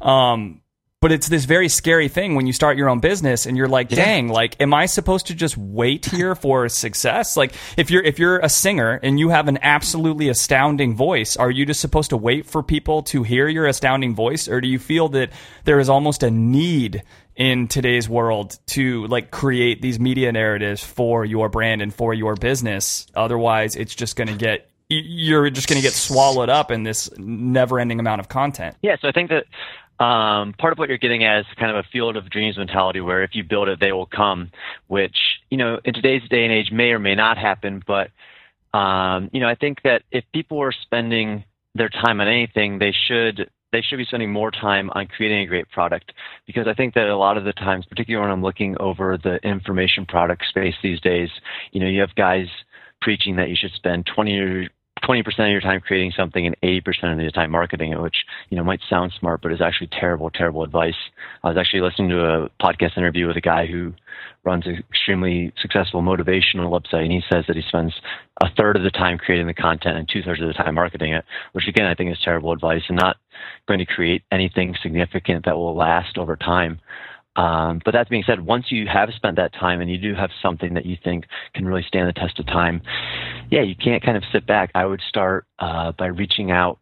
Um, 0.00 0.60
but 1.00 1.12
it's 1.12 1.28
this 1.28 1.44
very 1.44 1.68
scary 1.68 2.08
thing 2.08 2.34
when 2.34 2.46
you 2.46 2.52
start 2.52 2.76
your 2.76 2.88
own 2.88 2.98
business 2.98 3.46
and 3.46 3.56
you're 3.56 3.68
like, 3.68 3.90
yeah. 3.90 4.04
dang, 4.04 4.28
like, 4.28 4.60
am 4.60 4.74
I 4.74 4.86
supposed 4.86 5.28
to 5.28 5.34
just 5.34 5.56
wait 5.56 6.06
here 6.12 6.34
for 6.34 6.68
success? 6.68 7.36
Like, 7.36 7.52
if 7.76 7.90
you're 7.90 8.02
if 8.02 8.18
you're 8.18 8.38
a 8.38 8.48
singer 8.48 8.98
and 9.02 9.18
you 9.18 9.28
have 9.28 9.46
an 9.48 9.58
absolutely 9.62 10.28
astounding 10.28 10.96
voice, 10.96 11.36
are 11.36 11.50
you 11.50 11.64
just 11.64 11.80
supposed 11.80 12.10
to 12.10 12.16
wait 12.16 12.46
for 12.46 12.62
people 12.62 13.02
to 13.04 13.22
hear 13.22 13.48
your 13.48 13.66
astounding 13.66 14.14
voice, 14.14 14.48
or 14.48 14.60
do 14.60 14.68
you 14.68 14.78
feel 14.78 15.08
that 15.10 15.30
there 15.64 15.78
is 15.78 15.88
almost 15.88 16.22
a 16.22 16.30
need 16.30 17.04
in 17.36 17.68
today's 17.68 18.08
world 18.08 18.58
to 18.66 19.06
like 19.06 19.30
create 19.30 19.80
these 19.80 20.00
media 20.00 20.32
narratives 20.32 20.82
for 20.82 21.24
your 21.24 21.48
brand 21.48 21.80
and 21.80 21.94
for 21.94 22.12
your 22.12 22.34
business? 22.34 23.06
Otherwise, 23.14 23.76
it's 23.76 23.94
just 23.94 24.16
going 24.16 24.28
to 24.28 24.36
get 24.36 24.68
you're 24.88 25.50
just 25.50 25.68
going 25.68 25.76
to 25.76 25.82
get 25.82 25.92
swallowed 25.92 26.48
up 26.48 26.70
in 26.70 26.82
this 26.82 27.10
never-ending 27.18 28.00
amount 28.00 28.20
of 28.20 28.28
content. 28.28 28.74
Yeah, 28.82 28.96
so 29.00 29.08
I 29.08 29.12
think 29.12 29.28
that 29.28 29.44
um, 30.00 30.54
part 30.54 30.72
of 30.72 30.78
what 30.78 30.88
you're 30.88 30.98
getting 30.98 31.24
at 31.24 31.40
is 31.40 31.46
kind 31.58 31.76
of 31.76 31.84
a 31.84 31.88
field 31.90 32.16
of 32.16 32.30
dreams 32.30 32.56
mentality 32.56 33.00
where 33.00 33.22
if 33.22 33.34
you 33.34 33.42
build 33.42 33.68
it, 33.68 33.80
they 33.80 33.92
will 33.92 34.06
come, 34.06 34.50
which, 34.86 35.16
you 35.50 35.56
know, 35.56 35.80
in 35.84 35.92
today's 35.92 36.22
day 36.28 36.44
and 36.44 36.52
age 36.52 36.70
may 36.70 36.90
or 36.90 36.98
may 36.98 37.14
not 37.14 37.36
happen. 37.36 37.82
But, 37.84 38.10
um, 38.78 39.28
you 39.32 39.40
know, 39.40 39.48
I 39.48 39.56
think 39.56 39.82
that 39.82 40.02
if 40.12 40.24
people 40.32 40.62
are 40.62 40.72
spending 40.72 41.44
their 41.74 41.88
time 41.88 42.20
on 42.20 42.28
anything, 42.28 42.78
they 42.78 42.94
should 43.06 43.50
they 43.70 43.82
should 43.82 43.98
be 43.98 44.04
spending 44.04 44.32
more 44.32 44.50
time 44.50 44.88
on 44.94 45.06
creating 45.06 45.40
a 45.40 45.46
great 45.46 45.70
product 45.70 46.12
because 46.46 46.66
I 46.66 46.72
think 46.72 46.94
that 46.94 47.08
a 47.08 47.16
lot 47.16 47.36
of 47.36 47.44
the 47.44 47.52
times, 47.52 47.84
particularly 47.84 48.22
when 48.22 48.32
I'm 48.32 48.42
looking 48.42 48.76
over 48.80 49.18
the 49.18 49.36
information 49.46 50.06
product 50.06 50.44
space 50.48 50.74
these 50.82 51.00
days, 51.00 51.28
you 51.72 51.80
know, 51.80 51.86
you 51.86 52.00
have 52.00 52.14
guys 52.14 52.46
preaching 53.02 53.36
that 53.36 53.50
you 53.50 53.56
should 53.56 53.72
spend 53.72 54.06
20 54.14 54.68
20% 55.02 55.26
of 55.26 55.50
your 55.50 55.60
time 55.60 55.80
creating 55.80 56.12
something 56.16 56.46
and 56.46 56.56
80% 56.62 57.12
of 57.12 57.20
your 57.20 57.30
time 57.30 57.50
marketing 57.50 57.92
it, 57.92 58.00
which, 58.00 58.24
you 58.50 58.56
know, 58.56 58.64
might 58.64 58.80
sound 58.88 59.12
smart, 59.18 59.42
but 59.42 59.52
is 59.52 59.60
actually 59.60 59.88
terrible, 59.88 60.30
terrible 60.30 60.62
advice. 60.62 60.94
I 61.42 61.48
was 61.48 61.56
actually 61.56 61.80
listening 61.80 62.10
to 62.10 62.24
a 62.24 62.48
podcast 62.62 62.96
interview 62.96 63.26
with 63.26 63.36
a 63.36 63.42
guy 63.42 63.66
who 63.66 63.94
runs 64.44 64.66
an 64.66 64.82
extremely 64.90 65.52
successful 65.60 66.02
motivational 66.02 66.70
website, 66.70 67.02
and 67.02 67.12
he 67.12 67.22
says 67.30 67.44
that 67.46 67.56
he 67.56 67.62
spends 67.62 67.92
a 68.42 68.48
third 68.56 68.76
of 68.76 68.82
the 68.82 68.90
time 68.90 69.18
creating 69.18 69.46
the 69.46 69.54
content 69.54 69.96
and 69.96 70.08
two 70.08 70.22
thirds 70.22 70.40
of 70.40 70.48
the 70.48 70.54
time 70.54 70.74
marketing 70.74 71.12
it, 71.12 71.24
which 71.52 71.68
again, 71.68 71.86
I 71.86 71.94
think 71.94 72.10
is 72.10 72.18
terrible 72.22 72.52
advice 72.52 72.82
and 72.88 72.96
not 72.96 73.16
going 73.66 73.78
to 73.78 73.86
create 73.86 74.22
anything 74.32 74.76
significant 74.82 75.44
that 75.44 75.56
will 75.56 75.76
last 75.76 76.18
over 76.18 76.36
time. 76.36 76.80
Um, 77.38 77.80
but 77.84 77.92
that 77.92 78.08
being 78.10 78.24
said, 78.26 78.44
once 78.44 78.66
you 78.70 78.86
have 78.92 79.10
spent 79.14 79.36
that 79.36 79.52
time 79.52 79.80
and 79.80 79.88
you 79.88 79.96
do 79.96 80.12
have 80.14 80.30
something 80.42 80.74
that 80.74 80.84
you 80.84 80.96
think 81.04 81.24
can 81.54 81.66
really 81.66 81.84
stand 81.86 82.08
the 82.08 82.12
test 82.12 82.40
of 82.40 82.46
time, 82.46 82.82
yeah, 83.48 83.62
you 83.62 83.76
can't 83.76 84.02
kind 84.02 84.16
of 84.16 84.24
sit 84.32 84.44
back. 84.44 84.72
I 84.74 84.84
would 84.84 85.00
start 85.08 85.46
uh, 85.60 85.92
by 85.92 86.06
reaching 86.06 86.50
out 86.50 86.80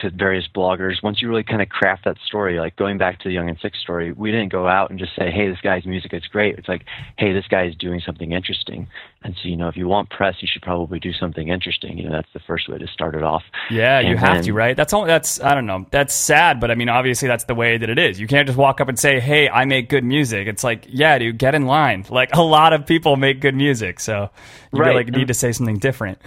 to 0.00 0.10
various 0.10 0.46
bloggers. 0.54 1.02
Once 1.02 1.22
you 1.22 1.28
really 1.28 1.42
kind 1.42 1.62
of 1.62 1.70
craft 1.70 2.04
that 2.04 2.18
story, 2.26 2.60
like 2.60 2.76
going 2.76 2.98
back 2.98 3.18
to 3.20 3.28
the 3.28 3.34
Young 3.34 3.48
and 3.48 3.58
Sick 3.60 3.74
story, 3.74 4.12
we 4.12 4.30
didn't 4.30 4.52
go 4.52 4.68
out 4.68 4.90
and 4.90 4.98
just 4.98 5.16
say, 5.16 5.30
"Hey, 5.30 5.48
this 5.48 5.60
guy's 5.62 5.86
music 5.86 6.12
is 6.12 6.26
great." 6.26 6.58
It's 6.58 6.68
like, 6.68 6.84
"Hey, 7.16 7.32
this 7.32 7.46
guy 7.48 7.64
is 7.64 7.74
doing 7.76 8.00
something 8.00 8.32
interesting." 8.32 8.88
And 9.22 9.34
so, 9.42 9.48
you 9.48 9.56
know, 9.56 9.68
if 9.68 9.76
you 9.76 9.88
want 9.88 10.10
press, 10.10 10.36
you 10.40 10.48
should 10.50 10.62
probably 10.62 11.00
do 11.00 11.12
something 11.14 11.48
interesting. 11.48 11.96
You 11.96 12.04
know, 12.04 12.12
that's 12.12 12.32
the 12.34 12.40
first 12.40 12.68
way 12.68 12.76
to 12.76 12.86
start 12.86 13.14
it 13.14 13.22
off. 13.22 13.42
Yeah, 13.70 13.98
and 13.98 14.08
you 14.08 14.16
have 14.18 14.36
then, 14.36 14.44
to, 14.44 14.52
right? 14.52 14.76
That's 14.76 14.92
all. 14.92 15.06
That's 15.06 15.40
I 15.40 15.54
don't 15.54 15.66
know. 15.66 15.86
That's 15.90 16.14
sad, 16.14 16.60
but 16.60 16.70
I 16.70 16.74
mean, 16.74 16.90
obviously, 16.90 17.26
that's 17.26 17.44
the 17.44 17.54
way 17.54 17.78
that 17.78 17.88
it 17.88 17.98
is. 17.98 18.20
You 18.20 18.26
can't 18.26 18.46
just 18.46 18.58
walk 18.58 18.82
up 18.82 18.88
and 18.88 18.98
say, 18.98 19.18
"Hey, 19.18 19.48
I 19.48 19.64
make 19.64 19.88
good 19.88 20.04
music." 20.04 20.46
It's 20.46 20.62
like, 20.62 20.86
yeah, 20.88 21.18
dude, 21.18 21.38
get 21.38 21.54
in 21.54 21.64
line. 21.64 22.04
Like 22.10 22.34
a 22.34 22.42
lot 22.42 22.74
of 22.74 22.86
people 22.86 23.16
make 23.16 23.40
good 23.40 23.54
music, 23.54 24.00
so 24.00 24.28
you 24.72 24.78
right. 24.78 24.88
really 24.88 25.04
need 25.04 25.28
to 25.28 25.34
say 25.34 25.52
something 25.52 25.78
different. 25.78 26.18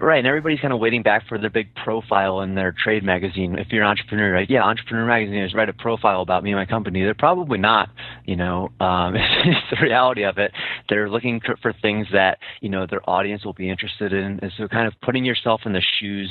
Right, 0.00 0.18
and 0.18 0.26
everybody's 0.26 0.60
kind 0.60 0.72
of 0.72 0.80
waiting 0.80 1.02
back 1.02 1.26
for 1.28 1.38
their 1.38 1.50
big 1.50 1.74
profile 1.74 2.40
in 2.40 2.54
their 2.54 2.72
trade 2.72 3.04
magazine. 3.04 3.58
If 3.58 3.68
you're 3.70 3.82
an 3.82 3.88
entrepreneur? 3.88 4.40
Yeah, 4.48 4.62
Entrepreneur 4.62 5.06
Magazine 5.06 5.42
has 5.42 5.54
write 5.54 5.68
a 5.68 5.72
profile 5.72 6.22
about 6.22 6.42
me 6.42 6.50
and 6.50 6.58
my 6.58 6.66
company. 6.66 7.02
They're 7.02 7.14
probably 7.14 7.58
not. 7.58 7.90
You 8.24 8.36
know, 8.36 8.70
um, 8.80 9.14
it's 9.16 9.70
the 9.70 9.78
reality 9.82 10.24
of 10.24 10.38
it. 10.38 10.52
They're 10.88 11.08
looking 11.08 11.40
for, 11.62 11.72
things 11.82 12.06
that 12.12 12.38
you 12.60 12.68
know 12.68 12.86
their 12.88 13.08
audience 13.08 13.44
will 13.44 13.52
be 13.52 13.68
interested 13.68 14.12
in, 14.12 14.38
and 14.40 14.52
so 14.56 14.68
kind 14.68 14.86
of 14.86 14.94
putting 15.02 15.24
yourself 15.24 15.62
in 15.66 15.72
the 15.72 15.82
shoes 16.00 16.30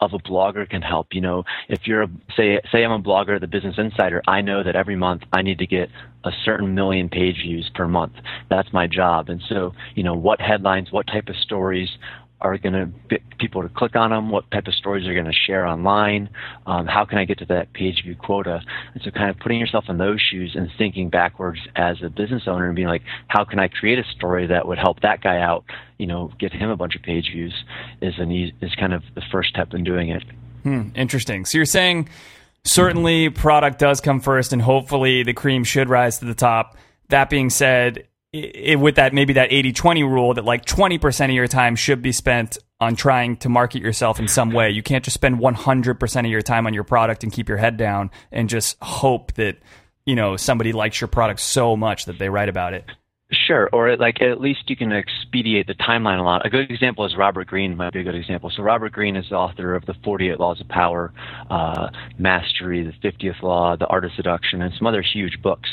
of 0.00 0.12
a 0.12 0.18
blogger 0.18 0.68
can 0.68 0.82
help. 0.82 1.08
You 1.12 1.20
know, 1.20 1.44
if 1.68 1.80
you're 1.86 2.02
a, 2.02 2.08
say 2.36 2.60
say 2.70 2.84
I'm 2.84 2.92
a 2.92 3.02
blogger 3.02 3.40
the 3.40 3.46
Business 3.46 3.76
Insider, 3.78 4.22
I 4.26 4.40
know 4.40 4.62
that 4.62 4.76
every 4.76 4.96
month 4.96 5.22
I 5.32 5.42
need 5.42 5.58
to 5.58 5.66
get 5.66 5.88
a 6.24 6.30
certain 6.44 6.74
million 6.74 7.08
page 7.08 7.36
views 7.42 7.70
per 7.74 7.86
month. 7.86 8.14
That's 8.50 8.72
my 8.72 8.86
job. 8.86 9.28
And 9.28 9.42
so, 9.48 9.72
you 9.94 10.02
know, 10.02 10.14
what 10.14 10.40
headlines, 10.40 10.90
what 10.90 11.06
type 11.06 11.28
of 11.28 11.36
stories 11.36 11.88
are 12.44 12.58
going 12.58 12.74
to 12.74 12.90
get 13.08 13.22
people 13.38 13.62
to 13.62 13.68
click 13.70 13.96
on 13.96 14.10
them? 14.10 14.30
What 14.30 14.48
type 14.50 14.66
of 14.66 14.74
stories 14.74 15.06
are 15.06 15.14
going 15.14 15.24
to 15.24 15.32
share 15.32 15.66
online? 15.66 16.28
Um, 16.66 16.86
how 16.86 17.04
can 17.06 17.18
I 17.18 17.24
get 17.24 17.38
to 17.38 17.46
that 17.46 17.72
page 17.72 18.02
view 18.04 18.14
quota? 18.14 18.60
And 18.92 19.02
so, 19.02 19.10
kind 19.10 19.30
of 19.30 19.38
putting 19.38 19.58
yourself 19.58 19.86
in 19.88 19.96
those 19.98 20.20
shoes 20.20 20.52
and 20.54 20.70
thinking 20.76 21.08
backwards 21.08 21.60
as 21.74 22.02
a 22.02 22.10
business 22.10 22.42
owner 22.46 22.66
and 22.66 22.76
being 22.76 22.88
like, 22.88 23.02
how 23.28 23.44
can 23.44 23.58
I 23.58 23.68
create 23.68 23.98
a 23.98 24.04
story 24.16 24.46
that 24.48 24.68
would 24.68 24.78
help 24.78 25.00
that 25.00 25.22
guy 25.22 25.40
out? 25.40 25.64
You 25.98 26.06
know, 26.06 26.30
get 26.38 26.52
him 26.52 26.68
a 26.68 26.76
bunch 26.76 26.94
of 26.94 27.02
page 27.02 27.30
views 27.32 27.54
is 28.02 28.14
an 28.18 28.30
is 28.60 28.74
kind 28.74 28.92
of 28.92 29.02
the 29.14 29.22
first 29.32 29.48
step 29.48 29.72
in 29.72 29.82
doing 29.82 30.10
it. 30.10 30.22
Hmm, 30.62 30.88
interesting. 30.94 31.46
So 31.46 31.58
you're 31.58 31.64
saying 31.64 32.10
certainly 32.64 33.30
product 33.30 33.78
does 33.78 34.00
come 34.00 34.20
first, 34.20 34.52
and 34.52 34.60
hopefully 34.60 35.22
the 35.22 35.34
cream 35.34 35.64
should 35.64 35.88
rise 35.88 36.18
to 36.18 36.26
the 36.26 36.34
top. 36.34 36.76
That 37.08 37.30
being 37.30 37.50
said, 37.50 38.06
it, 38.34 38.80
with 38.80 38.96
that 38.96 39.14
maybe 39.14 39.34
that 39.34 39.50
80-20 39.50 40.02
rule 40.02 40.34
that 40.34 40.44
like 40.44 40.64
20% 40.64 41.24
of 41.26 41.30
your 41.30 41.46
time 41.46 41.76
should 41.76 42.02
be 42.02 42.12
spent 42.12 42.58
on 42.80 42.96
trying 42.96 43.36
to 43.38 43.48
market 43.48 43.80
yourself 43.80 44.18
in 44.18 44.28
some 44.28 44.50
way. 44.50 44.70
You 44.70 44.82
can't 44.82 45.04
just 45.04 45.14
spend 45.14 45.38
100% 45.38 46.20
of 46.20 46.26
your 46.26 46.42
time 46.42 46.66
on 46.66 46.74
your 46.74 46.84
product 46.84 47.22
and 47.22 47.32
keep 47.32 47.48
your 47.48 47.58
head 47.58 47.76
down 47.76 48.10
and 48.32 48.48
just 48.48 48.76
hope 48.82 49.32
that 49.34 49.58
you 50.04 50.14
know 50.16 50.36
somebody 50.36 50.72
likes 50.72 51.00
your 51.00 51.08
product 51.08 51.40
so 51.40 51.76
much 51.76 52.06
that 52.06 52.18
they 52.18 52.28
write 52.28 52.48
about 52.48 52.74
it. 52.74 52.84
Sure, 53.46 53.70
or 53.72 53.96
like 53.96 54.20
at 54.20 54.40
least 54.40 54.68
you 54.68 54.76
can 54.76 54.92
expedite 54.92 55.66
the 55.66 55.74
timeline 55.74 56.20
a 56.20 56.22
lot. 56.22 56.44
A 56.44 56.50
good 56.50 56.70
example 56.70 57.06
is 57.06 57.16
Robert 57.16 57.46
Greene 57.46 57.76
might 57.76 57.92
be 57.92 58.00
a 58.00 58.02
good 58.02 58.14
example. 58.14 58.50
So 58.54 58.62
Robert 58.62 58.92
Greene 58.92 59.16
is 59.16 59.26
the 59.30 59.36
author 59.36 59.74
of 59.74 59.86
the 59.86 59.94
48 60.04 60.38
Laws 60.38 60.60
of 60.60 60.68
Power, 60.68 61.12
uh, 61.50 61.88
Mastery, 62.18 62.84
the 62.84 63.08
50th 63.08 63.42
Law, 63.42 63.76
The 63.76 63.86
Art 63.86 64.04
of 64.04 64.12
Seduction, 64.14 64.60
and 64.60 64.74
some 64.76 64.86
other 64.86 65.02
huge 65.02 65.40
books. 65.42 65.70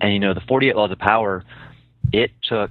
And 0.00 0.12
you 0.12 0.20
know, 0.20 0.34
the 0.34 0.42
48 0.46 0.76
Laws 0.76 0.92
of 0.92 0.98
Power 0.98 1.44
it 2.12 2.30
took 2.42 2.70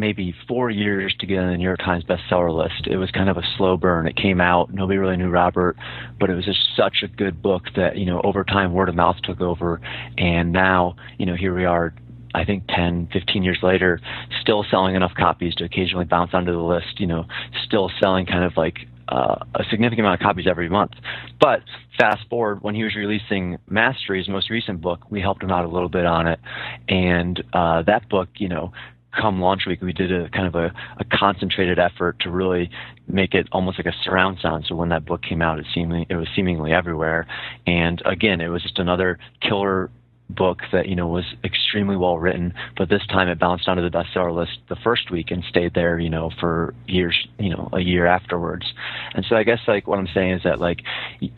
maybe 0.00 0.34
four 0.48 0.70
years 0.70 1.14
to 1.20 1.26
get 1.26 1.38
on 1.38 1.50
the 1.50 1.56
New 1.58 1.64
York 1.64 1.78
Times 1.78 2.02
bestseller 2.04 2.52
list. 2.52 2.86
It 2.86 2.96
was 2.96 3.10
kind 3.10 3.28
of 3.28 3.36
a 3.36 3.42
slow 3.56 3.76
burn. 3.76 4.08
It 4.08 4.16
came 4.16 4.40
out, 4.40 4.72
nobody 4.72 4.98
really 4.98 5.18
knew 5.18 5.28
Robert, 5.28 5.76
but 6.18 6.30
it 6.30 6.34
was 6.34 6.46
just 6.46 6.74
such 6.74 7.02
a 7.02 7.08
good 7.08 7.42
book 7.42 7.64
that, 7.76 7.96
you 7.96 8.06
know, 8.06 8.20
over 8.24 8.42
time 8.42 8.72
word 8.72 8.88
of 8.88 8.94
mouth 8.94 9.16
took 9.22 9.42
over. 9.42 9.80
And 10.16 10.52
now, 10.52 10.96
you 11.18 11.26
know, 11.26 11.36
here 11.36 11.54
we 11.54 11.66
are, 11.66 11.94
I 12.34 12.44
think 12.44 12.64
10, 12.68 13.10
15 13.12 13.42
years 13.42 13.58
later, 13.62 14.00
still 14.40 14.64
selling 14.70 14.94
enough 14.94 15.12
copies 15.14 15.54
to 15.56 15.64
occasionally 15.64 16.06
bounce 16.06 16.30
onto 16.32 16.52
the 16.52 16.58
list, 16.58 16.98
you 16.98 17.06
know, 17.06 17.26
still 17.66 17.90
selling 18.00 18.24
kind 18.24 18.44
of 18.44 18.56
like 18.56 18.78
uh, 19.10 19.44
a 19.54 19.64
significant 19.70 20.06
amount 20.06 20.20
of 20.20 20.24
copies 20.24 20.46
every 20.48 20.68
month. 20.68 20.92
But 21.40 21.60
fast 21.98 22.22
forward, 22.30 22.62
when 22.62 22.74
he 22.74 22.84
was 22.84 22.94
releasing 22.94 23.58
Mastery, 23.68 24.18
his 24.18 24.28
most 24.28 24.50
recent 24.50 24.80
book, 24.80 25.10
we 25.10 25.20
helped 25.20 25.42
him 25.42 25.50
out 25.50 25.64
a 25.64 25.68
little 25.68 25.88
bit 25.88 26.06
on 26.06 26.26
it, 26.26 26.40
and 26.88 27.42
uh, 27.52 27.82
that 27.82 28.08
book, 28.08 28.28
you 28.36 28.48
know, 28.48 28.72
come 29.18 29.40
launch 29.40 29.62
week, 29.66 29.80
we 29.82 29.92
did 29.92 30.12
a 30.12 30.28
kind 30.30 30.46
of 30.46 30.54
a, 30.54 30.72
a, 30.98 31.04
concentrated 31.04 31.78
effort 31.78 32.20
to 32.20 32.30
really 32.30 32.70
make 33.08 33.34
it 33.34 33.48
almost 33.52 33.78
like 33.78 33.86
a 33.86 33.96
surround 34.04 34.38
sound. 34.40 34.64
So 34.68 34.76
when 34.76 34.90
that 34.90 35.04
book 35.04 35.22
came 35.22 35.42
out, 35.42 35.58
it 35.58 35.66
seemingly 35.74 36.06
it 36.08 36.14
was 36.14 36.28
seemingly 36.36 36.72
everywhere. 36.72 37.26
And 37.66 38.00
again, 38.04 38.40
it 38.40 38.48
was 38.48 38.62
just 38.62 38.78
another 38.78 39.18
killer 39.40 39.90
book 40.34 40.60
that 40.72 40.88
you 40.88 40.96
know 40.96 41.06
was 41.06 41.24
extremely 41.44 41.96
well 41.96 42.18
written, 42.18 42.54
but 42.76 42.88
this 42.88 43.06
time 43.08 43.28
it 43.28 43.38
bounced 43.38 43.68
onto 43.68 43.82
the 43.82 43.90
bestseller 43.90 44.34
list 44.34 44.58
the 44.68 44.76
first 44.76 45.10
week 45.10 45.30
and 45.30 45.44
stayed 45.48 45.74
there, 45.74 45.98
you 45.98 46.10
know, 46.10 46.30
for 46.40 46.74
years, 46.86 47.26
you 47.38 47.50
know, 47.50 47.68
a 47.72 47.80
year 47.80 48.06
afterwards. 48.06 48.66
And 49.14 49.24
so 49.28 49.36
I 49.36 49.42
guess 49.42 49.60
like 49.66 49.86
what 49.86 49.98
I'm 49.98 50.08
saying 50.14 50.32
is 50.34 50.42
that 50.44 50.60
like 50.60 50.82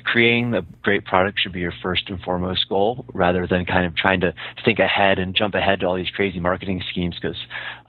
creating 0.05 0.55
a 0.55 0.63
great 0.83 1.05
product 1.05 1.41
should 1.41 1.53
be 1.53 1.61
your 1.61 1.75
first 1.83 2.09
and 2.09 2.21
foremost 2.21 2.69
goal, 2.69 3.05
rather 3.13 3.47
than 3.47 3.65
kind 3.65 3.87
of 3.87 3.97
trying 3.97 4.21
to 4.21 4.35
think 4.65 4.79
ahead 4.79 5.19
and 5.19 5.35
jump 5.35 5.55
ahead 5.55 5.81
to 5.81 5.87
all 5.87 5.97
these 5.97 6.11
crazy 6.11 6.41
marketing 6.41 6.83
schemes 6.91 7.17
because 7.21 7.39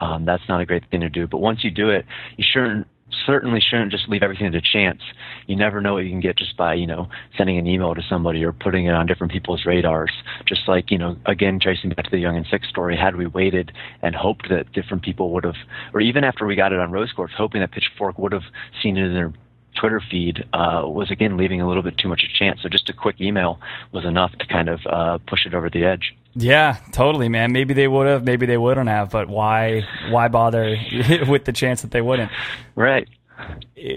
um, 0.01 0.25
that's 0.25 0.43
not 0.47 0.61
a 0.61 0.65
great 0.65 0.89
thing 0.89 1.01
to 1.01 1.09
do. 1.09 1.27
But 1.27 1.39
once 1.39 1.63
you 1.63 1.71
do 1.71 1.89
it, 1.89 2.05
you 2.37 2.45
shouldn't 2.47 2.87
certainly 3.26 3.60
shouldn't 3.60 3.91
just 3.91 4.10
leave 4.10 4.23
everything 4.23 4.52
to 4.52 4.62
chance. 4.62 5.02
You 5.47 5.56
never 5.56 5.82
know 5.82 5.93
what 5.93 6.04
you 6.04 6.10
can 6.10 6.19
get 6.19 6.38
just 6.38 6.56
by, 6.58 6.73
you 6.73 6.88
know, 6.88 7.10
sending 7.38 7.58
an 7.58 7.67
email 7.67 7.95
to 7.95 8.02
somebody 8.08 8.43
or 8.43 8.52
putting 8.54 8.86
it 8.86 8.93
on 8.93 9.06
different 9.06 9.32
people's 9.32 9.65
radars. 9.65 10.12
Just 10.45 10.67
like, 10.67 10.91
you 10.91 10.97
know, 10.97 11.17
again, 11.26 11.60
tracing 11.60 11.89
back 11.91 12.06
to 12.06 12.12
the 12.12 12.19
Young 12.19 12.38
and 12.38 12.45
Sick 12.49 12.65
story, 12.65 12.97
had 12.97 13.15
we 13.15 13.28
waited 13.28 13.71
and 14.02 14.15
hoped 14.15 14.49
that 14.49 14.71
different 14.71 15.04
people 15.04 15.32
would 15.32 15.43
have, 15.43 15.56
or 15.93 16.02
even 16.02 16.23
after 16.23 16.45
we 16.45 16.56
got 16.56 16.73
it 16.73 16.80
on 16.80 16.91
Rose 16.91 17.12
Quartz, 17.12 17.34
hoping 17.38 17.62
that 17.62 17.71
Pitchfork 17.71 18.17
would 18.17 18.32
have 18.32 18.43
seen 18.82 18.97
it 18.97 19.06
in 19.06 19.13
their 19.13 19.34
Twitter 19.79 20.01
feed 20.12 20.45
uh, 20.53 20.83
was 20.86 21.12
again 21.12 21.38
leaving 21.38 21.62
a 21.62 21.67
little 21.67 21.83
bit 21.83 21.97
too 21.97 22.07
much 22.07 22.23
a 22.23 22.38
chance. 22.38 22.62
So 22.62 22.69
just 22.69 22.89
a 22.89 22.93
quick 22.93 23.19
email 23.21 23.59
was 23.91 24.05
enough 24.05 24.31
to 24.39 24.45
kind 24.47 24.69
of 24.69 24.79
uh, 24.86 25.17
push 25.27 25.45
it 25.45 25.53
over 25.53 25.69
the 25.69 25.83
edge. 25.83 26.15
Yeah, 26.36 26.77
totally, 26.91 27.29
man. 27.29 27.51
Maybe 27.51 27.73
they 27.73 27.88
would 27.88 28.07
have, 28.07 28.23
maybe 28.23 28.45
they 28.45 28.57
wouldn't 28.57 28.89
have, 28.89 29.12
but 29.12 29.29
why 29.29 29.81
why 30.09 30.27
bother 30.27 30.77
with 31.27 31.45
the 31.45 31.53
chance 31.53 31.83
that 31.83 31.91
they 31.91 32.01
wouldn't? 32.01 32.31
Right. 32.75 33.07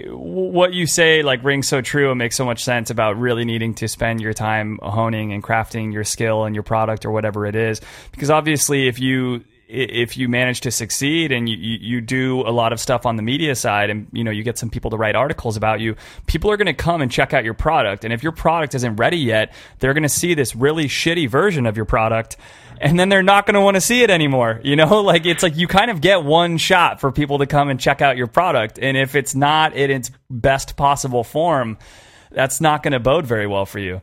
What 0.09 0.73
you 0.73 0.87
say 0.87 1.23
like 1.23 1.43
rings 1.43 1.67
so 1.67 1.81
true 1.81 2.09
and 2.09 2.17
makes 2.17 2.35
so 2.35 2.43
much 2.43 2.63
sense 2.63 2.89
about 2.89 3.17
really 3.17 3.45
needing 3.45 3.75
to 3.75 3.87
spend 3.87 4.19
your 4.19 4.33
time 4.33 4.79
honing 4.81 5.31
and 5.31 5.43
crafting 5.43 5.93
your 5.93 6.03
skill 6.03 6.43
and 6.45 6.55
your 6.55 6.63
product 6.63 7.05
or 7.05 7.11
whatever 7.11 7.45
it 7.45 7.55
is. 7.55 7.81
Because 8.11 8.29
obviously, 8.29 8.87
if 8.87 8.99
you 8.99 9.43
if 9.67 10.15
you 10.15 10.29
manage 10.29 10.61
to 10.61 10.71
succeed 10.71 11.31
and 11.31 11.49
you, 11.49 11.57
you 11.57 11.99
do 11.99 12.41
a 12.41 12.51
lot 12.51 12.71
of 12.71 12.79
stuff 12.79 13.05
on 13.05 13.17
the 13.17 13.21
media 13.21 13.53
side 13.53 13.89
and 13.89 14.07
you 14.13 14.23
know 14.23 14.31
you 14.31 14.43
get 14.43 14.57
some 14.57 14.69
people 14.69 14.91
to 14.91 14.97
write 14.97 15.15
articles 15.15 15.57
about 15.57 15.81
you 15.81 15.95
people 16.25 16.49
are 16.49 16.55
going 16.55 16.67
to 16.67 16.73
come 16.73 17.01
and 17.01 17.11
check 17.11 17.33
out 17.33 17.43
your 17.43 17.53
product. 17.53 18.05
And 18.05 18.13
if 18.13 18.23
your 18.23 18.31
product 18.31 18.75
isn't 18.75 18.95
ready 18.95 19.17
yet 19.17 19.53
they're 19.79 19.93
going 19.93 20.03
to 20.03 20.09
see 20.09 20.33
this 20.33 20.55
really 20.55 20.85
shitty 20.85 21.29
version 21.29 21.65
of 21.65 21.75
your 21.75 21.85
product 21.85 22.37
and 22.79 22.99
then 22.99 23.09
they're 23.09 23.23
not 23.23 23.45
going 23.45 23.55
to 23.55 23.61
want 23.61 23.75
to 23.75 23.81
see 23.81 24.03
it 24.03 24.09
anymore 24.09 24.61
you 24.63 24.75
know? 24.75 25.01
Like 25.07 25.25
it's 25.25 25.43
like 25.43 25.57
you 25.57 25.67
kind 25.67 25.91
of 25.91 26.01
get 26.01 26.23
one 26.23 26.57
shot 26.57 26.99
for 26.99 27.11
people 27.11 27.39
to 27.39 27.45
come 27.45 27.69
and 27.69 27.79
check 27.79 28.01
out 28.01 28.17
your 28.17 28.27
product. 28.27 28.79
And 28.81 28.97
if 28.97 29.15
it's 29.15 29.35
not 29.35 29.73
in 29.73 29.91
its 29.91 30.11
best 30.29 30.75
possible 30.75 31.23
form 31.23 31.77
that's 32.31 32.61
not 32.61 32.83
going 32.83 32.91
to 32.91 32.99
bode 32.99 33.25
very 33.25 33.47
well 33.47 33.65
for 33.65 33.79
you 33.79 34.01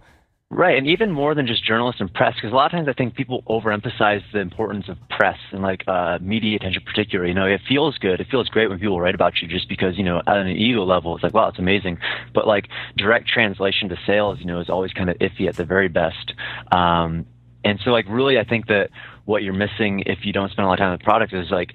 Right, 0.56 0.78
and 0.78 0.86
even 0.86 1.10
more 1.10 1.34
than 1.34 1.48
just 1.48 1.64
journalists 1.64 2.00
and 2.00 2.14
press, 2.14 2.36
because 2.36 2.52
a 2.52 2.54
lot 2.54 2.66
of 2.66 2.70
times 2.70 2.86
I 2.86 2.92
think 2.92 3.16
people 3.16 3.42
overemphasize 3.48 4.22
the 4.32 4.38
importance 4.38 4.88
of 4.88 4.96
press 5.10 5.36
and 5.50 5.62
like 5.62 5.82
uh, 5.88 6.18
media 6.20 6.54
attention, 6.54 6.80
in 6.80 6.86
particular. 6.86 7.26
You 7.26 7.34
know, 7.34 7.44
it 7.44 7.60
feels 7.68 7.98
good, 7.98 8.20
it 8.20 8.28
feels 8.30 8.48
great 8.50 8.70
when 8.70 8.78
people 8.78 9.00
write 9.00 9.16
about 9.16 9.42
you, 9.42 9.48
just 9.48 9.68
because 9.68 9.98
you 9.98 10.04
know, 10.04 10.22
at 10.24 10.36
an 10.36 10.46
ego 10.46 10.84
level, 10.84 11.16
it's 11.16 11.24
like, 11.24 11.34
wow, 11.34 11.48
it's 11.48 11.58
amazing. 11.58 11.98
But 12.32 12.46
like 12.46 12.68
direct 12.96 13.26
translation 13.26 13.88
to 13.88 13.96
sales, 14.06 14.38
you 14.38 14.46
know, 14.46 14.60
is 14.60 14.70
always 14.70 14.92
kind 14.92 15.10
of 15.10 15.18
iffy 15.18 15.48
at 15.48 15.56
the 15.56 15.64
very 15.64 15.88
best. 15.88 16.34
Um, 16.70 17.26
and 17.64 17.80
so, 17.84 17.90
like, 17.90 18.06
really, 18.08 18.38
I 18.38 18.44
think 18.44 18.68
that 18.68 18.90
what 19.24 19.42
you're 19.42 19.54
missing 19.54 20.04
if 20.06 20.20
you 20.22 20.32
don't 20.32 20.52
spend 20.52 20.66
a 20.66 20.68
lot 20.68 20.74
of 20.74 20.78
time 20.78 20.92
on 20.92 20.98
the 20.98 21.04
product 21.04 21.32
is 21.32 21.50
like 21.50 21.72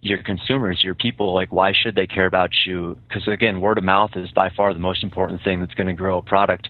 your 0.00 0.22
consumers, 0.22 0.82
your 0.82 0.94
people, 0.94 1.34
like 1.34 1.52
why 1.52 1.72
should 1.72 1.94
they 1.94 2.06
care 2.06 2.26
about 2.26 2.50
you? 2.66 2.96
Because 3.08 3.26
again, 3.28 3.60
word 3.60 3.76
of 3.78 3.84
mouth 3.84 4.12
is 4.16 4.30
by 4.30 4.50
far 4.50 4.72
the 4.72 4.80
most 4.80 5.02
important 5.02 5.42
thing 5.42 5.60
that's 5.60 5.74
going 5.74 5.88
to 5.88 5.94
grow 5.94 6.18
a 6.18 6.22
product. 6.22 6.68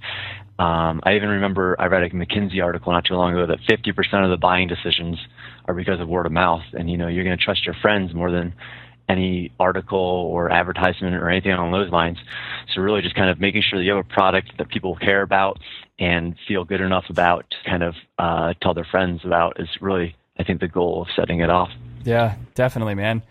Um, 0.58 1.00
I 1.02 1.16
even 1.16 1.28
remember 1.28 1.74
I 1.78 1.86
read 1.86 2.04
a 2.04 2.10
McKinsey 2.10 2.62
article 2.62 2.92
not 2.92 3.04
too 3.04 3.14
long 3.14 3.32
ago 3.32 3.46
that 3.46 3.60
50% 3.68 4.24
of 4.24 4.30
the 4.30 4.36
buying 4.36 4.68
decisions 4.68 5.18
are 5.66 5.74
because 5.74 6.00
of 6.00 6.08
word 6.08 6.26
of 6.26 6.32
mouth. 6.32 6.62
And, 6.72 6.88
you 6.88 6.96
know, 6.96 7.08
you're 7.08 7.24
going 7.24 7.36
to 7.36 7.44
trust 7.44 7.64
your 7.66 7.74
friends 7.74 8.14
more 8.14 8.30
than 8.30 8.54
any 9.08 9.52
article 9.58 9.98
or 9.98 10.50
advertisement 10.50 11.14
or 11.16 11.28
anything 11.28 11.52
along 11.52 11.72
those 11.72 11.90
lines. 11.90 12.18
So 12.72 12.80
really 12.80 13.02
just 13.02 13.14
kind 13.14 13.30
of 13.30 13.40
making 13.40 13.62
sure 13.68 13.78
that 13.78 13.84
you 13.84 13.94
have 13.94 14.04
a 14.04 14.08
product 14.08 14.52
that 14.58 14.68
people 14.68 14.96
care 14.96 15.22
about 15.22 15.58
and 15.98 16.36
feel 16.48 16.64
good 16.64 16.80
enough 16.80 17.04
about 17.10 17.44
to 17.50 17.56
kind 17.68 17.82
of 17.82 17.94
uh, 18.18 18.54
tell 18.62 18.74
their 18.74 18.86
friends 18.90 19.20
about 19.24 19.60
is 19.60 19.68
really, 19.80 20.16
I 20.38 20.44
think, 20.44 20.60
the 20.60 20.68
goal 20.68 21.02
of 21.02 21.08
setting 21.16 21.40
it 21.40 21.50
off. 21.50 21.70
Yeah, 22.04 22.36
definitely, 22.54 22.94
man. 22.94 23.22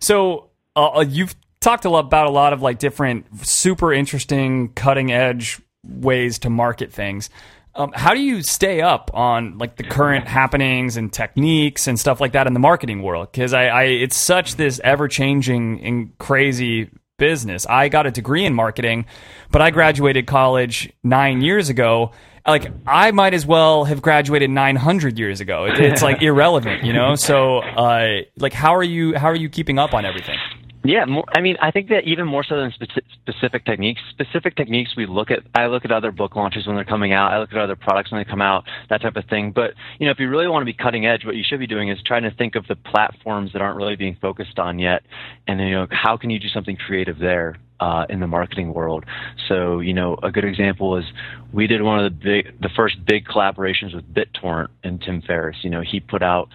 So 0.00 0.50
uh, 0.74 0.98
uh 0.98 1.04
you've 1.08 1.34
talked 1.60 1.84
a 1.84 1.90
lot 1.90 2.06
about 2.06 2.26
a 2.26 2.30
lot 2.30 2.52
of 2.52 2.62
like 2.62 2.78
different 2.78 3.26
super 3.46 3.92
interesting 3.92 4.70
cutting 4.70 5.12
edge 5.12 5.60
ways 5.84 6.38
to 6.40 6.50
market 6.50 6.92
things. 6.92 7.30
Um, 7.74 7.90
how 7.94 8.12
do 8.12 8.20
you 8.20 8.42
stay 8.42 8.82
up 8.82 9.10
on 9.14 9.56
like 9.56 9.76
the 9.76 9.82
current 9.82 10.28
happenings 10.28 10.98
and 10.98 11.10
techniques 11.10 11.86
and 11.86 11.98
stuff 11.98 12.20
like 12.20 12.32
that 12.32 12.46
in 12.46 12.52
the 12.52 12.60
marketing 12.60 13.02
world? 13.02 13.32
Because 13.32 13.54
I, 13.54 13.64
I, 13.66 13.82
it's 13.84 14.16
such 14.16 14.56
this 14.56 14.78
ever 14.84 15.08
changing 15.08 15.82
and 15.82 16.18
crazy 16.18 16.90
business. 17.16 17.66
I 17.66 17.88
got 17.88 18.06
a 18.06 18.10
degree 18.10 18.44
in 18.44 18.52
marketing, 18.52 19.06
but 19.50 19.62
I 19.62 19.70
graduated 19.70 20.26
college 20.26 20.92
nine 21.02 21.40
years 21.40 21.70
ago. 21.70 22.10
Like 22.46 22.66
I 22.86 23.12
might 23.12 23.32
as 23.32 23.46
well 23.46 23.84
have 23.84 24.02
graduated 24.02 24.50
900 24.50 25.18
years 25.18 25.40
ago. 25.40 25.64
It, 25.64 25.78
it's 25.78 26.02
like 26.02 26.20
irrelevant, 26.22 26.84
you 26.84 26.92
know. 26.92 27.14
So, 27.14 27.58
uh, 27.60 28.22
like, 28.36 28.52
how 28.52 28.74
are 28.74 28.82
you? 28.82 29.16
How 29.16 29.28
are 29.28 29.36
you 29.36 29.48
keeping 29.48 29.78
up 29.78 29.94
on 29.94 30.04
everything? 30.04 30.36
Yeah, 30.84 31.04
more, 31.04 31.24
I 31.34 31.40
mean, 31.40 31.56
I 31.62 31.70
think 31.70 31.88
that 31.90 32.04
even 32.04 32.26
more 32.26 32.42
so 32.42 32.56
than 32.56 32.72
speci- 32.72 33.02
specific 33.22 33.64
techniques, 33.64 34.00
specific 34.10 34.56
techniques 34.56 34.94
we 34.96 35.06
look 35.06 35.30
at. 35.30 35.40
I 35.54 35.66
look 35.66 35.84
at 35.84 35.92
other 35.92 36.10
book 36.10 36.34
launches 36.34 36.66
when 36.66 36.74
they're 36.74 36.84
coming 36.84 37.12
out. 37.12 37.32
I 37.32 37.38
look 37.38 37.52
at 37.52 37.58
other 37.58 37.76
products 37.76 38.10
when 38.10 38.20
they 38.20 38.28
come 38.28 38.42
out, 38.42 38.64
that 38.90 39.00
type 39.00 39.14
of 39.14 39.24
thing. 39.26 39.52
But 39.52 39.74
you 40.00 40.06
know, 40.06 40.10
if 40.10 40.18
you 40.18 40.28
really 40.28 40.48
want 40.48 40.62
to 40.62 40.66
be 40.66 40.72
cutting 40.72 41.06
edge, 41.06 41.24
what 41.24 41.36
you 41.36 41.44
should 41.46 41.60
be 41.60 41.68
doing 41.68 41.88
is 41.88 41.98
trying 42.04 42.24
to 42.24 42.32
think 42.32 42.56
of 42.56 42.66
the 42.66 42.74
platforms 42.74 43.52
that 43.52 43.62
aren't 43.62 43.76
really 43.76 43.94
being 43.94 44.16
focused 44.20 44.58
on 44.58 44.80
yet, 44.80 45.02
and 45.46 45.60
then 45.60 45.68
you 45.68 45.74
know, 45.74 45.86
how 45.92 46.16
can 46.16 46.30
you 46.30 46.40
do 46.40 46.48
something 46.48 46.76
creative 46.76 47.18
there? 47.18 47.58
Uh, 47.80 48.06
in 48.08 48.20
the 48.20 48.28
marketing 48.28 48.72
world. 48.72 49.04
So, 49.48 49.80
you 49.80 49.92
know, 49.92 50.16
a 50.22 50.30
good 50.30 50.44
example 50.44 50.96
is 50.96 51.04
we 51.52 51.66
did 51.66 51.82
one 51.82 51.98
of 51.98 52.04
the 52.04 52.16
big, 52.16 52.60
the 52.60 52.68
first 52.76 53.04
big 53.04 53.24
collaborations 53.24 53.92
with 53.92 54.04
BitTorrent 54.14 54.68
and 54.84 55.02
Tim 55.02 55.20
Ferriss. 55.20 55.56
You 55.62 55.70
know, 55.70 55.80
he 55.80 55.98
put 55.98 56.22
out 56.22 56.48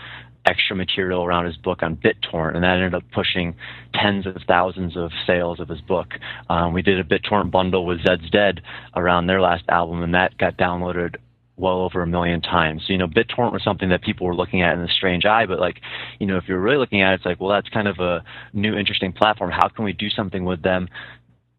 extra 0.48 0.76
material 0.76 1.24
around 1.24 1.46
his 1.46 1.58
book 1.58 1.84
on 1.84 1.98
BitTorrent, 1.98 2.56
and 2.56 2.64
that 2.64 2.78
ended 2.78 2.96
up 2.96 3.04
pushing 3.14 3.56
tens 3.94 4.26
of 4.26 4.38
thousands 4.48 4.96
of 4.96 5.12
sales 5.26 5.60
of 5.60 5.68
his 5.68 5.82
book. 5.82 6.14
Um, 6.50 6.74
we 6.74 6.82
did 6.82 7.00
a 7.00 7.04
BitTorrent 7.04 7.52
bundle 7.52 7.86
with 7.86 8.00
Zeds 8.00 8.32
Dead 8.32 8.62
around 8.96 9.28
their 9.28 9.42
last 9.42 9.66
album, 9.68 10.02
and 10.04 10.14
that 10.16 10.38
got 10.38 10.58
downloaded 10.58 11.18
well 11.58 11.82
over 11.82 12.02
a 12.02 12.08
million 12.08 12.42
times. 12.42 12.84
So, 12.86 12.94
you 12.94 13.00
know, 13.00 13.08
BitTorrent 13.08 13.52
was 13.52 13.64
something 13.64 13.90
that 13.90 14.04
people 14.04 14.28
were 14.28 14.36
looking 14.36 14.62
at 14.62 14.76
in 14.76 14.82
a 14.82 14.88
strange 14.88 15.26
eye, 15.26 15.46
but 15.48 15.60
like, 15.60 15.82
you 16.20 16.28
know, 16.28 16.38
if 16.38 16.48
you're 16.48 16.60
really 16.60 16.78
looking 16.78 17.02
at 17.02 17.12
it, 17.12 17.16
it's 17.16 17.26
like, 17.26 17.42
well, 17.42 17.50
that's 17.50 17.68
kind 17.70 17.88
of 17.88 18.00
a 18.00 18.24
new, 18.54 18.76
interesting 18.76 19.12
platform. 19.12 19.52
How 19.52 19.68
can 19.68 19.84
we 19.84 19.94
do 19.94 20.10
something 20.10 20.46
with 20.46 20.62
them? 20.62 20.88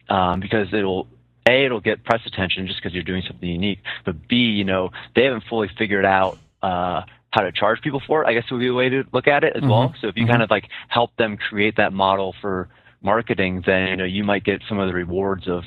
Um, 0.09 0.41
because 0.41 0.69
it'll, 0.73 1.09
A, 1.49 1.65
it'll 1.67 1.81
get 1.81 2.05
press 2.05 2.21
attention 2.27 2.67
just 2.69 2.79
because 2.79 2.95
you're 2.95 3.03
doing 3.03 3.25
something 3.27 3.49
unique, 3.49 3.81
but 4.07 4.29
B, 4.29 4.37
you 4.37 4.65
know, 4.65 4.91
they 5.15 5.25
haven't 5.25 5.45
fully 5.51 5.69
figured 5.77 6.07
out, 6.07 6.39
uh, 6.63 7.03
how 7.39 7.45
to 7.45 7.53
charge 7.53 7.81
people 7.81 8.03
for 8.05 8.23
it, 8.23 8.27
I 8.27 8.35
guess 8.35 8.51
would 8.51 8.59
be 8.59 8.67
a 8.67 8.75
way 8.75 8.89
to 8.89 9.05
look 9.13 9.29
at 9.29 9.45
it 9.45 9.55
as 9.55 9.63
mm-hmm. 9.63 9.71
well. 9.71 9.95
So 10.01 10.09
if 10.09 10.17
you 10.17 10.25
mm-hmm. 10.25 10.33
kind 10.33 10.43
of 10.43 10.51
like 10.51 10.69
help 10.89 11.15
them 11.17 11.37
create 11.37 11.77
that 11.77 11.93
model 11.93 12.35
for 12.41 12.69
marketing, 13.01 13.63
then 13.65 13.89
you 13.89 13.97
know 13.97 14.05
you 14.05 14.25
might 14.25 14.45
get 14.45 14.63
some 14.69 14.79
of 14.79 14.89
the 14.89 14.95
rewards 14.95 15.47
of 15.47 15.63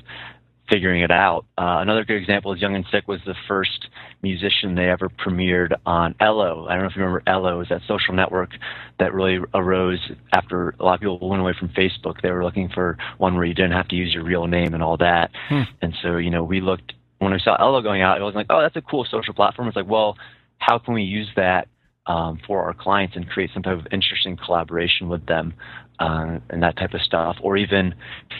figuring 0.70 1.02
it 1.02 1.12
out. 1.12 1.46
Uh, 1.58 1.80
another 1.80 2.06
good 2.06 2.16
example 2.16 2.54
is 2.54 2.62
Young 2.62 2.76
and 2.76 2.86
Sick 2.92 3.08
was 3.08 3.20
the 3.26 3.36
first 3.48 3.88
musician 4.22 4.76
they 4.76 4.90
ever 4.90 5.10
premiered 5.10 5.74
on 5.86 6.16
Ello. 6.20 6.66
I 6.68 6.74
don't 6.74 6.84
know 6.84 6.90
if 6.90 6.96
you 6.96 7.02
remember 7.02 7.24
Ello, 7.28 7.60
is 7.62 7.68
that 7.70 7.82
social 7.88 8.14
network 8.14 8.52
that 9.00 9.14
really 9.14 9.40
arose 9.54 10.00
after 10.34 10.74
a 10.80 10.84
lot 10.84 10.96
of 10.96 11.00
people 11.02 11.20
went 11.28 11.42
away 11.42 11.54
from 11.58 11.70
Facebook. 11.70 12.22
They 12.22 12.32
were 12.32 12.44
looking 12.44 12.70
for 12.70 12.98
one 13.18 13.36
where 13.36 13.44
you 13.44 13.54
didn't 13.54 13.74
have 13.74 13.90
to 13.90 13.96
use 13.96 14.14
your 14.14 14.24
real 14.24 14.48
name 14.48 14.74
and 14.74 14.82
all 14.82 14.98
that. 14.98 15.32
Hmm. 15.50 15.64
And 15.82 15.94
so, 16.02 16.18
you 16.18 16.30
know, 16.30 16.44
we 16.44 16.62
looked 16.62 16.94
when 17.20 17.34
we 17.34 17.40
saw 17.40 17.56
Ello 17.56 17.82
going 17.82 18.02
out, 18.02 18.20
it 18.20 18.24
was 18.24 18.34
like, 18.34 18.48
oh, 18.50 18.62
that's 18.62 18.76
a 18.76 18.82
cool 18.82 19.06
social 19.06 19.36
platform. 19.36 19.68
It's 19.68 19.78
like, 19.78 19.88
well, 19.88 20.18
how 20.62 20.78
can 20.78 20.94
we 20.94 21.02
use 21.02 21.28
that 21.36 21.68
um, 22.06 22.40
for 22.46 22.64
our 22.64 22.74
clients 22.74 23.16
and 23.16 23.28
create 23.28 23.50
some 23.54 23.64
type 23.64 23.80
of 23.80 23.88
interesting 23.92 24.38
collaboration 24.38 25.10
with 25.10 25.26
them 25.26 25.54
uh, 26.00 26.38
and 26.50 26.64
that 26.64 26.78
type 26.78 26.94
of 26.94 27.02
stuff. 27.02 27.36
Or 27.42 27.58
even, 27.58 27.96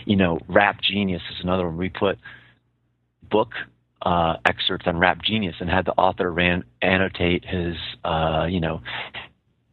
you 0.06 0.16
know, 0.16 0.40
Rap 0.48 0.80
Genius 0.82 1.22
is 1.32 1.44
another 1.44 1.66
one. 1.66 1.78
We 1.78 1.90
put 1.90 2.18
book 3.30 3.50
uh, 4.04 4.36
excerpts 4.46 4.88
on 4.88 4.98
Rap 4.98 5.22
Genius 5.24 5.56
and 5.60 5.70
had 5.70 5.86
the 5.86 5.94
author 5.94 6.32
ran, 6.32 6.64
annotate 6.82 7.44
his, 7.44 7.76
uh, 8.04 8.46
you 8.50 8.60
know, 8.60 8.82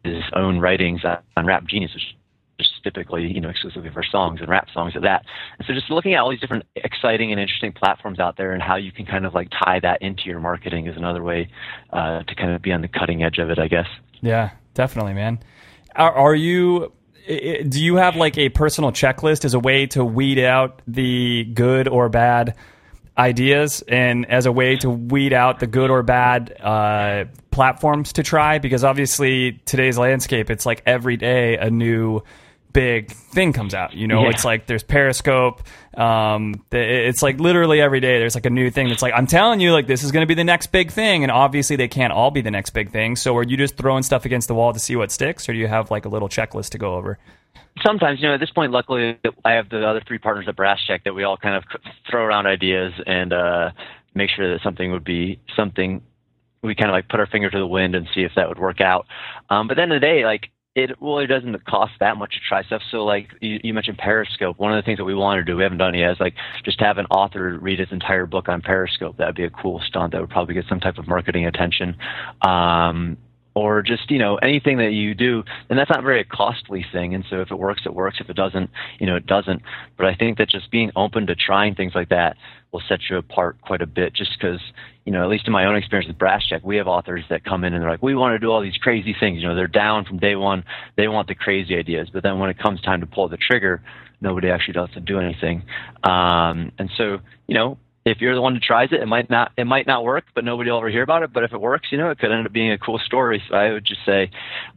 his 0.05 0.22
own 0.34 0.59
writings 0.59 1.03
on 1.36 1.46
Rap 1.46 1.66
Genius, 1.66 1.92
which 1.94 2.16
just 2.59 2.70
typically, 2.82 3.26
you 3.26 3.40
know, 3.40 3.48
exclusively 3.48 3.90
for 3.90 4.02
songs 4.02 4.40
and 4.40 4.48
rap 4.48 4.68
songs 4.72 4.94
at 4.96 5.02
that. 5.02 5.24
And 5.59 5.66
so 5.66 5.74
just 5.74 5.90
looking 5.90 6.14
at 6.14 6.20
all 6.20 6.30
these 6.30 6.40
different 6.40 6.64
exciting 6.76 7.30
and 7.30 7.40
interesting 7.40 7.72
platforms 7.72 8.18
out 8.18 8.36
there 8.36 8.52
and 8.52 8.62
how 8.62 8.76
you 8.76 8.92
can 8.92 9.06
kind 9.06 9.24
of 9.24 9.34
like 9.34 9.48
tie 9.50 9.80
that 9.80 10.02
into 10.02 10.24
your 10.26 10.40
marketing 10.40 10.86
is 10.86 10.96
another 10.96 11.22
way 11.22 11.48
uh, 11.92 12.22
to 12.22 12.34
kind 12.34 12.52
of 12.52 12.62
be 12.62 12.72
on 12.72 12.82
the 12.82 12.88
cutting 12.88 13.22
edge 13.22 13.38
of 13.38 13.50
it, 13.50 13.59
I 13.59 13.68
guess. 13.68 13.86
Yeah, 14.20 14.50
definitely, 14.74 15.14
man. 15.14 15.38
Are, 15.94 16.12
are 16.12 16.34
you 16.34 16.92
do 17.28 17.82
you 17.82 17.96
have 17.96 18.16
like 18.16 18.38
a 18.38 18.48
personal 18.48 18.90
checklist 18.90 19.44
as 19.44 19.52
a 19.52 19.59
way 19.59 19.86
to 19.88 20.04
weed 20.04 20.38
out 20.38 20.80
the 20.86 21.44
good 21.44 21.86
or 21.86 22.09
bad 22.09 22.56
ideas 23.18 23.82
and 23.86 24.30
as 24.30 24.46
a 24.46 24.52
way 24.52 24.76
to 24.76 24.88
weed 24.88 25.32
out 25.32 25.59
the 25.59 25.66
good 25.66 25.90
or 25.90 26.02
bad 26.02 26.54
uh, 26.61 27.24
platforms 27.50 28.14
to 28.14 28.22
try 28.22 28.59
because 28.59 28.84
obviously 28.84 29.61
today's 29.66 29.98
landscape 29.98 30.48
it's 30.50 30.64
like 30.64 30.82
every 30.86 31.16
day 31.16 31.56
a 31.56 31.70
new 31.70 32.22
big 32.79 33.11
thing 33.11 33.53
comes 33.53 33.74
out. 33.74 33.95
You 33.95 34.07
know, 34.07 34.22
yeah. 34.22 34.31
it's 34.31 34.45
like 34.45 34.66
there's 34.66 34.85
Periscope. 34.85 35.64
Um, 35.97 36.64
it's 36.70 37.24
like 37.24 37.41
literally 37.41 37.81
every 37.81 37.99
day 37.99 38.20
there's 38.20 38.37
like 38.37 38.47
a 38.47 38.51
new 38.51 38.70
thing 38.70 38.89
that's 38.89 39.03
like 39.03 39.12
I'm 39.16 39.26
telling 39.26 39.59
you, 39.59 39.72
like 39.72 39.89
this 39.89 40.05
is 40.05 40.12
going 40.12 40.22
to 40.22 40.29
be 40.29 40.35
the 40.35 40.45
next 40.45 40.68
big 40.68 40.93
thing, 40.93 41.24
and 41.24 41.33
obviously 41.33 41.74
they 41.74 41.89
can't 41.89 42.12
all 42.12 42.31
be 42.31 42.41
the 42.41 42.53
next 42.53 42.70
big 42.70 42.93
thing. 42.93 43.16
So 43.16 43.37
are 43.37 43.43
you 43.43 43.57
just 43.57 43.76
throwing 43.76 44.05
stuff 44.05 44.24
against 44.24 44.47
the 44.47 44.55
wall 44.55 44.72
to 44.72 44.79
see 44.79 44.95
what 44.95 45.11
sticks, 45.11 45.49
or 45.49 45.55
do 45.55 45.59
you 45.59 45.66
have 45.66 45.91
like 45.91 46.05
a 46.05 46.09
little 46.09 46.29
checklist 46.29 46.70
to 46.70 46.79
go 46.79 46.95
over? 46.95 47.18
Sometimes, 47.85 48.20
you 48.20 48.29
know, 48.29 48.35
at 48.35 48.41
this 48.41 48.51
point, 48.51 48.70
luckily 48.70 49.18
I 49.45 49.53
have 49.53 49.68
the 49.70 49.85
other 49.85 50.01
three 50.07 50.18
partners 50.18 50.47
at 50.47 50.55
Brass 50.55 50.79
Check 50.87 51.03
that 51.03 51.14
we 51.14 51.24
all 51.24 51.37
kind 51.37 51.57
of 51.57 51.64
throw 52.09 52.22
around 52.22 52.47
ideas 52.47 52.93
and 53.07 53.33
uh, 53.33 53.70
make 54.14 54.31
sure 54.31 54.53
that 54.53 54.62
something 54.62 54.93
would 54.93 55.05
be 55.05 55.41
something 55.57 56.01
we 56.62 56.76
kind 56.76 56.91
of 56.91 56.95
like 56.95 57.09
put 57.09 57.18
our 57.18 57.26
finger 57.26 57.51
to 57.51 57.59
the 57.59 57.66
wind 57.66 57.97
and 57.97 58.09
see 58.14 58.22
if 58.22 58.33
that 58.37 58.49
would 58.49 58.59
work 58.59 58.81
out. 58.81 59.07
Um, 59.51 59.66
but 59.66 59.76
then 59.76 59.89
the, 59.89 59.97
the 59.97 60.01
day, 60.01 60.24
like 60.24 60.51
it 60.79 61.03
well, 61.03 61.18
it 61.18 61.26
doesn't 61.26 61.64
cost 61.64 61.93
that 61.99 62.16
much 62.16 62.35
to 62.35 62.41
try 62.49 62.62
stuff. 62.62 62.83
So 62.91 63.05
like 63.05 63.29
you, 63.41 63.59
you, 63.64 63.74
mentioned 63.74 63.99
Periscope, 63.99 64.59
one 64.59 64.72
of 64.72 64.83
the 64.83 64.87
things 64.87 64.99
that 64.99 65.05
we 65.05 65.14
want 65.14 65.39
to 65.39 65.45
do, 65.45 65.57
we 65.57 65.64
haven't 65.64 65.79
done 65.79 65.95
yet, 65.95 66.12
is 66.12 66.20
like 66.20 66.35
just 66.64 66.81
have 66.81 66.99
an 66.99 67.07
author 67.07 67.59
read 67.61 67.81
his 67.81 67.91
entire 67.91 68.26
book 68.26 68.49
on 68.49 68.62
Periscope. 68.62 69.16
That'd 69.16 69.35
be 69.35 69.45
a 69.45 69.51
cool 69.51 69.81
stunt. 69.85 70.12
That 70.12 70.20
would 70.20 70.31
probably 70.31 70.55
get 70.55 70.66
some 70.68 70.81
type 70.81 70.99
of 70.99 71.09
marketing 71.09 71.47
attention. 71.47 71.97
Um, 72.43 73.18
or 73.55 73.83
just 73.83 74.09
you 74.09 74.18
know 74.18 74.37
anything 74.37 74.79
that 74.79 74.93
you 74.93 75.14
do 75.14 75.43
and 75.68 75.76
that's 75.76 75.91
not 75.91 76.05
very 76.05 76.20
a 76.20 76.24
costly 76.24 76.87
thing 76.93 77.14
and 77.14 77.24
so 77.29 77.41
if 77.41 77.51
it 77.51 77.59
works 77.59 77.83
it 77.85 77.93
works 77.93 78.18
if 78.20 78.31
it 78.31 78.37
doesn't 78.37 78.70
you 79.01 79.07
know 79.07 79.16
it 79.16 79.26
doesn't 79.26 79.62
but 79.97 80.07
i 80.07 80.14
think 80.14 80.39
that 80.39 80.49
just 80.49 80.70
being 80.70 80.93
open 80.95 81.26
to 81.26 81.35
trying 81.35 81.74
things 81.74 81.93
like 81.93 82.09
that 82.11 82.37
will 82.72 82.83
set 82.89 83.01
you 83.11 83.16
apart 83.16 83.61
quite 83.62 83.83
a 83.83 83.87
bit 83.87 84.12
just 84.12 84.31
because 84.39 84.61
you 85.09 85.12
know 85.12 85.24
at 85.24 85.30
least 85.30 85.46
in 85.46 85.52
my 85.54 85.64
own 85.64 85.74
experience 85.74 86.06
with 86.06 86.18
brass 86.18 86.44
check 86.46 86.62
we 86.62 86.76
have 86.76 86.86
authors 86.86 87.24
that 87.30 87.42
come 87.42 87.64
in 87.64 87.72
and 87.72 87.82
they're 87.82 87.90
like 87.90 88.02
we 88.02 88.14
want 88.14 88.34
to 88.34 88.38
do 88.38 88.50
all 88.52 88.61
these 88.61 88.76
crazy 88.76 89.16
things 89.18 89.40
you 89.40 89.48
know 89.48 89.54
they're 89.54 89.66
down 89.66 90.04
from 90.04 90.18
day 90.18 90.36
one 90.36 90.62
they 90.98 91.09
want 91.09 91.26
the 91.28 91.34
crazy 91.34 91.74
ideas 91.74 92.11
but 92.12 92.22
then 92.22 92.38
when 92.38 92.50
it 92.50 92.59
comes 92.59 92.78
time 92.82 93.00
to 93.00 93.06
pull 93.06 93.26
the 93.26 93.38
trigger 93.38 93.82
nobody 94.20 94.50
actually 94.50 94.74
does 94.74 94.90
to 94.92 95.00
do 95.00 95.18
anything. 95.18 95.62
Um, 96.02 96.72
and 96.78 96.90
so 96.96 97.18
you 97.46 97.54
know 97.54 97.78
if 98.11 98.20
you're 98.20 98.34
the 98.34 98.40
one 98.40 98.54
who 98.54 98.61
tries 98.61 98.92
it, 98.92 99.00
it 99.00 99.06
might 99.06 99.30
not 99.30 99.52
it 99.56 99.64
might 99.64 99.86
not 99.86 100.04
work, 100.04 100.24
but 100.34 100.44
nobody 100.44 100.70
will 100.70 100.78
ever 100.78 100.90
hear 100.90 101.02
about 101.02 101.22
it. 101.22 101.32
But 101.32 101.44
if 101.44 101.52
it 101.52 101.61
works, 101.61 101.88
you 101.90 101.98
know, 101.98 102.11
it 102.11 102.18
could 102.18 102.32
end 102.32 102.46
up 102.46 102.52
being 102.52 102.72
a 102.72 102.78
cool 102.78 102.98
story. 102.98 103.42
So 103.48 103.54
I 103.54 103.72
would 103.72 103.84
just 103.84 104.04
say, 104.04 104.30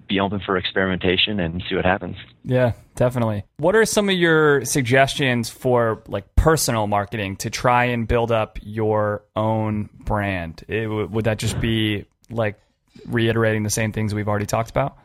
be 0.07 0.19
open 0.19 0.41
for 0.45 0.57
experimentation 0.57 1.39
and 1.39 1.63
see 1.69 1.75
what 1.75 1.86
happens. 1.86 2.17
Yeah, 2.43 2.73
definitely. 2.95 3.45
What 3.57 3.75
are 3.75 3.86
some 3.86 4.09
of 4.09 4.15
your 4.15 4.65
suggestions 4.65 5.49
for 5.49 6.03
like 6.07 6.36
personal 6.36 6.88
marketing 6.88 7.38
to 7.38 7.49
try 7.49 7.86
and 7.86 8.07
build 8.07 8.32
up 8.32 8.59
your 8.61 9.23
own 9.36 9.89
brand? 10.05 10.63
It, 10.67 10.88
would 10.88 11.25
that 11.25 11.39
just 11.39 11.59
be 11.59 12.05
like 12.29 12.59
reiterating 13.07 13.63
the 13.63 13.69
same 13.69 13.91
things 13.91 14.13
we've 14.13 14.27
already 14.27 14.45
talked 14.45 14.69
about? 14.69 14.97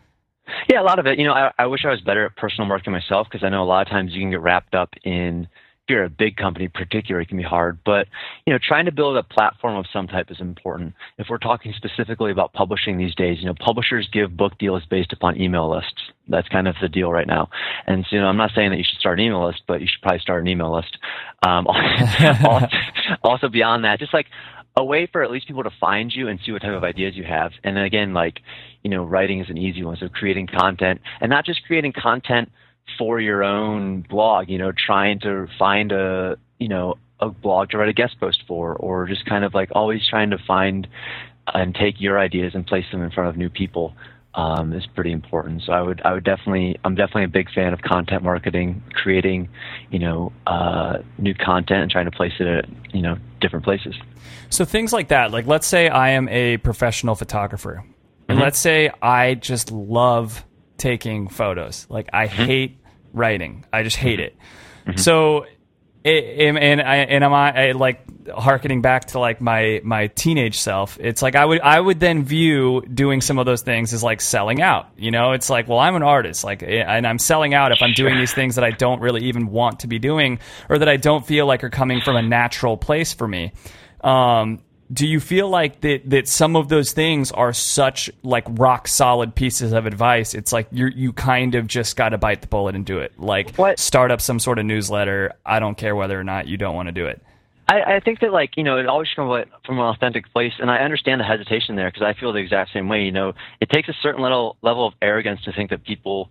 Yeah, 0.68 0.80
a 0.80 0.84
lot 0.84 0.98
of 0.98 1.06
it. 1.06 1.18
You 1.18 1.24
know, 1.24 1.32
I, 1.32 1.52
I 1.58 1.66
wish 1.66 1.84
I 1.84 1.90
was 1.90 2.00
better 2.00 2.26
at 2.26 2.36
personal 2.36 2.68
marketing 2.68 2.92
myself 2.92 3.26
because 3.30 3.44
I 3.44 3.48
know 3.48 3.62
a 3.62 3.66
lot 3.66 3.86
of 3.86 3.88
times 3.88 4.12
you 4.12 4.20
can 4.20 4.30
get 4.30 4.40
wrapped 4.40 4.74
up 4.74 4.90
in 5.04 5.48
if 5.86 5.92
you're 5.92 6.04
a 6.04 6.10
big 6.10 6.36
company, 6.36 6.66
particularly, 6.66 7.24
it 7.24 7.28
can 7.28 7.36
be 7.36 7.44
hard. 7.44 7.78
But 7.84 8.08
you 8.44 8.52
know, 8.52 8.58
trying 8.60 8.86
to 8.86 8.92
build 8.92 9.16
a 9.16 9.22
platform 9.22 9.76
of 9.76 9.86
some 9.92 10.08
type 10.08 10.32
is 10.32 10.40
important. 10.40 10.94
If 11.16 11.28
we're 11.30 11.38
talking 11.38 11.72
specifically 11.76 12.32
about 12.32 12.52
publishing 12.52 12.98
these 12.98 13.14
days, 13.14 13.38
you 13.38 13.46
know, 13.46 13.54
publishers 13.54 14.08
give 14.12 14.36
book 14.36 14.58
deals 14.58 14.82
based 14.90 15.12
upon 15.12 15.40
email 15.40 15.70
lists. 15.70 16.10
That's 16.28 16.48
kind 16.48 16.66
of 16.66 16.74
the 16.82 16.88
deal 16.88 17.12
right 17.12 17.26
now. 17.26 17.50
And 17.86 18.04
so, 18.10 18.16
you 18.16 18.22
know, 18.22 18.26
I'm 18.26 18.36
not 18.36 18.50
saying 18.52 18.70
that 18.70 18.78
you 18.78 18.84
should 18.84 18.98
start 18.98 19.20
an 19.20 19.26
email 19.26 19.46
list, 19.46 19.62
but 19.68 19.80
you 19.80 19.86
should 19.86 20.02
probably 20.02 20.18
start 20.18 20.42
an 20.42 20.48
email 20.48 20.74
list. 20.74 20.98
Um, 21.46 21.66
also, 22.44 22.66
also 23.22 23.48
beyond 23.48 23.84
that, 23.84 24.00
just 24.00 24.12
like 24.12 24.26
a 24.76 24.84
way 24.84 25.06
for 25.06 25.22
at 25.22 25.30
least 25.30 25.46
people 25.46 25.62
to 25.62 25.70
find 25.80 26.12
you 26.12 26.26
and 26.26 26.40
see 26.44 26.50
what 26.50 26.62
type 26.62 26.74
of 26.74 26.82
ideas 26.82 27.14
you 27.14 27.22
have. 27.22 27.52
And 27.62 27.76
then 27.76 27.84
again, 27.84 28.12
like, 28.12 28.40
you 28.82 28.90
know, 28.90 29.04
writing 29.04 29.40
is 29.40 29.48
an 29.48 29.56
easy 29.56 29.84
one. 29.84 29.96
So 29.98 30.08
creating 30.08 30.48
content 30.48 31.00
and 31.20 31.30
not 31.30 31.46
just 31.46 31.64
creating 31.64 31.92
content 31.92 32.50
for 32.98 33.20
your 33.20 33.42
own 33.44 34.02
blog, 34.02 34.48
you 34.48 34.58
know, 34.58 34.72
trying 34.72 35.20
to 35.20 35.46
find 35.58 35.92
a, 35.92 36.36
you 36.58 36.68
know, 36.68 36.94
a 37.20 37.28
blog 37.28 37.70
to 37.70 37.78
write 37.78 37.88
a 37.88 37.92
guest 37.92 38.18
post 38.20 38.42
for, 38.46 38.74
or 38.74 39.06
just 39.06 39.24
kind 39.26 39.44
of 39.44 39.54
like 39.54 39.70
always 39.72 40.06
trying 40.06 40.30
to 40.30 40.38
find 40.46 40.86
and 41.54 41.74
take 41.74 42.00
your 42.00 42.18
ideas 42.18 42.54
and 42.54 42.66
place 42.66 42.84
them 42.90 43.02
in 43.02 43.10
front 43.10 43.28
of 43.28 43.36
new 43.36 43.48
people 43.48 43.94
um, 44.34 44.72
is 44.72 44.86
pretty 44.86 45.12
important. 45.12 45.62
So 45.62 45.72
I 45.72 45.80
would, 45.80 46.02
I 46.04 46.12
would 46.12 46.24
definitely, 46.24 46.78
I'm 46.84 46.94
definitely 46.94 47.24
a 47.24 47.28
big 47.28 47.50
fan 47.50 47.72
of 47.72 47.80
content 47.80 48.22
marketing, 48.22 48.82
creating, 48.92 49.48
you 49.90 49.98
know, 49.98 50.32
uh, 50.46 50.98
new 51.16 51.34
content 51.34 51.82
and 51.82 51.90
trying 51.90 52.04
to 52.04 52.10
place 52.10 52.34
it 52.38 52.46
at, 52.46 52.94
you 52.94 53.00
know, 53.00 53.16
different 53.40 53.64
places. 53.64 53.94
So 54.50 54.64
things 54.64 54.92
like 54.92 55.08
that, 55.08 55.30
like 55.30 55.46
let's 55.46 55.66
say 55.66 55.88
I 55.88 56.10
am 56.10 56.28
a 56.28 56.58
professional 56.58 57.14
photographer, 57.14 57.84
and 58.28 58.36
mm-hmm. 58.36 58.44
let's 58.44 58.58
say 58.58 58.90
I 59.00 59.34
just 59.34 59.72
love 59.72 60.44
taking 60.78 61.28
photos. 61.28 61.86
Like 61.88 62.08
I 62.12 62.26
mm-hmm. 62.26 62.44
hate 62.44 62.78
writing. 63.12 63.64
I 63.72 63.82
just 63.82 63.96
hate 63.96 64.20
it. 64.20 64.36
Mm-hmm. 64.86 64.98
So 64.98 65.46
and 66.06 66.56
and, 66.56 66.80
I, 66.80 66.96
and 66.96 67.24
am 67.24 67.34
I, 67.34 67.68
I 67.68 67.72
like 67.72 68.30
harkening 68.30 68.80
back 68.80 69.06
to 69.06 69.18
like 69.18 69.40
my 69.40 69.80
my 69.82 70.06
teenage 70.06 70.58
self? 70.58 70.98
It's 71.00 71.20
like 71.20 71.34
I 71.34 71.44
would 71.44 71.60
I 71.60 71.80
would 71.80 71.98
then 71.98 72.22
view 72.22 72.82
doing 72.82 73.20
some 73.20 73.38
of 73.38 73.46
those 73.46 73.62
things 73.62 73.92
as 73.92 74.04
like 74.04 74.20
selling 74.20 74.62
out. 74.62 74.88
You 74.96 75.10
know, 75.10 75.32
it's 75.32 75.50
like 75.50 75.66
well 75.66 75.80
I'm 75.80 75.96
an 75.96 76.04
artist, 76.04 76.44
like 76.44 76.62
and 76.62 77.06
I'm 77.06 77.18
selling 77.18 77.54
out 77.54 77.72
if 77.72 77.82
I'm 77.82 77.92
doing 77.92 78.16
these 78.18 78.32
things 78.32 78.54
that 78.54 78.64
I 78.64 78.70
don't 78.70 79.00
really 79.00 79.24
even 79.24 79.48
want 79.48 79.80
to 79.80 79.88
be 79.88 79.98
doing 79.98 80.38
or 80.68 80.78
that 80.78 80.88
I 80.88 80.96
don't 80.96 81.26
feel 81.26 81.44
like 81.44 81.64
are 81.64 81.70
coming 81.70 82.00
from 82.00 82.14
a 82.14 82.22
natural 82.22 82.76
place 82.76 83.12
for 83.12 83.26
me. 83.26 83.52
Um, 84.02 84.60
do 84.92 85.06
you 85.06 85.20
feel 85.20 85.48
like 85.48 85.80
that 85.80 86.08
that 86.08 86.28
some 86.28 86.56
of 86.56 86.68
those 86.68 86.92
things 86.92 87.32
are 87.32 87.52
such 87.52 88.10
like 88.22 88.44
rock 88.50 88.86
solid 88.88 89.34
pieces 89.34 89.72
of 89.72 89.86
advice 89.86 90.34
it's 90.34 90.52
like 90.52 90.68
you 90.70 90.86
you 90.88 91.12
kind 91.12 91.54
of 91.54 91.66
just 91.66 91.96
got 91.96 92.10
to 92.10 92.18
bite 92.18 92.40
the 92.40 92.46
bullet 92.46 92.74
and 92.74 92.86
do 92.86 92.98
it 92.98 93.12
like 93.18 93.54
What? 93.56 93.78
start 93.78 94.10
up 94.10 94.20
some 94.20 94.38
sort 94.38 94.58
of 94.58 94.64
newsletter 94.64 95.32
i 95.44 95.58
don't 95.58 95.76
care 95.76 95.96
whether 95.96 96.18
or 96.18 96.24
not 96.24 96.46
you 96.46 96.56
don't 96.56 96.74
want 96.74 96.86
to 96.88 96.92
do 96.92 97.06
it 97.06 97.20
I, 97.68 97.96
I 97.96 98.00
think 98.00 98.20
that 98.20 98.32
like 98.32 98.56
you 98.56 98.62
know 98.62 98.78
it 98.78 98.86
always 98.86 99.08
comes 99.14 99.44
from 99.64 99.78
an 99.78 99.84
authentic 99.84 100.32
place, 100.32 100.52
and 100.60 100.70
I 100.70 100.76
understand 100.78 101.20
the 101.20 101.24
hesitation 101.24 101.74
there 101.74 101.90
because 101.90 102.02
I 102.02 102.18
feel 102.18 102.32
the 102.32 102.38
exact 102.38 102.72
same 102.72 102.88
way. 102.88 103.02
You 103.02 103.12
know, 103.12 103.32
it 103.60 103.70
takes 103.70 103.88
a 103.88 103.92
certain 104.02 104.22
level 104.22 104.56
level 104.62 104.86
of 104.86 104.94
arrogance 105.02 105.42
to 105.44 105.52
think 105.52 105.70
that 105.70 105.84
people 105.84 106.30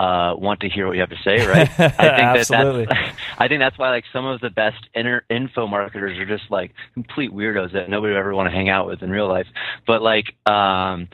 uh, 0.00 0.34
want 0.34 0.60
to 0.60 0.68
hear 0.68 0.86
what 0.86 0.94
you 0.94 1.00
have 1.00 1.10
to 1.10 1.22
say, 1.22 1.46
right? 1.46 1.68
I 1.78 1.88
think 1.88 2.00
Absolutely. 2.00 2.86
that 2.86 2.94
that's, 2.94 3.18
I 3.38 3.48
think 3.48 3.60
that's 3.60 3.78
why 3.78 3.90
like 3.90 4.04
some 4.14 4.24
of 4.24 4.40
the 4.40 4.48
best 4.48 4.88
inner 4.94 5.24
info 5.28 5.66
marketers 5.66 6.16
are 6.16 6.24
just 6.24 6.50
like 6.50 6.72
complete 6.94 7.32
weirdos 7.32 7.74
that 7.74 7.90
nobody 7.90 8.14
would 8.14 8.18
ever 8.18 8.34
want 8.34 8.46
to 8.46 8.50
hang 8.50 8.70
out 8.70 8.86
with 8.86 9.02
in 9.02 9.10
real 9.10 9.28
life. 9.28 9.46
But 9.86 10.00
like, 10.00 10.24
um, 10.50 11.08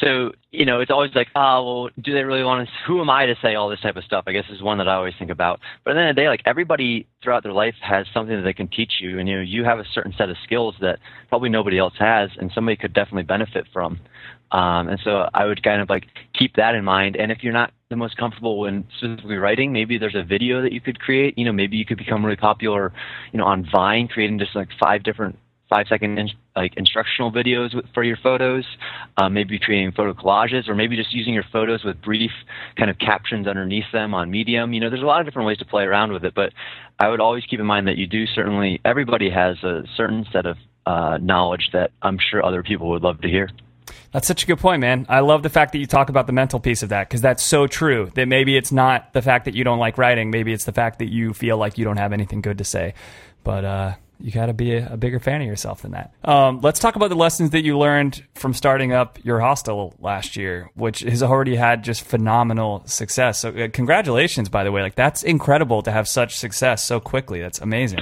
so 0.00 0.32
you 0.50 0.64
know, 0.64 0.80
it's 0.80 0.90
always 0.90 1.10
like, 1.14 1.28
oh, 1.36 1.64
well, 1.64 1.90
do 2.00 2.14
they 2.14 2.22
really 2.22 2.44
want 2.44 2.66
to? 2.66 2.74
Who 2.86 3.02
am 3.02 3.10
I 3.10 3.26
to 3.26 3.34
say 3.42 3.56
all 3.56 3.68
this 3.68 3.80
type 3.80 3.96
of 3.96 4.04
stuff? 4.04 4.24
I 4.26 4.32
guess 4.32 4.44
is 4.50 4.62
one 4.62 4.78
that 4.78 4.88
I 4.88 4.94
always 4.94 5.14
think 5.18 5.30
about. 5.30 5.60
But 5.84 5.90
at 5.90 5.94
the 5.94 6.00
end 6.00 6.10
of 6.10 6.16
the 6.16 6.22
day, 6.22 6.28
like 6.28 6.42
everybody 6.46 7.06
throughout 7.22 7.42
their 7.42 7.52
life 7.52 7.74
has 7.82 8.06
something 8.14 8.34
that 8.34 8.42
they 8.42 8.54
can 8.54 8.68
teach 8.68 8.94
you, 9.00 9.18
and 9.18 9.28
you 9.28 9.36
know, 9.36 9.42
you 9.42 9.64
have 9.64 9.80
a 9.80 9.84
certain 9.92 10.14
set 10.16 10.30
of 10.30 10.36
skills 10.44 10.76
that 10.80 10.98
probably 11.28 11.50
nobody 11.50 11.76
else 11.76 11.94
has, 11.98 12.30
and 12.38 12.50
somebody 12.54 12.76
could 12.76 12.94
definitely 12.94 13.24
benefit 13.24 13.66
from. 13.70 14.00
Um, 14.52 14.88
and 14.88 15.00
so 15.02 15.28
I 15.34 15.46
would 15.46 15.62
kind 15.62 15.80
of 15.80 15.90
like 15.90 16.06
keep 16.32 16.56
that 16.56 16.74
in 16.74 16.84
mind. 16.84 17.16
And 17.16 17.32
if 17.32 17.42
you're 17.42 17.52
not 17.52 17.72
the 17.90 17.96
most 17.96 18.16
comfortable 18.16 18.66
in 18.66 18.84
specifically 18.98 19.36
writing, 19.36 19.72
maybe 19.72 19.98
there's 19.98 20.14
a 20.14 20.22
video 20.22 20.62
that 20.62 20.72
you 20.72 20.80
could 20.80 21.00
create. 21.00 21.36
You 21.36 21.44
know, 21.44 21.52
maybe 21.52 21.76
you 21.76 21.84
could 21.84 21.98
become 21.98 22.24
really 22.24 22.36
popular, 22.36 22.92
you 23.32 23.38
know, 23.38 23.46
on 23.46 23.66
Vine, 23.70 24.08
creating 24.08 24.38
just 24.38 24.54
like 24.54 24.68
five 24.80 25.02
different 25.02 25.38
five 25.70 25.86
second 25.88 26.18
in, 26.18 26.28
like 26.54 26.76
instructional 26.76 27.32
videos 27.32 27.74
with, 27.74 27.86
for 27.94 28.04
your 28.04 28.16
photos. 28.22 28.64
Uh, 29.16 29.28
maybe 29.28 29.58
creating 29.58 29.92
photo 29.92 30.12
collages, 30.12 30.68
or 30.68 30.74
maybe 30.74 30.96
just 30.96 31.12
using 31.12 31.34
your 31.34 31.44
photos 31.52 31.82
with 31.84 32.00
brief 32.02 32.30
kind 32.76 32.90
of 32.90 32.98
captions 32.98 33.46
underneath 33.46 33.90
them 33.92 34.14
on 34.14 34.30
Medium. 34.30 34.72
You 34.72 34.80
know, 34.80 34.90
there's 34.90 35.02
a 35.02 35.06
lot 35.06 35.20
of 35.20 35.26
different 35.26 35.46
ways 35.46 35.58
to 35.58 35.64
play 35.64 35.84
around 35.84 36.12
with 36.12 36.24
it. 36.24 36.34
But 36.34 36.52
I 36.98 37.08
would 37.08 37.20
always 37.20 37.44
keep 37.44 37.60
in 37.60 37.66
mind 37.66 37.88
that 37.88 37.96
you 37.96 38.06
do 38.06 38.26
certainly 38.26 38.80
everybody 38.84 39.30
has 39.30 39.62
a 39.64 39.82
certain 39.96 40.26
set 40.32 40.46
of 40.46 40.56
uh, 40.86 41.18
knowledge 41.20 41.70
that 41.72 41.90
I'm 42.02 42.18
sure 42.18 42.44
other 42.44 42.62
people 42.62 42.88
would 42.90 43.02
love 43.02 43.20
to 43.22 43.28
hear. 43.28 43.48
That's 44.12 44.26
such 44.26 44.44
a 44.44 44.46
good 44.46 44.58
point, 44.58 44.80
man. 44.80 45.06
I 45.08 45.20
love 45.20 45.42
the 45.42 45.50
fact 45.50 45.72
that 45.72 45.78
you 45.78 45.86
talk 45.86 46.08
about 46.08 46.26
the 46.26 46.32
mental 46.32 46.60
piece 46.60 46.82
of 46.82 46.90
that 46.90 47.08
because 47.08 47.20
that's 47.20 47.42
so 47.42 47.66
true. 47.66 48.10
That 48.14 48.28
maybe 48.28 48.56
it's 48.56 48.72
not 48.72 49.12
the 49.12 49.22
fact 49.22 49.44
that 49.46 49.54
you 49.54 49.64
don't 49.64 49.78
like 49.78 49.98
writing, 49.98 50.30
maybe 50.30 50.52
it's 50.52 50.64
the 50.64 50.72
fact 50.72 50.98
that 51.00 51.10
you 51.10 51.34
feel 51.34 51.56
like 51.56 51.78
you 51.78 51.84
don't 51.84 51.96
have 51.96 52.12
anything 52.12 52.40
good 52.40 52.58
to 52.58 52.64
say. 52.64 52.94
But 53.42 53.64
uh, 53.64 53.94
you 54.20 54.30
got 54.30 54.46
to 54.46 54.54
be 54.54 54.74
a, 54.74 54.92
a, 54.92 54.96
bigger 54.96 55.20
fan 55.20 55.42
of 55.42 55.46
yourself 55.46 55.82
than 55.82 55.92
that. 55.92 56.12
Um, 56.24 56.60
let's 56.60 56.78
talk 56.78 56.96
about 56.96 57.08
the 57.08 57.16
lessons 57.16 57.50
that 57.50 57.64
you 57.64 57.76
learned 57.76 58.24
from 58.34 58.54
starting 58.54 58.92
up 58.92 59.18
your 59.24 59.40
hostel 59.40 59.94
last 59.98 60.36
year, 60.36 60.70
which 60.74 61.00
has 61.00 61.22
already 61.22 61.56
had 61.56 61.84
just 61.84 62.02
phenomenal 62.02 62.82
success. 62.86 63.40
So, 63.40 63.50
uh, 63.50 63.68
congratulations, 63.68 64.48
by 64.48 64.64
the 64.64 64.72
way. 64.72 64.82
Like, 64.82 64.94
that's 64.94 65.22
incredible 65.22 65.82
to 65.82 65.90
have 65.90 66.08
such 66.08 66.36
success 66.36 66.82
so 66.82 67.00
quickly. 67.00 67.40
That's 67.40 67.60
amazing. 67.60 68.00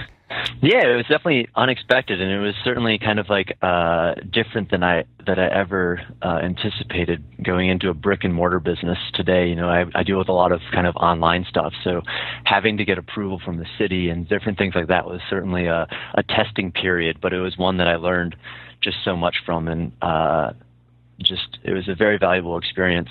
Yeah, 0.62 0.86
it 0.86 0.96
was 0.96 1.06
definitely 1.06 1.48
unexpected, 1.56 2.20
and 2.20 2.30
it 2.30 2.38
was 2.38 2.54
certainly 2.64 2.98
kind 2.98 3.18
of 3.18 3.28
like 3.28 3.56
uh, 3.62 4.14
different 4.30 4.70
than 4.70 4.84
I 4.84 5.04
that 5.26 5.38
I 5.38 5.46
ever 5.48 6.00
uh, 6.22 6.40
anticipated 6.42 7.24
going 7.42 7.68
into 7.68 7.88
a 7.88 7.94
brick 7.94 8.24
and 8.24 8.32
mortar 8.32 8.60
business 8.60 8.98
today. 9.14 9.48
You 9.48 9.56
know, 9.56 9.68
I, 9.68 9.84
I 9.94 10.02
deal 10.02 10.18
with 10.18 10.28
a 10.28 10.32
lot 10.32 10.52
of 10.52 10.60
kind 10.72 10.86
of 10.86 10.94
online 10.96 11.44
stuff, 11.48 11.72
so 11.82 12.02
having 12.44 12.76
to 12.76 12.84
get 12.84 12.98
approval 12.98 13.40
from 13.44 13.58
the 13.58 13.66
city 13.78 14.08
and 14.08 14.28
different 14.28 14.58
things 14.58 14.74
like 14.74 14.88
that 14.88 15.06
was 15.06 15.20
certainly 15.28 15.66
a, 15.66 15.88
a 16.14 16.22
testing 16.22 16.70
period. 16.70 17.18
But 17.20 17.32
it 17.32 17.40
was 17.40 17.56
one 17.56 17.78
that 17.78 17.88
I 17.88 17.96
learned 17.96 18.36
just 18.80 18.98
so 19.04 19.16
much 19.16 19.36
from, 19.44 19.68
and 19.68 19.92
uh, 20.00 20.52
just 21.20 21.58
it 21.64 21.72
was 21.72 21.88
a 21.88 21.94
very 21.94 22.18
valuable 22.18 22.56
experience. 22.58 23.10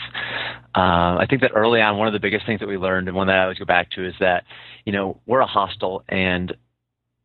Uh, 0.75 1.17
I 1.19 1.25
think 1.29 1.41
that 1.41 1.51
early 1.53 1.81
on, 1.81 1.97
one 1.97 2.07
of 2.07 2.13
the 2.13 2.19
biggest 2.19 2.45
things 2.45 2.59
that 2.59 2.69
we 2.69 2.77
learned, 2.77 3.07
and 3.07 3.17
one 3.17 3.27
that 3.27 3.35
I 3.35 3.43
always 3.43 3.57
go 3.57 3.65
back 3.65 3.91
to, 3.91 4.07
is 4.07 4.13
that 4.19 4.45
you 4.85 4.93
know 4.93 5.19
we're 5.25 5.41
a 5.41 5.47
hostel 5.47 6.03
and 6.07 6.55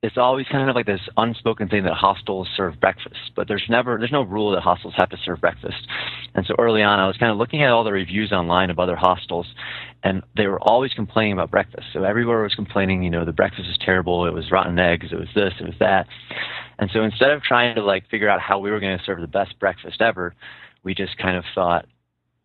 it's 0.03 0.19
always 0.19 0.47
kind 0.53 0.69
of 0.69 0.77
like 0.77 0.87
this 0.87 1.01
unspoken 1.17 1.69
thing 1.69 1.85
that 1.85 1.95
hostels 1.95 2.49
serve 2.55 2.79
breakfast, 2.81 3.33
but 3.35 3.49
there's 3.49 3.65
never 3.69 3.97
there's 3.99 4.13
no 4.13 4.23
rule 4.23 4.53
that 4.53 4.63
hostels 4.63 4.95
have 4.97 5.09
to 5.09 5.17
serve 5.25 5.41
breakfast. 5.41 5.87
And 6.35 6.45
so 6.47 6.55
early 6.59 6.83
on, 6.83 6.99
I 6.99 7.07
was 7.07 7.17
kind 7.17 7.33
of 7.33 7.39
looking 7.39 7.63
at 7.63 7.71
all 7.71 7.83
the 7.83 7.93
reviews 7.93 8.31
online 8.31 8.71
of 8.71 8.79
other 8.79 8.95
hostels, 8.95 9.47
and 10.05 10.23
they 10.37 10.47
were 10.47 10.61
always 10.61 10.93
complaining 10.93 11.33
about 11.33 11.51
breakfast. 11.51 11.87
So 11.93 12.05
everywhere 12.05 12.43
was 12.43 12.55
complaining, 12.55 13.03
you 13.03 13.11
know, 13.11 13.25
the 13.25 13.33
breakfast 13.33 13.69
is 13.69 13.79
terrible. 13.81 14.27
It 14.27 14.35
was 14.35 14.51
rotten 14.51 14.79
eggs. 14.79 15.07
It 15.11 15.19
was 15.19 15.29
this. 15.35 15.55
It 15.59 15.65
was 15.65 15.77
that. 15.81 16.07
And 16.79 16.91
so 16.93 17.03
instead 17.03 17.31
of 17.31 17.43
trying 17.43 17.75
to 17.77 17.83
like 17.83 18.09
figure 18.11 18.29
out 18.29 18.41
how 18.41 18.59
we 18.59 18.71
were 18.71 18.81
going 18.81 18.99
to 18.99 19.05
serve 19.05 19.23
the 19.23 19.27
best 19.27 19.59
breakfast 19.59 20.03
ever, 20.03 20.35
we 20.85 20.95
just 20.95 21.17
kind 21.17 21.37
of 21.37 21.45
thought, 21.55 21.87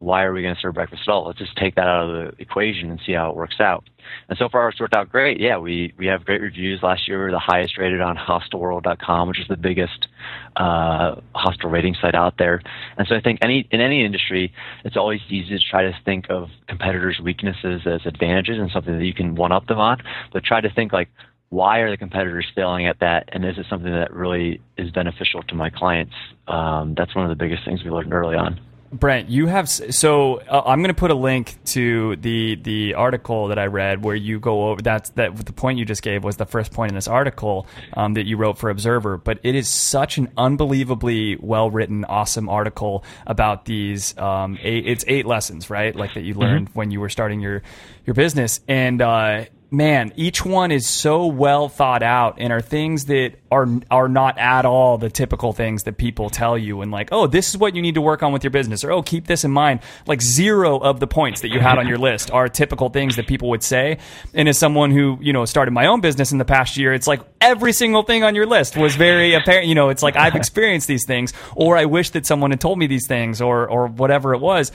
why 0.01 0.23
are 0.23 0.33
we 0.33 0.41
going 0.41 0.55
to 0.55 0.59
serve 0.59 0.73
breakfast 0.73 1.03
at 1.07 1.11
all? 1.11 1.27
Let's 1.27 1.37
just 1.37 1.55
take 1.55 1.75
that 1.75 1.85
out 1.85 2.09
of 2.09 2.35
the 2.35 2.41
equation 2.41 2.89
and 2.89 2.99
see 3.05 3.13
how 3.13 3.29
it 3.29 3.35
works 3.35 3.59
out. 3.59 3.87
And 4.29 4.37
so 4.37 4.49
far, 4.49 4.67
it's 4.69 4.79
worked 4.79 4.95
out 4.95 5.09
great. 5.09 5.39
Yeah, 5.39 5.59
we, 5.59 5.93
we 5.95 6.07
have 6.07 6.25
great 6.25 6.41
reviews. 6.41 6.81
Last 6.81 7.07
year, 7.07 7.19
we 7.19 7.25
were 7.25 7.31
the 7.31 7.39
highest 7.39 7.77
rated 7.77 8.01
on 8.01 8.17
hostelworld.com, 8.17 9.27
which 9.27 9.39
is 9.39 9.47
the 9.47 9.57
biggest 9.57 10.07
uh, 10.55 11.21
hostel 11.35 11.69
rating 11.69 11.95
site 12.01 12.15
out 12.15 12.33
there. 12.39 12.63
And 12.97 13.07
so 13.07 13.15
I 13.15 13.21
think 13.21 13.39
any 13.43 13.67
in 13.69 13.79
any 13.79 14.03
industry, 14.03 14.51
it's 14.83 14.97
always 14.97 15.21
easy 15.29 15.55
to 15.57 15.63
try 15.63 15.83
to 15.83 15.93
think 16.03 16.25
of 16.31 16.49
competitors' 16.67 17.19
weaknesses 17.23 17.83
as 17.85 18.01
advantages 18.05 18.57
and 18.57 18.71
something 18.71 18.97
that 18.97 19.05
you 19.05 19.13
can 19.13 19.35
one 19.35 19.51
up 19.51 19.67
them 19.67 19.79
on. 19.79 20.01
But 20.33 20.43
try 20.43 20.61
to 20.61 20.73
think 20.73 20.93
like, 20.93 21.09
why 21.49 21.79
are 21.79 21.91
the 21.91 21.97
competitors 21.97 22.47
failing 22.55 22.87
at 22.87 22.99
that? 23.01 23.29
And 23.33 23.45
is 23.45 23.59
it 23.59 23.67
something 23.69 23.91
that 23.91 24.11
really 24.11 24.61
is 24.77 24.89
beneficial 24.89 25.43
to 25.43 25.53
my 25.53 25.69
clients? 25.69 26.15
Um, 26.47 26.95
that's 26.97 27.13
one 27.13 27.25
of 27.25 27.29
the 27.29 27.35
biggest 27.35 27.65
things 27.65 27.83
we 27.83 27.91
learned 27.91 28.13
early 28.13 28.35
on. 28.35 28.59
Brent, 28.91 29.29
you 29.29 29.47
have 29.47 29.69
so 29.69 30.39
uh, 30.41 30.63
I'm 30.65 30.79
going 30.79 30.89
to 30.89 30.99
put 30.99 31.11
a 31.11 31.15
link 31.15 31.57
to 31.67 32.17
the 32.17 32.55
the 32.55 32.95
article 32.95 33.47
that 33.47 33.57
I 33.57 33.67
read 33.67 34.03
where 34.03 34.15
you 34.15 34.37
go 34.37 34.69
over 34.69 34.81
that's 34.81 35.11
that 35.11 35.33
the 35.33 35.53
point 35.53 35.79
you 35.79 35.85
just 35.85 36.01
gave 36.01 36.25
was 36.25 36.35
the 36.35 36.45
first 36.45 36.73
point 36.73 36.91
in 36.91 36.95
this 36.95 37.07
article 37.07 37.67
um, 37.93 38.15
that 38.15 38.25
you 38.25 38.35
wrote 38.35 38.57
for 38.57 38.69
Observer, 38.69 39.17
but 39.17 39.39
it 39.43 39.55
is 39.55 39.69
such 39.69 40.17
an 40.17 40.29
unbelievably 40.35 41.37
well 41.37 41.71
written, 41.71 42.03
awesome 42.03 42.49
article 42.49 43.05
about 43.25 43.63
these. 43.63 44.17
Um, 44.17 44.57
eight, 44.61 44.85
it's 44.85 45.05
eight 45.07 45.25
lessons, 45.25 45.69
right? 45.69 45.95
Like 45.95 46.15
that 46.15 46.23
you 46.23 46.33
learned 46.33 46.67
mm-hmm. 46.69 46.79
when 46.79 46.91
you 46.91 46.99
were 46.99 47.09
starting 47.09 47.39
your 47.39 47.61
your 48.05 48.13
business, 48.13 48.59
and 48.67 49.01
uh, 49.01 49.45
man, 49.73 50.11
each 50.17 50.43
one 50.43 50.69
is 50.69 50.85
so 50.85 51.25
well 51.25 51.69
thought 51.69 52.03
out 52.03 52.35
and 52.39 52.51
are 52.51 52.59
things 52.59 53.05
that 53.05 53.35
are 53.49 53.67
are 53.89 54.09
not 54.09 54.37
at 54.37 54.65
all 54.65 54.97
the 54.97 55.09
typical 55.09 55.53
things 55.53 55.83
that 55.83 55.97
people 55.97 56.29
tell 56.29 56.57
you 56.57 56.81
and 56.81 56.91
like, 56.91 57.09
oh, 57.13 57.25
this 57.25 57.49
is 57.49 57.57
what 57.57 57.73
you 57.73 57.81
need 57.81 57.95
to 57.95 58.01
work 58.01 58.21
on 58.21 58.33
with 58.33 58.43
your 58.43 58.51
business, 58.51 58.83
or 58.83 58.91
oh, 58.91 59.01
keep 59.01 59.27
this 59.27 59.45
in 59.45 59.51
mind. 59.51 59.79
Like 60.05 60.21
zero 60.21 60.77
of 60.77 60.99
the 60.99 61.07
points 61.07 61.41
that 61.41 61.49
you 61.49 61.61
had 61.61 61.77
on 61.77 61.87
your 61.87 61.97
list 61.97 62.29
are 62.31 62.49
typical 62.49 62.89
things 62.89 63.15
that 63.15 63.27
people 63.27 63.49
would 63.49 63.63
say. 63.63 63.99
And 64.33 64.49
as 64.49 64.57
someone 64.57 64.91
who 64.91 65.17
you 65.21 65.31
know 65.31 65.45
started 65.45 65.71
my 65.71 65.87
own 65.87 66.01
business 66.01 66.33
in 66.33 66.37
the 66.37 66.45
past 66.45 66.75
year, 66.75 66.93
it's 66.93 67.07
like 67.07 67.21
every 67.39 67.71
single 67.71 68.03
thing 68.03 68.23
on 68.23 68.35
your 68.35 68.45
list 68.45 68.75
was 68.75 68.95
very 68.97 69.33
apparent. 69.33 69.67
You 69.67 69.75
know, 69.75 69.89
it's 69.89 70.03
like 70.03 70.17
I've 70.17 70.35
experienced 70.35 70.87
these 70.87 71.05
things, 71.05 71.31
or 71.55 71.77
I 71.77 71.85
wish 71.85 72.09
that 72.11 72.25
someone 72.25 72.51
had 72.51 72.59
told 72.59 72.77
me 72.77 72.87
these 72.87 73.07
things, 73.07 73.41
or 73.41 73.69
or 73.69 73.87
whatever 73.87 74.33
it 74.33 74.39
was 74.39 74.71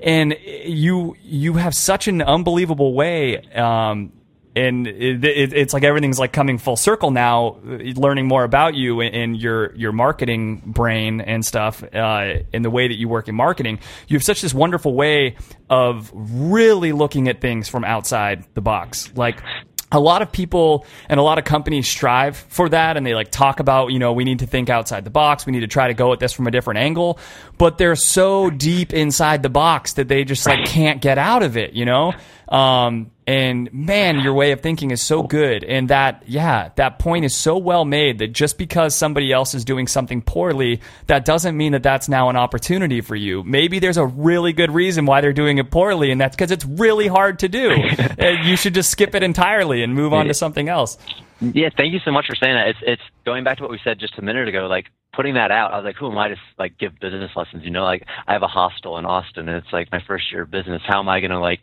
and 0.00 0.36
you 0.42 1.16
you 1.22 1.54
have 1.54 1.74
such 1.74 2.08
an 2.08 2.20
unbelievable 2.20 2.94
way 2.94 3.38
um, 3.52 4.12
and 4.58 4.86
it, 4.86 5.24
it, 5.24 5.52
it's 5.52 5.72
like 5.72 5.84
everything's 5.84 6.18
like 6.18 6.32
coming 6.32 6.58
full 6.58 6.76
circle 6.76 7.10
now 7.10 7.58
learning 7.62 8.26
more 8.26 8.44
about 8.44 8.74
you 8.74 9.00
and 9.00 9.36
your 9.36 9.74
your 9.76 9.92
marketing 9.92 10.62
brain 10.66 11.20
and 11.20 11.44
stuff 11.44 11.82
uh, 11.94 12.40
in 12.52 12.62
the 12.62 12.70
way 12.70 12.88
that 12.88 12.98
you 12.98 13.08
work 13.08 13.28
in 13.28 13.34
marketing. 13.34 13.78
You 14.08 14.16
have 14.16 14.24
such 14.24 14.42
this 14.42 14.52
wonderful 14.52 14.94
way 14.94 15.36
of 15.70 16.10
really 16.14 16.92
looking 16.92 17.28
at 17.28 17.40
things 17.40 17.68
from 17.68 17.84
outside 17.84 18.44
the 18.54 18.60
box. 18.60 19.12
Like 19.14 19.42
a 19.90 20.00
lot 20.00 20.20
of 20.20 20.30
people 20.30 20.84
and 21.08 21.18
a 21.18 21.22
lot 21.22 21.38
of 21.38 21.44
companies 21.44 21.88
strive 21.88 22.36
for 22.36 22.68
that 22.68 22.96
and 22.96 23.06
they 23.06 23.14
like 23.14 23.30
talk 23.30 23.58
about 23.58 23.90
you 23.90 23.98
know 23.98 24.12
we 24.12 24.24
need 24.24 24.40
to 24.40 24.46
think 24.46 24.68
outside 24.68 25.04
the 25.04 25.10
box. 25.10 25.46
We 25.46 25.52
need 25.52 25.60
to 25.60 25.68
try 25.68 25.88
to 25.88 25.94
go 25.94 26.12
at 26.12 26.20
this 26.20 26.32
from 26.32 26.46
a 26.46 26.50
different 26.50 26.78
angle. 26.78 27.18
But 27.56 27.78
they're 27.78 27.96
so 27.96 28.50
deep 28.50 28.92
inside 28.92 29.42
the 29.42 29.48
box 29.48 29.94
that 29.94 30.08
they 30.08 30.24
just 30.24 30.46
like 30.46 30.66
can't 30.66 31.00
get 31.00 31.18
out 31.18 31.42
of 31.42 31.56
it 31.56 31.72
you 31.74 31.84
know? 31.84 32.12
Um, 32.48 33.10
And 33.28 33.70
man, 33.74 34.20
your 34.20 34.32
way 34.32 34.52
of 34.52 34.62
thinking 34.62 34.90
is 34.90 35.02
so 35.02 35.22
good. 35.22 35.62
And 35.62 35.90
that, 35.90 36.22
yeah, 36.26 36.70
that 36.76 36.98
point 36.98 37.26
is 37.26 37.34
so 37.34 37.58
well 37.58 37.84
made 37.84 38.20
that 38.20 38.28
just 38.28 38.56
because 38.56 38.96
somebody 38.96 39.30
else 39.30 39.52
is 39.52 39.66
doing 39.66 39.86
something 39.86 40.22
poorly, 40.22 40.80
that 41.08 41.26
doesn't 41.26 41.54
mean 41.54 41.72
that 41.72 41.82
that's 41.82 42.08
now 42.08 42.30
an 42.30 42.36
opportunity 42.36 43.02
for 43.02 43.14
you. 43.14 43.42
Maybe 43.44 43.80
there's 43.80 43.98
a 43.98 44.06
really 44.06 44.54
good 44.54 44.70
reason 44.70 45.04
why 45.04 45.20
they're 45.20 45.34
doing 45.34 45.58
it 45.58 45.70
poorly, 45.70 46.10
and 46.10 46.18
that's 46.18 46.34
because 46.34 46.50
it's 46.50 46.64
really 46.64 47.06
hard 47.06 47.40
to 47.40 47.48
do. 47.48 47.70
You 48.48 48.56
should 48.56 48.74
just 48.74 48.90
skip 48.90 49.14
it 49.14 49.22
entirely 49.22 49.82
and 49.82 49.94
move 49.94 50.12
on 50.12 50.26
to 50.26 50.34
something 50.34 50.68
else. 50.68 50.96
Yeah, 51.40 51.68
thank 51.76 51.92
you 51.92 52.00
so 52.04 52.10
much 52.10 52.26
for 52.26 52.34
saying 52.34 52.54
that. 52.54 52.68
It's 52.68 52.78
it's 52.82 53.02
going 53.24 53.44
back 53.44 53.58
to 53.58 53.62
what 53.62 53.70
we 53.70 53.80
said 53.84 53.98
just 53.98 54.18
a 54.18 54.22
minute 54.22 54.48
ago. 54.48 54.66
Like 54.66 54.86
putting 55.12 55.34
that 55.34 55.50
out, 55.50 55.72
I 55.72 55.76
was 55.76 55.84
like, 55.84 55.96
who 55.96 56.10
am 56.10 56.18
I 56.18 56.28
to 56.28 56.36
like 56.58 56.78
give 56.78 56.98
business 57.00 57.30
lessons? 57.34 57.64
You 57.64 57.70
know, 57.70 57.84
like 57.84 58.04
I 58.26 58.32
have 58.32 58.42
a 58.42 58.48
hostel 58.48 58.98
in 58.98 59.06
Austin, 59.06 59.48
and 59.48 59.56
it's 59.56 59.72
like 59.72 59.90
my 59.90 60.02
first 60.06 60.30
year 60.30 60.42
of 60.42 60.50
business. 60.50 60.82
How 60.86 61.00
am 61.00 61.08
I 61.08 61.20
going 61.20 61.30
to 61.30 61.40
like 61.40 61.60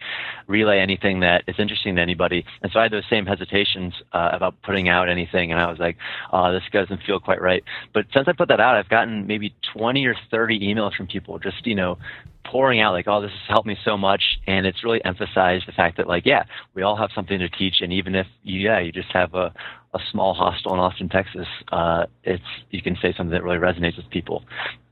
relay 0.47 0.79
anything 0.79 1.21
that 1.21 1.43
is 1.47 1.55
interesting 1.59 1.95
to 1.95 2.01
anybody? 2.01 2.45
And 2.61 2.71
so 2.71 2.79
I 2.79 2.83
had 2.83 2.91
those 2.91 3.03
same 3.09 3.25
hesitations 3.25 3.93
uh, 4.13 4.29
about 4.33 4.55
putting 4.63 4.89
out 4.89 5.09
anything, 5.09 5.51
and 5.51 5.61
I 5.61 5.69
was 5.69 5.79
like, 5.79 5.97
oh, 6.33 6.51
this 6.51 6.63
doesn't 6.71 7.03
feel 7.03 7.19
quite 7.19 7.41
right. 7.41 7.63
But 7.93 8.05
since 8.13 8.27
I 8.27 8.33
put 8.33 8.49
that 8.49 8.59
out, 8.59 8.75
I've 8.75 8.89
gotten 8.89 9.27
maybe 9.27 9.53
20 9.73 10.05
or 10.05 10.15
30 10.31 10.59
emails 10.59 10.95
from 10.95 11.07
people 11.07 11.39
just 11.39 11.65
you 11.65 11.75
know 11.75 11.97
pouring 12.45 12.79
out 12.79 12.93
like, 12.93 13.07
oh, 13.07 13.21
this 13.21 13.31
has 13.31 13.49
helped 13.49 13.67
me 13.67 13.77
so 13.83 13.97
much, 13.97 14.21
and 14.47 14.65
it's 14.65 14.83
really 14.83 15.03
emphasized 15.03 15.67
the 15.67 15.71
fact 15.71 15.97
that 15.97 16.07
like, 16.07 16.25
yeah, 16.25 16.43
we 16.73 16.81
all 16.81 16.95
have 16.95 17.09
something 17.13 17.39
to 17.39 17.49
teach, 17.49 17.81
and 17.81 17.93
even 17.93 18.15
if 18.15 18.27
yeah, 18.43 18.79
you 18.79 18.91
just 18.91 19.11
have 19.11 19.33
a 19.33 19.53
a 19.95 19.99
small 20.11 20.33
hostel 20.33 20.73
in 20.73 20.79
Austin, 20.79 21.09
Texas, 21.09 21.47
uh, 21.71 22.05
it's 22.23 22.43
you 22.69 22.81
can 22.81 22.97
say 23.01 23.13
something 23.15 23.31
that 23.31 23.43
really 23.43 23.57
resonates 23.57 23.95
with 23.97 24.09
people, 24.09 24.43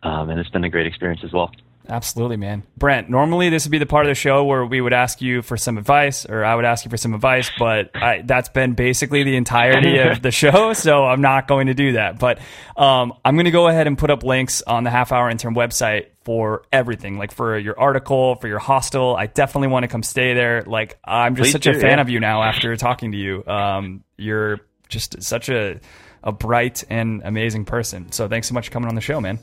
um, 0.02 0.30
and 0.30 0.40
it's 0.40 0.50
been 0.50 0.64
a 0.64 0.70
great 0.70 0.88
experience 0.88 1.22
as 1.24 1.34
well. 1.34 1.52
Absolutely, 1.90 2.38
man. 2.38 2.64
Brent, 2.78 3.10
normally 3.10 3.50
this 3.50 3.66
would 3.66 3.72
be 3.72 3.78
the 3.78 3.86
part 3.86 4.06
of 4.06 4.10
the 4.10 4.16
show 4.16 4.46
where 4.46 4.66
we 4.66 4.80
would 4.80 4.94
ask 4.94 5.22
you 5.22 5.42
for 5.42 5.58
some 5.58 5.78
advice, 5.78 6.26
or 6.26 6.46
I 6.46 6.56
would 6.56 6.64
ask 6.64 6.86
you 6.86 6.90
for 6.90 6.96
some 6.98 7.14
advice, 7.14 7.52
but 7.60 7.92
I, 7.94 8.22
that's 8.24 8.48
been 8.48 8.74
basically 8.74 9.24
the 9.24 9.36
entirety 9.36 9.98
of 9.98 10.22
the 10.22 10.32
show, 10.32 10.72
so 10.74 11.04
I'm 11.04 11.20
not 11.20 11.48
going 11.48 11.68
to 11.68 11.74
do 11.74 11.94
that. 11.94 12.20
But 12.20 12.40
um, 12.78 13.14
I'm 13.26 13.36
going 13.36 13.46
to 13.46 13.52
go 13.52 13.68
ahead 13.68 13.88
and 13.88 13.98
put 13.98 14.10
up 14.10 14.24
links 14.24 14.62
on 14.62 14.86
the 14.86 14.90
Half 14.90 15.12
Hour 15.12 15.30
Intern 15.30 15.56
website 15.56 16.08
for 16.24 16.64
everything, 16.72 17.18
like 17.18 17.34
for 17.34 17.58
your 17.58 17.78
article, 17.78 18.36
for 18.36 18.48
your 18.48 18.60
hostel. 18.60 19.16
I 19.18 19.26
definitely 19.26 19.68
want 19.68 19.84
to 19.84 19.90
come 19.90 20.04
stay 20.04 20.34
there. 20.34 20.64
Like 20.66 20.98
I'm 21.04 21.36
just 21.36 21.48
Please 21.48 21.52
such 21.52 21.64
do, 21.64 21.72
a 21.72 21.74
fan 21.74 21.98
yeah. 21.98 22.02
of 22.02 22.10
you 22.10 22.22
now 22.22 22.44
after 22.44 22.78
talking 22.78 23.12
to 23.12 23.18
you. 23.18 23.46
Um, 23.46 24.06
you're 24.18 24.62
just 24.94 25.22
such 25.22 25.50
a 25.50 25.80
a 26.24 26.32
bright 26.32 26.84
and 26.90 27.22
amazing 27.26 27.66
person. 27.66 28.12
So 28.12 28.28
thanks 28.28 28.48
so 28.48 28.54
much 28.54 28.68
for 28.68 28.72
coming 28.72 28.88
on 28.88 28.96
the 28.96 29.02
show, 29.02 29.20
man. 29.20 29.40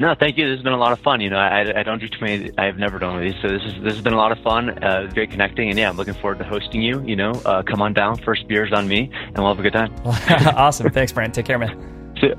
No, 0.00 0.12
thank 0.18 0.36
you. 0.36 0.48
This 0.48 0.56
has 0.56 0.64
been 0.64 0.72
a 0.72 0.78
lot 0.78 0.90
of 0.90 0.98
fun. 1.00 1.20
You 1.20 1.30
know, 1.30 1.36
I, 1.36 1.80
I 1.80 1.82
don't 1.84 2.00
do 2.00 2.08
too 2.08 2.18
many. 2.20 2.50
I've 2.58 2.78
never 2.78 2.98
done 2.98 3.14
one 3.14 3.24
of 3.24 3.32
these, 3.32 3.40
so 3.40 3.48
this 3.48 3.62
is 3.62 3.80
this 3.80 3.94
has 3.94 4.02
been 4.02 4.12
a 4.12 4.16
lot 4.16 4.32
of 4.32 4.42
fun. 4.42 4.82
Uh, 4.82 5.08
great 5.14 5.30
connecting, 5.30 5.70
and 5.70 5.78
yeah, 5.78 5.88
I'm 5.88 5.96
looking 5.96 6.14
forward 6.14 6.38
to 6.38 6.44
hosting 6.44 6.82
you. 6.82 7.00
You 7.02 7.14
know, 7.14 7.30
uh, 7.44 7.62
come 7.62 7.80
on 7.80 7.94
down. 7.94 8.16
First 8.18 8.48
beers 8.48 8.72
on 8.72 8.88
me, 8.88 9.08
and 9.14 9.38
we'll 9.38 9.54
have 9.54 9.60
a 9.60 9.62
good 9.62 9.72
time. 9.72 9.94
awesome. 10.56 10.90
Thanks, 10.90 11.12
Brent. 11.12 11.32
Take 11.32 11.46
care, 11.46 11.60
man. 11.60 12.16
See 12.20 12.28
ya. 12.28 12.34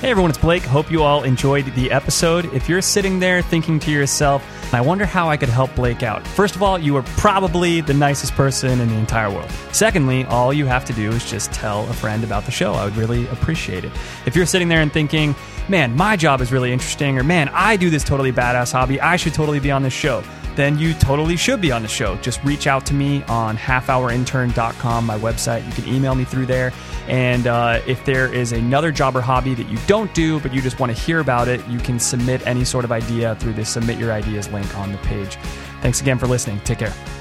Hey 0.00 0.12
everyone, 0.12 0.30
it's 0.30 0.38
Blake. 0.38 0.62
Hope 0.62 0.92
you 0.92 1.02
all 1.02 1.24
enjoyed 1.24 1.64
the 1.74 1.90
episode. 1.90 2.44
If 2.54 2.68
you're 2.68 2.80
sitting 2.80 3.18
there 3.18 3.42
thinking 3.42 3.80
to 3.80 3.90
yourself, 3.90 4.44
I 4.72 4.80
wonder 4.80 5.04
how 5.04 5.28
I 5.28 5.36
could 5.36 5.48
help 5.48 5.74
Blake 5.74 6.04
out. 6.04 6.24
First 6.24 6.54
of 6.54 6.62
all, 6.62 6.78
you 6.78 6.94
are 6.94 7.02
probably 7.16 7.80
the 7.80 7.94
nicest 7.94 8.34
person 8.34 8.78
in 8.80 8.88
the 8.88 8.94
entire 8.94 9.28
world. 9.28 9.50
Secondly, 9.72 10.24
all 10.26 10.52
you 10.52 10.66
have 10.66 10.84
to 10.84 10.92
do 10.92 11.10
is 11.10 11.28
just 11.28 11.52
tell 11.52 11.82
a 11.88 11.92
friend 11.92 12.22
about 12.22 12.44
the 12.44 12.52
show. 12.52 12.74
I 12.74 12.84
would 12.84 12.94
really 12.94 13.26
appreciate 13.26 13.84
it. 13.84 13.90
If 14.24 14.36
you're 14.36 14.46
sitting 14.46 14.68
there 14.68 14.82
and 14.82 14.92
thinking, 14.92 15.34
man, 15.68 15.94
my 15.96 16.16
job 16.16 16.40
is 16.40 16.52
really 16.52 16.72
interesting, 16.72 17.18
or 17.18 17.24
man, 17.24 17.48
I 17.52 17.76
do 17.76 17.90
this 17.90 18.04
totally 18.04 18.32
badass 18.32 18.72
hobby, 18.72 19.00
I 19.00 19.16
should 19.16 19.34
totally 19.34 19.60
be 19.60 19.70
on 19.70 19.82
this 19.82 19.92
show 19.92 20.22
then 20.58 20.76
you 20.76 20.92
totally 20.94 21.36
should 21.36 21.60
be 21.60 21.70
on 21.70 21.82
the 21.82 21.88
show. 21.88 22.16
Just 22.16 22.42
reach 22.42 22.66
out 22.66 22.84
to 22.86 22.92
me 22.92 23.22
on 23.28 23.56
halfhourintern.com, 23.56 25.06
my 25.06 25.16
website. 25.16 25.64
You 25.64 25.72
can 25.72 25.94
email 25.94 26.16
me 26.16 26.24
through 26.24 26.46
there. 26.46 26.72
And 27.06 27.46
uh, 27.46 27.80
if 27.86 28.04
there 28.04 28.32
is 28.34 28.50
another 28.50 28.90
job 28.90 29.14
or 29.14 29.20
hobby 29.20 29.54
that 29.54 29.68
you 29.68 29.78
don't 29.86 30.12
do, 30.14 30.40
but 30.40 30.52
you 30.52 30.60
just 30.60 30.80
want 30.80 30.94
to 30.94 31.00
hear 31.00 31.20
about 31.20 31.46
it, 31.46 31.64
you 31.68 31.78
can 31.78 32.00
submit 32.00 32.44
any 32.44 32.64
sort 32.64 32.84
of 32.84 32.90
idea 32.90 33.36
through 33.36 33.52
the 33.52 33.64
Submit 33.64 33.98
Your 33.98 34.12
Ideas 34.12 34.50
link 34.50 34.76
on 34.76 34.90
the 34.90 34.98
page. 34.98 35.36
Thanks 35.80 36.00
again 36.00 36.18
for 36.18 36.26
listening. 36.26 36.58
Take 36.60 36.80
care. 36.80 37.17